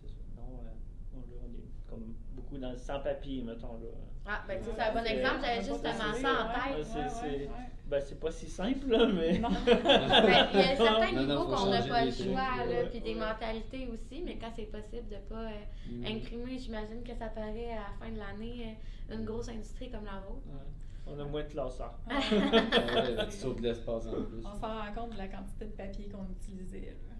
c'est 0.00 0.08
ça. 0.08 0.14
Non, 0.36 0.62
là, 0.64 0.70
on 1.14 1.20
est 1.54 1.88
comme 1.88 2.14
beaucoup 2.34 2.56
dans 2.58 2.72
le 2.72 2.78
sans-papier, 2.78 3.42
mettons. 3.42 3.74
Là. 3.74 3.88
ah 4.26 4.44
ben, 4.48 4.58
c'est 4.62 4.70
un 4.80 4.92
bon 4.94 5.04
exemple. 5.04 5.40
J'avais 5.44 5.70
on 5.70 5.76
va 5.76 5.90
justement 5.92 6.12
ça 6.14 6.32
en 6.44 6.52
tête. 6.54 6.76
Ouais, 6.78 6.84
c'est- 6.84 6.98
ouais, 6.98 7.08
c'est- 7.08 7.26
ouais, 7.26 7.46
ouais. 7.48 7.70
Ben, 7.90 8.00
c'est 8.06 8.20
pas 8.20 8.30
si 8.30 8.48
simple, 8.48 8.88
là, 8.88 9.06
mais. 9.08 9.38
Non. 9.40 9.48
Ben, 9.50 10.48
il 10.54 10.60
y 10.60 10.62
a 10.62 10.76
certains 10.76 11.12
Non, 11.12 11.22
niveaux 11.26 11.44
qu'on 11.46 11.66
n'a 11.70 11.82
pas 11.82 12.04
le 12.04 12.12
choix, 12.12 12.34
là, 12.34 12.66
ouais, 12.68 12.88
puis 12.90 13.00
des 13.00 13.14
ouais. 13.14 13.20
mentalités 13.20 13.88
aussi, 13.88 14.22
mais 14.24 14.38
quand 14.38 14.50
c'est 14.54 14.70
possible 14.70 15.08
de 15.08 15.16
pas 15.28 15.46
euh, 15.50 15.50
Mhm. 15.90 16.04
imprimer, 16.06 16.58
j'imagine 16.58 17.02
que 17.02 17.14
ça 17.16 17.26
paraît 17.26 17.72
à 17.72 17.76
la 17.80 17.92
fin 17.98 18.12
de 18.12 18.18
l'année 18.18 18.76
euh, 19.10 19.14
une 19.16 19.24
grosse 19.24 19.48
industrie 19.48 19.90
comme 19.90 20.04
la 20.04 20.20
vôtre. 20.20 20.46
Ouais. 20.46 20.68
On 21.06 21.18
a 21.18 21.24
moins 21.24 21.42
de 21.42 21.48
classeurs. 21.48 21.98
Ah 22.08 22.20
ouais, 22.20 23.26
tu 23.28 23.36
sauves 23.36 23.56
de 23.60 23.62
l'espace 23.68 24.06
en 24.06 24.22
plus. 24.22 24.44
On 24.44 24.54
s'en 24.54 24.68
rend 24.78 24.92
compte 24.94 25.12
de 25.14 25.18
la 25.18 25.26
quantité 25.26 25.64
de 25.64 25.70
papier 25.72 26.08
qu'on 26.08 26.26
utilisait. 26.30 26.80
là. 27.08 27.14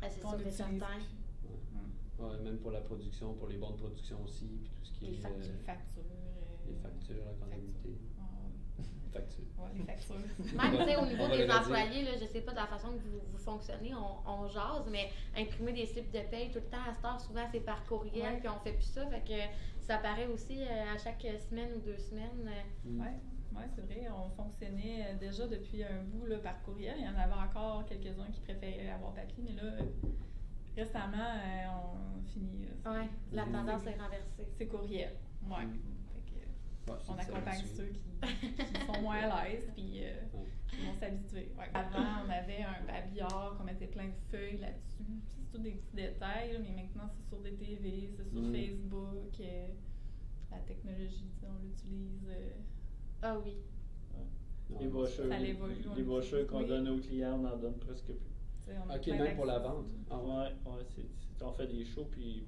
Ah, 0.00 0.06
c'est 0.08 0.20
sûr 0.20 0.32
utilise 0.34 0.54
certain. 0.54 0.86
Ouais, 2.18 2.36
même 2.42 2.56
pour 2.58 2.70
la 2.72 2.80
production, 2.80 3.34
pour 3.34 3.48
les 3.48 3.58
bonnes 3.58 3.76
productions 3.76 4.18
aussi, 4.24 4.46
puis 4.46 4.70
tout 4.80 4.84
ce 4.86 4.92
qui 4.98 5.06
Les 5.06 5.12
est. 5.18 5.20
factures. 5.20 5.52
euh, 5.52 5.66
Factures. 5.66 6.02
euh, 6.02 6.66
les 6.70 6.74
factures, 6.76 7.24
la 7.26 7.32
comptabilité. 7.44 7.90
Ah, 8.17 8.17
Ouais, 9.14 9.70
les 9.74 9.82
factures. 9.84 10.14
Même, 10.56 10.76
tu 10.78 10.84
sais, 10.84 10.96
au 10.96 11.06
niveau 11.06 11.26
des 11.28 11.50
employés, 11.50 12.04
là, 12.04 12.10
je 12.20 12.26
sais 12.26 12.40
pas 12.42 12.52
de 12.52 12.56
la 12.56 12.66
façon 12.66 12.88
que 12.92 12.98
vous, 13.02 13.20
vous 13.32 13.38
fonctionnez, 13.38 13.92
on, 13.94 14.30
on 14.30 14.48
jase, 14.48 14.88
mais 14.90 15.10
imprimer 15.36 15.72
des 15.72 15.86
slips 15.86 16.10
de 16.12 16.20
paye 16.30 16.50
tout 16.50 16.58
le 16.60 16.66
temps 16.70 16.82
à 16.88 16.92
cette 16.94 17.04
heure, 17.04 17.20
souvent 17.20 17.44
c'est 17.50 17.60
par 17.60 17.84
courriel, 17.86 18.34
Ouais. 18.34 18.38
puis 18.40 18.48
on 18.48 18.58
fait 18.60 18.72
plus 18.72 18.84
ça, 18.84 19.06
fait 19.06 19.20
que 19.26 19.84
ça 19.84 19.98
paraît 19.98 20.26
aussi 20.26 20.62
euh, 20.62 20.94
à 20.94 20.98
chaque 20.98 21.26
semaine 21.48 21.70
ou 21.76 21.80
deux 21.80 21.98
semaines. 21.98 22.46
euh, 22.46 22.88
Mm. 22.88 23.00
Oui, 23.00 23.58
ouais, 23.58 23.64
c'est 23.74 23.82
vrai. 23.86 24.08
On 24.14 24.30
fonctionnait 24.30 25.06
euh, 25.10 25.14
déjà 25.18 25.46
depuis 25.46 25.82
un 25.82 26.02
bout 26.04 26.26
là, 26.26 26.38
par 26.38 26.60
courriel. 26.62 26.94
Il 26.98 27.04
y 27.04 27.08
en 27.08 27.16
avait 27.18 27.32
encore 27.34 27.84
quelques-uns 27.86 28.30
qui 28.32 28.40
préféraient 28.40 28.90
avoir 28.90 29.12
papier, 29.14 29.42
mais 29.44 29.52
là, 29.60 29.72
récemment, 30.76 31.16
euh, 31.18 31.66
on 32.18 32.22
finit. 32.24 32.66
ouais, 32.86 33.08
la 33.32 33.44
tendance 33.44 33.86
est 33.86 33.96
renversée. 34.00 34.46
C'est 34.56 34.66
courriel. 34.66 35.14
Ouais. 35.48 35.64
Mm. 35.64 35.72
Fait 36.12 36.20
que, 36.30 36.36
Ouais, 36.38 36.46
c'est 36.62 36.77
on 37.08 37.14
accompagne 37.18 37.64
ceux 37.76 37.86
qui, 37.88 38.64
qui 38.64 38.86
sont 38.86 39.00
moins 39.02 39.16
à 39.16 39.48
l'aise, 39.48 39.68
puis 39.74 40.04
euh, 40.04 40.12
Ouais. 40.34 40.46
ils 40.72 40.86
vont 40.86 40.94
s'habituer. 41.00 41.52
Ouais. 41.58 41.64
Avant, 41.74 42.24
on 42.26 42.30
avait 42.30 42.62
un 42.62 42.84
babillard 42.86 43.54
qu'on 43.58 43.64
mettait 43.64 43.86
plein 43.86 44.06
de 44.08 44.14
feuilles 44.30 44.58
là-dessus. 44.58 45.04
C'est 45.26 45.50
tous 45.56 45.62
des 45.62 45.72
petits 45.72 45.96
détails, 45.96 46.52
là, 46.52 46.58
mais 46.60 46.82
maintenant, 46.82 47.08
c'est 47.16 47.28
sur 47.28 47.38
des 47.42 47.54
TV, 47.54 48.10
c'est 48.16 48.28
sur 48.28 48.40
Mm. 48.42 48.52
Facebook. 48.52 49.40
euh, 49.40 49.68
la 50.50 50.58
technologie, 50.58 51.30
on 51.42 51.62
l'utilise. 51.62 52.26
euh, 52.28 52.50
Ah 53.22 53.38
oui. 53.44 53.56
Les 54.80 54.86
brochures, 54.88 55.28
Ça 55.28 55.38
les 55.38 55.54
brochures 56.02 56.46
qu'on 56.46 56.58
oui. 56.60 56.66
donne 56.68 56.88
aux 56.88 56.98
clients, 56.98 57.36
on 57.36 57.38
n'en 57.38 57.56
donne 57.56 57.78
presque 57.78 58.04
plus. 58.06 58.74
on 58.86 58.94
Ok, 58.94 59.06
même 59.06 59.34
pour 59.36 59.46
la 59.46 59.58
vente. 59.60 59.86
Ah 60.10 60.18
ouais. 60.18 60.52
On 61.40 61.52
fait 61.52 61.66
des 61.68 61.84
shows, 61.86 62.06
puis 62.10 62.44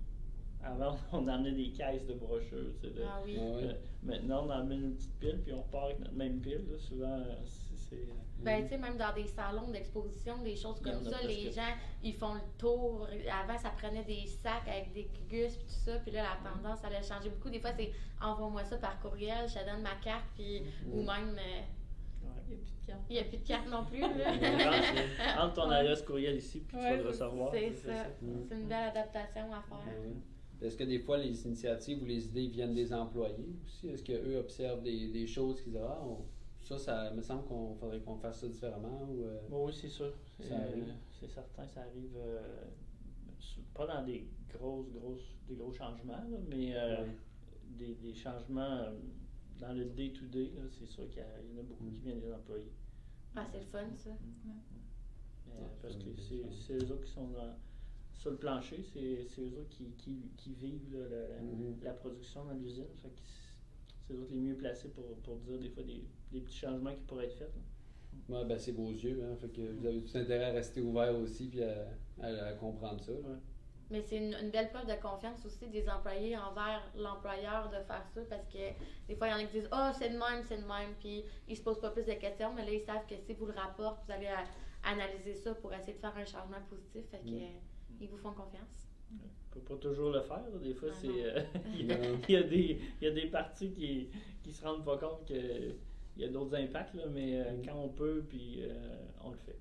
avant, 0.63 0.97
on 1.13 1.27
emmenait 1.29 1.53
des 1.53 1.71
caisses 1.71 2.07
de 2.07 2.15
brochures. 2.15 2.73
tu 2.81 2.89
sais, 2.89 2.95
de- 2.95 3.03
Ah 3.07 3.21
oui. 3.25 3.37
Ah 3.39 3.43
ouais. 3.57 3.65
euh, 3.65 3.73
maintenant, 4.03 4.47
on 4.47 4.51
emmène 4.51 4.85
une 4.85 4.95
petite 4.95 5.19
pile, 5.19 5.41
puis 5.43 5.53
on 5.53 5.63
repart 5.63 5.85
avec 5.87 6.01
notre 6.01 6.15
même 6.15 6.41
pile. 6.41 6.67
là. 6.71 6.79
Souvent, 6.79 7.07
euh, 7.21 7.35
c'est. 7.77 7.97
euh, 7.97 8.13
Ben, 8.43 8.63
tu 8.63 8.69
sais, 8.71 8.79
même 8.79 8.97
dans 8.97 9.13
des 9.15 9.27
salons 9.27 9.69
d'exposition, 9.71 10.39
des 10.43 10.57
choses 10.57 10.81
comme 10.81 10.93
a 10.95 11.11
ça, 11.11 11.23
les 11.27 11.51
gens, 11.51 11.75
ils 12.03 12.15
font 12.15 12.35
le 12.35 12.41
tour. 12.59 13.07
Avant, 13.43 13.59
ça 13.59 13.71
prenait 13.71 14.05
des 14.05 14.27
sacs 14.27 14.67
avec 14.69 14.93
des 14.93 15.09
gus 15.29 15.57
puis 15.57 15.67
tout 15.67 15.73
ça. 15.85 15.99
Puis 15.99 16.11
là, 16.13 16.23
la 16.23 16.51
tendance, 16.51 16.81
ça 16.81 16.87
allait 16.87 17.03
changer 17.03 17.29
beaucoup. 17.31 17.51
Des 17.51 17.61
fois, 17.61 17.73
c'est 17.77 17.91
envoie-moi 18.23 18.65
ça 18.65 18.77
par 18.79 18.99
courriel, 19.01 19.49
je 19.49 19.55
te 19.55 19.65
donne 19.65 19.83
ma 19.83 19.95
carte, 20.03 20.25
puis 20.37 20.63
ou 20.91 20.99
même, 21.03 21.37
euh. 21.39 21.61
Il 22.49 22.55
n'y 22.57 22.59
a 22.59 22.63
plus 22.63 22.73
de 22.81 22.87
carte. 22.87 23.01
il 23.09 23.13
n'y 23.15 23.21
a 23.21 23.25
plus 23.25 23.39
de 23.39 23.47
carte 23.47 23.69
non 23.69 23.85
plus. 23.85 24.01
là. 24.01 24.09
Entre- 25.45 25.55
ton 25.55 25.71
adresse 25.71 26.03
courriel 26.03 26.37
ici, 26.37 26.61
puis 26.61 26.77
tu 26.77 26.83
vas 26.83 26.97
le 26.97 27.07
recevoir. 27.09 27.51
c'est 27.53 27.73
c'est 27.75 27.87
ça. 27.89 28.05
C'est 28.49 28.55
une 28.57 28.69
belle 28.69 28.89
adaptation 28.89 29.53
à 29.53 29.63
faire. 29.63 29.79
Ouais. 29.87 30.13
Est-ce 30.63 30.77
que 30.77 30.85
des 30.85 30.99
fois 30.99 31.17
les 31.19 31.47
initiatives 31.47 32.03
ou 32.03 32.07
les 32.07 32.27
idées 32.27 32.49
viennent 32.49 32.75
des 32.75 32.93
employés 32.93 33.57
aussi? 33.65 33.89
Est-ce 33.89 34.03
qu'eux 34.05 34.37
observent 34.39 34.83
des, 34.83 35.09
des 35.09 35.27
choses 35.27 35.61
qu'ils 35.63 35.73
disent 35.73 35.81
Ah, 35.83 36.03
on- 36.05 36.27
ça, 36.63 36.77
ça 36.79 37.11
me 37.13 37.23
semble 37.23 37.45
qu'on 37.47 37.75
faudrait 37.77 38.01
qu'on 38.01 38.19
fasse 38.19 38.41
ça 38.41 38.49
différemment 38.49 39.09
ou 39.11 39.23
euh, 39.25 39.41
Bon, 39.49 39.67
oui, 39.67 39.73
c'est 39.73 39.89
sûr. 39.89 40.13
C'est, 40.37 40.49
Ça 40.49 40.57
euh, 40.57 40.85
c'est 41.19 41.29
certain, 41.29 41.67
ça 41.67 41.81
arrive 41.83 42.15
euh, 42.17 42.65
pas 43.75 43.87
dans 43.87 44.05
des 44.05 44.29
grosses, 44.53 44.91
grosses, 44.91 45.37
des 45.49 45.55
gros 45.57 45.73
changements, 45.73 46.13
là, 46.13 46.39
mais 46.49 46.77
euh, 46.77 47.03
Ouais. 47.03 47.17
des, 47.79 47.95
des 47.95 48.15
changements 48.15 48.85
dans 49.59 49.73
le 49.73 49.87
day-to-day, 49.87 50.53
c'est 50.71 50.87
sûr 50.87 51.09
qu'il 51.09 51.23
y, 51.23 51.57
en 51.57 51.61
a 51.61 51.63
beaucoup 51.63 51.85
Mm. 51.85 51.93
qui 51.95 52.01
viennent 52.01 52.21
des 52.21 52.33
employés. 52.33 52.73
Ah, 53.35 53.47
c'est 53.51 53.61
le 53.61 53.65
fun, 53.67 53.85
ça. 53.97 54.11
Ouais, 54.11 54.17
euh, 55.49 55.67
parce 55.81 55.97
que 55.97 56.11
c'est 56.17 56.75
eux 56.75 56.93
autres 56.93 57.05
qui 57.05 57.11
sont 57.13 57.29
dans- 57.29 57.57
sur 58.21 58.31
le 58.33 58.37
plancher, 58.37 58.83
c'est, 58.93 59.25
c'est 59.27 59.41
eux 59.41 59.59
autres 59.59 59.71
qui, 59.71 59.93
qui, 59.97 60.31
qui 60.37 60.53
vivent 60.53 60.93
là, 60.93 61.09
la, 61.09 61.29
la- 61.29 61.85
la 61.85 61.93
production 61.95 62.45
dans 62.45 62.53
l'usine. 62.53 62.85
C'est, 63.01 63.09
eux 64.15 64.19
autres 64.21 64.33
les 64.33 64.41
mieux 64.41 64.57
placés 64.57 64.91
pour, 64.91 65.17
pour 65.23 65.37
dire 65.37 65.59
des 65.59 65.71
fois 65.71 65.83
des, 65.83 66.05
des 66.31 66.41
petits 66.41 66.59
changements 66.59 66.95
qui 66.95 67.03
pourraient 67.05 67.25
être 67.27 67.37
faits. 67.39 67.53
là. 67.55 68.39
Ouais, 68.39 68.45
ben, 68.45 68.59
c'est 68.59 68.73
vos 68.73 68.91
yeux, 68.91 69.23
hein, 69.25 69.37
fait 69.41 69.49
que 69.49 69.63
vous 69.73 69.87
avez 69.87 70.03
tout 70.05 70.19
intérêt 70.19 70.45
à 70.51 70.53
rester 70.53 70.83
ouvert 70.83 71.17
aussi 71.17 71.49
puis 71.49 71.63
à, 71.63 71.87
à- 72.21 72.47
à 72.49 72.53
comprendre 72.55 73.01
ça. 73.03 73.13
Ouais. 73.13 73.39
Mais 73.91 74.03
c'est 74.03 74.19
une, 74.19 74.35
une 74.35 74.51
belle 74.51 74.69
preuve 74.71 74.87
de 74.87 75.01
confiance 75.01 75.45
aussi 75.47 75.69
des 75.69 75.89
employés 75.89 76.37
envers 76.37 76.83
l'employeur 76.97 77.71
de 77.71 77.83
faire 77.87 78.05
ça 78.15 78.21
parce 78.29 78.47
que 78.49 78.59
des 79.09 79.17
fois, 79.17 79.29
il 79.29 79.31
y 79.31 79.35
en 79.35 79.39
a 79.39 79.45
qui 79.45 79.61
disent 79.61 79.69
Ah, 79.73 79.93
c'est 79.99 80.11
de 80.11 80.19
même, 80.19 80.45
c'est 80.45 80.59
de 80.59 80.67
même, 80.67 80.95
puis 81.01 81.25
ils 81.49 81.57
se 81.57 81.63
posent 81.63 81.81
pas 81.81 81.91
plus 81.91 82.05
de 82.07 82.13
questions, 82.15 82.53
mais 82.55 82.65
là, 82.67 82.73
ils 82.73 82.81
savent 82.83 83.07
que 83.09 83.17
si 83.17 83.33
vous 83.33 83.47
le 83.47 83.53
rapportez, 83.55 84.03
vous 84.07 84.13
allez 84.13 84.27
à- 84.29 84.45
analyser 84.85 85.35
ça 85.35 85.55
pour 85.55 85.73
essayer 85.75 85.95
de 85.95 85.99
faire 85.99 86.17
un 86.17 86.25
changement 86.25 86.61
positif. 86.69 87.03
Fait 87.11 87.19
que, 87.19 87.31
Mm. 87.31 87.59
Ils 88.01 88.09
vous 88.09 88.17
font 88.17 88.33
confiance. 88.33 88.89
On 89.13 89.55
peut 89.59 89.61
pas 89.61 89.77
toujours 89.81 90.11
le 90.11 90.21
faire. 90.23 90.45
Des 90.63 90.75
fois, 90.75 90.89
Ah 90.93 90.97
c'est, 91.01 91.09
euh, 91.09 91.41
il, 91.79 91.87
y 91.87 91.93
a, 91.93 91.99
Non. 91.99 92.19
il 92.29 92.33
y 92.35 92.37
a 92.37 92.43
des, 92.45 92.81
il 93.01 93.05
y 93.05 93.11
a 93.11 93.15
des 93.15 93.27
parties 93.27 93.71
qui, 93.73 94.09
qui 94.43 94.53
se 94.53 94.65
rendent 94.65 94.85
pas 94.85 94.97
compte 94.97 95.25
qu'il 95.27 95.75
y 96.17 96.25
a 96.25 96.29
d'autres 96.29 96.55
impacts, 96.57 96.95
là, 96.95 97.05
mais 97.13 97.41
euh, 97.41 97.53
Mm. 97.57 97.67
quand 97.67 97.77
on 97.77 97.89
peut, 97.89 98.25
puis 98.29 98.61
euh, 98.63 98.73
on 99.25 99.31
le 99.31 99.37
fait. 99.39 99.59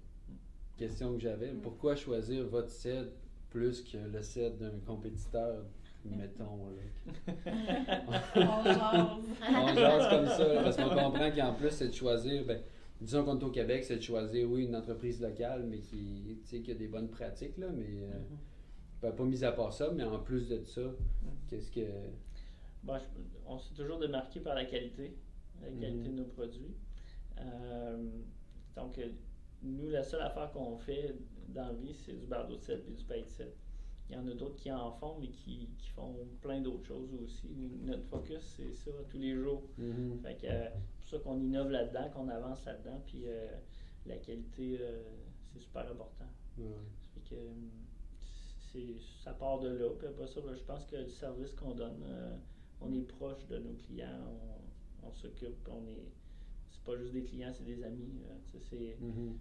Question 0.77 1.13
que 1.15 1.19
j'avais, 1.19 1.51
Mm. 1.51 1.61
pourquoi 1.61 1.95
choisir 1.95 2.45
votre 2.47 2.69
set 2.69 3.09
plus 3.49 3.81
que 3.81 3.97
le 3.97 4.21
set 4.21 4.57
d'un 4.59 4.77
compétiteur, 4.85 5.63
mettons, 6.05 6.67
là? 6.69 7.33
On 8.35 8.63
jase. 8.63 9.25
On 9.49 9.67
jase 9.75 10.09
comme 10.09 10.27
ça, 10.27 10.53
là, 10.53 10.63
parce 10.63 10.77
qu'on 10.77 10.89
comprend 10.89 11.31
qu'en 11.31 11.53
plus, 11.55 11.71
c'est 11.71 11.87
de 11.89 11.93
choisir, 11.93 12.45
ben, 12.45 12.61
disons 13.01 13.23
qu'on 13.23 13.39
est 13.39 13.43
au 13.43 13.51
Québec, 13.51 13.83
c'est 13.83 13.97
de 13.97 14.01
choisir, 14.01 14.49
oui, 14.49 14.65
une 14.65 14.75
entreprise 14.75 15.21
locale, 15.21 15.65
mais 15.67 15.79
qui, 15.79 16.37
tu 16.43 16.47
sais, 16.47 16.61
qui 16.61 16.71
a 16.71 16.75
des 16.75 16.87
bonnes 16.87 17.09
pratiques, 17.09 17.57
là, 17.57 17.67
mais 17.71 17.85
euh, 18.03 18.19
ben, 19.01 19.11
pas 19.11 19.23
mis 19.25 19.43
à 19.43 19.51
part 19.51 19.73
ça, 19.73 19.91
mais 19.91 20.03
en 20.03 20.19
plus 20.19 20.49
de 20.49 20.63
ça, 20.65 20.81
qu'est-ce 21.47 21.71
que... 21.71 21.81
Bon, 22.83 22.97
je- 22.97 23.21
on 23.45 23.57
s'est 23.59 23.73
toujours 23.73 23.99
démarqué 23.99 24.39
par 24.39 24.55
la 24.55 24.65
qualité, 24.65 25.15
la 25.61 25.69
qualité 25.69 26.09
de 26.09 26.13
nos 26.15 26.25
produits. 26.25 26.75
Euh, 27.39 28.09
donc, 28.75 28.97
euh, 28.97 29.09
nous, 29.63 29.89
la 29.89 30.03
seule 30.03 30.21
affaire 30.21 30.51
qu'on 30.51 30.77
fait 30.77 31.15
dans 31.49 31.67
la 31.67 31.73
vie, 31.73 31.93
c'est 31.93 32.13
du 32.19 32.25
bardeau 32.27 32.55
de 32.55 32.61
sel 32.61 32.83
et 32.87 32.91
du 32.91 33.03
paille 33.05 33.23
de 33.23 33.29
sel. 33.29 33.51
Il 34.09 34.15
y 34.15 34.17
en 34.17 34.27
a 34.27 34.33
d'autres 34.33 34.55
qui 34.55 34.71
en 34.71 34.91
font, 34.91 35.17
mais 35.19 35.27
qui, 35.27 35.69
qui 35.77 35.89
font 35.89 36.15
plein 36.41 36.61
d'autres 36.61 36.85
choses 36.85 37.13
aussi. 37.23 37.47
Notre 37.83 38.05
focus, 38.05 38.41
c'est 38.57 38.73
ça 38.73 38.91
tous 39.09 39.19
les 39.19 39.35
jours. 39.35 39.63
Fait 40.23 40.35
que, 40.35 40.47
euh, 40.47 40.69
pour 41.09 41.19
ça 41.19 41.23
qu'on 41.23 41.39
innove 41.39 41.71
là-dedans, 41.71 42.09
qu'on 42.13 42.29
avance 42.29 42.63
là-dedans, 42.65 43.01
puis 43.05 43.23
euh, 43.27 43.47
la 44.05 44.17
qualité, 44.17 44.77
euh, 44.79 45.03
c'est 45.53 45.59
super 45.59 45.89
important. 45.89 46.25
Ça 46.57 46.63
que, 47.29 47.35
euh, 47.35 48.99
ça 49.23 49.33
part 49.33 49.59
de 49.59 49.69
là. 49.69 49.89
Puis 49.97 50.07
après 50.07 50.27
ça, 50.27 50.41
ben, 50.41 50.55
je 50.55 50.63
pense 50.63 50.85
que 50.85 50.95
le 50.97 51.09
service 51.09 51.53
qu'on 51.53 51.73
donne, 51.73 52.03
euh, 52.03 52.35
on 52.81 52.93
est 52.93 53.01
proche 53.01 53.45
de 53.47 53.57
nos 53.57 53.73
clients, 53.73 54.27
on, 55.03 55.07
on 55.07 55.11
s'occupe, 55.13 55.67
on 55.69 55.85
est. 55.87 56.11
C'est 56.69 56.83
pas 56.83 56.95
juste 56.97 57.13
des 57.13 57.23
clients, 57.23 57.51
c'est 57.51 57.65
des 57.65 57.83
amis. 57.83 58.21
c'est, 58.45 58.97
Mhm. 59.01 59.37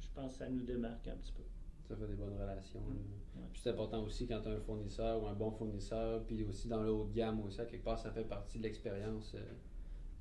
je, 0.00 0.08
pense 0.14 0.32
que 0.32 0.38
ça 0.38 0.48
nous 0.50 0.64
démarque 0.64 1.06
un 1.06 1.16
petit 1.16 1.32
peu. 1.32 1.44
Ça 1.88 1.96
fait 1.96 2.06
des 2.06 2.14
bonnes 2.14 2.36
relations. 2.36 2.80
Ouais. 2.80 3.42
Puis 3.52 3.62
c'est 3.62 3.70
important 3.70 4.02
aussi 4.02 4.26
quand 4.26 4.42
tu 4.42 4.48
as 4.48 4.52
un 4.52 4.60
fournisseur 4.60 5.22
ou 5.22 5.26
un 5.28 5.34
bon 5.34 5.50
fournisseur, 5.52 6.24
puis 6.24 6.44
aussi 6.44 6.68
dans 6.68 6.82
le 6.82 6.90
haut 6.92 7.04
de 7.04 7.12
gamme 7.12 7.40
aussi, 7.40 7.60
à 7.60 7.66
quelque 7.66 7.84
part, 7.84 7.98
ça 7.98 8.10
fait 8.10 8.24
partie 8.24 8.58
de 8.58 8.64
l'expérience 8.64 9.34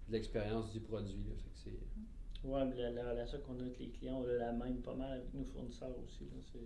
euh, 0.07 0.11
l'expérience 0.11 0.71
du 0.71 0.79
produit. 0.79 1.23
là. 1.23 1.35
Fait 1.35 1.49
que 1.49 1.57
c'est- 1.57 2.47
Ouais, 2.47 2.65
mais 2.65 2.75
la, 2.77 2.91
la 2.91 3.09
relation 3.11 3.39
qu'on 3.41 3.57
a 3.59 3.61
avec 3.63 3.79
les 3.79 3.89
clients, 3.89 4.21
on 4.21 4.27
a 4.27 4.33
la 4.33 4.51
même 4.53 4.81
pas 4.81 4.93
mal 4.95 5.19
avec 5.19 5.33
nos 5.33 5.43
fournisseurs 5.45 5.95
aussi. 6.03 6.25
là. 6.25 6.37
C'est, 6.51 6.59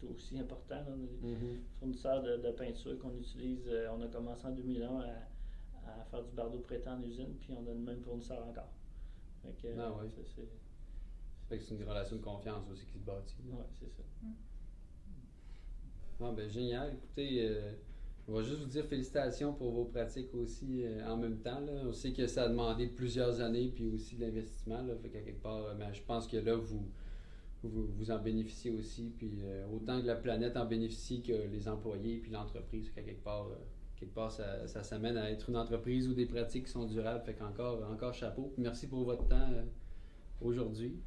c'est 0.00 0.06
aussi 0.06 0.38
important. 0.38 0.76
là. 0.76 0.86
On 0.88 0.94
a 1.04 1.06
des 1.06 1.28
Mhm. 1.34 1.60
fournisseurs 1.78 2.22
de, 2.22 2.36
de 2.38 2.50
peinture 2.52 2.98
qu'on 2.98 3.14
utilise. 3.16 3.66
euh, 3.68 3.88
on 3.92 4.00
a 4.02 4.08
commencé 4.08 4.46
en 4.46 4.52
2001 4.52 5.00
à, 5.00 5.90
à 6.00 6.04
faire 6.10 6.22
du 6.24 6.32
bardeau 6.34 6.58
prêtant 6.60 6.94
en 6.96 7.02
usine, 7.02 7.34
puis 7.40 7.52
on 7.52 7.66
a 7.66 7.72
le 7.74 7.78
même 7.80 8.00
fournisseur 8.02 8.44
encore. 8.46 8.72
Fait 9.42 9.52
que, 9.62 9.78
Ah 9.78 9.92
ouais. 9.92 10.08
c'est, 10.08 10.48
Fait 11.48 11.58
que 11.58 11.64
c'est 11.64 11.74
une 11.76 11.84
relation 11.84 12.16
de 12.16 12.22
confiance 12.22 12.68
aussi 12.70 12.86
qui 12.86 12.98
se 12.98 13.04
bâtit. 13.04 13.36
ouais, 13.50 13.64
c'est 13.78 13.90
ça. 13.90 14.02
Ah, 16.20 16.32
ben, 16.32 16.50
génial. 16.50 16.94
Écoutez, 16.94 17.46
euh, 17.48 17.72
on 18.28 18.32
va 18.34 18.42
juste 18.42 18.60
vous 18.60 18.66
dire 18.68 18.84
félicitations 18.84 19.54
pour 19.54 19.72
vos 19.72 19.84
pratiques 19.86 20.34
aussi 20.34 20.84
euh, 20.84 21.06
en 21.08 21.16
même 21.16 21.38
temps. 21.38 21.60
Là. 21.60 21.72
On 21.86 21.92
sait 21.92 22.12
que 22.12 22.26
ça 22.26 22.44
a 22.44 22.48
demandé 22.48 22.86
plusieurs 22.86 23.40
années 23.40 23.72
puis 23.74 23.86
aussi 23.86 24.16
de 24.16 24.22
l'investissement. 24.26 24.84
Fait 25.02 25.08
qu'à 25.08 25.20
quelque 25.20 25.42
part, 25.42 25.64
euh, 25.64 25.74
ben, 25.74 25.92
je 25.92 26.02
pense 26.02 26.26
que 26.26 26.36
là, 26.36 26.54
vous, 26.54 26.86
vous, 27.62 27.86
vous 27.86 28.10
en 28.10 28.18
bénéficiez 28.18 28.70
aussi. 28.70 29.12
Puis 29.16 29.38
euh, 29.44 29.66
autant 29.74 30.00
que 30.00 30.06
la 30.06 30.16
planète 30.16 30.56
en 30.56 30.66
bénéficie 30.66 31.22
que 31.22 31.32
les 31.32 31.68
employés 31.68 32.18
puis 32.18 32.30
l'entreprise. 32.30 32.88
Fait 32.88 33.00
qu'à 33.00 33.06
quelque 33.08 33.24
part, 33.24 33.46
euh, 33.46 33.54
quelque 33.96 34.14
part 34.14 34.30
ça, 34.30 34.66
ça 34.66 34.82
s'amène 34.82 35.16
à 35.16 35.30
être 35.30 35.48
une 35.48 35.56
entreprise 35.56 36.06
ou 36.08 36.12
des 36.14 36.26
pratiques 36.26 36.66
qui 36.66 36.72
sont 36.72 36.84
durables. 36.84 37.24
Fait 37.24 37.34
qu'encore 37.34 37.82
encore 37.90 38.12
chapeau. 38.14 38.52
Merci 38.58 38.88
pour 38.88 39.04
votre 39.04 39.26
temps 39.26 39.50
euh, 39.52 39.62
aujourd'hui. 40.42 41.00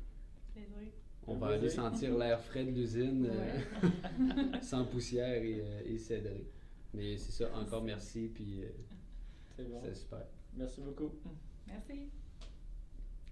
Plaisir. 0.53 0.91
On 1.27 1.36
va 1.36 1.49
aller 1.49 1.69
sentir 1.69 2.17
l'air 2.17 2.41
frais 2.41 2.65
de 2.65 2.71
l'usine. 2.71 3.27
euh, 3.31 3.88
Ouais. 3.88 4.62
sans 4.62 4.86
poussière 4.86 5.43
et, 5.43 5.63
et 5.86 5.97
cédré. 5.99 6.47
Mais 6.93 7.17
c'est 7.17 7.32
ça, 7.32 7.56
encore 7.56 7.84
merci, 7.84 8.27
puis 8.34 8.63
euh, 8.63 8.69
C'est 9.56 9.63
bon. 9.69 9.82
super. 9.93 10.25
Merci 10.56 10.82
beaucoup. 10.82 11.12
Merci. 11.67 12.10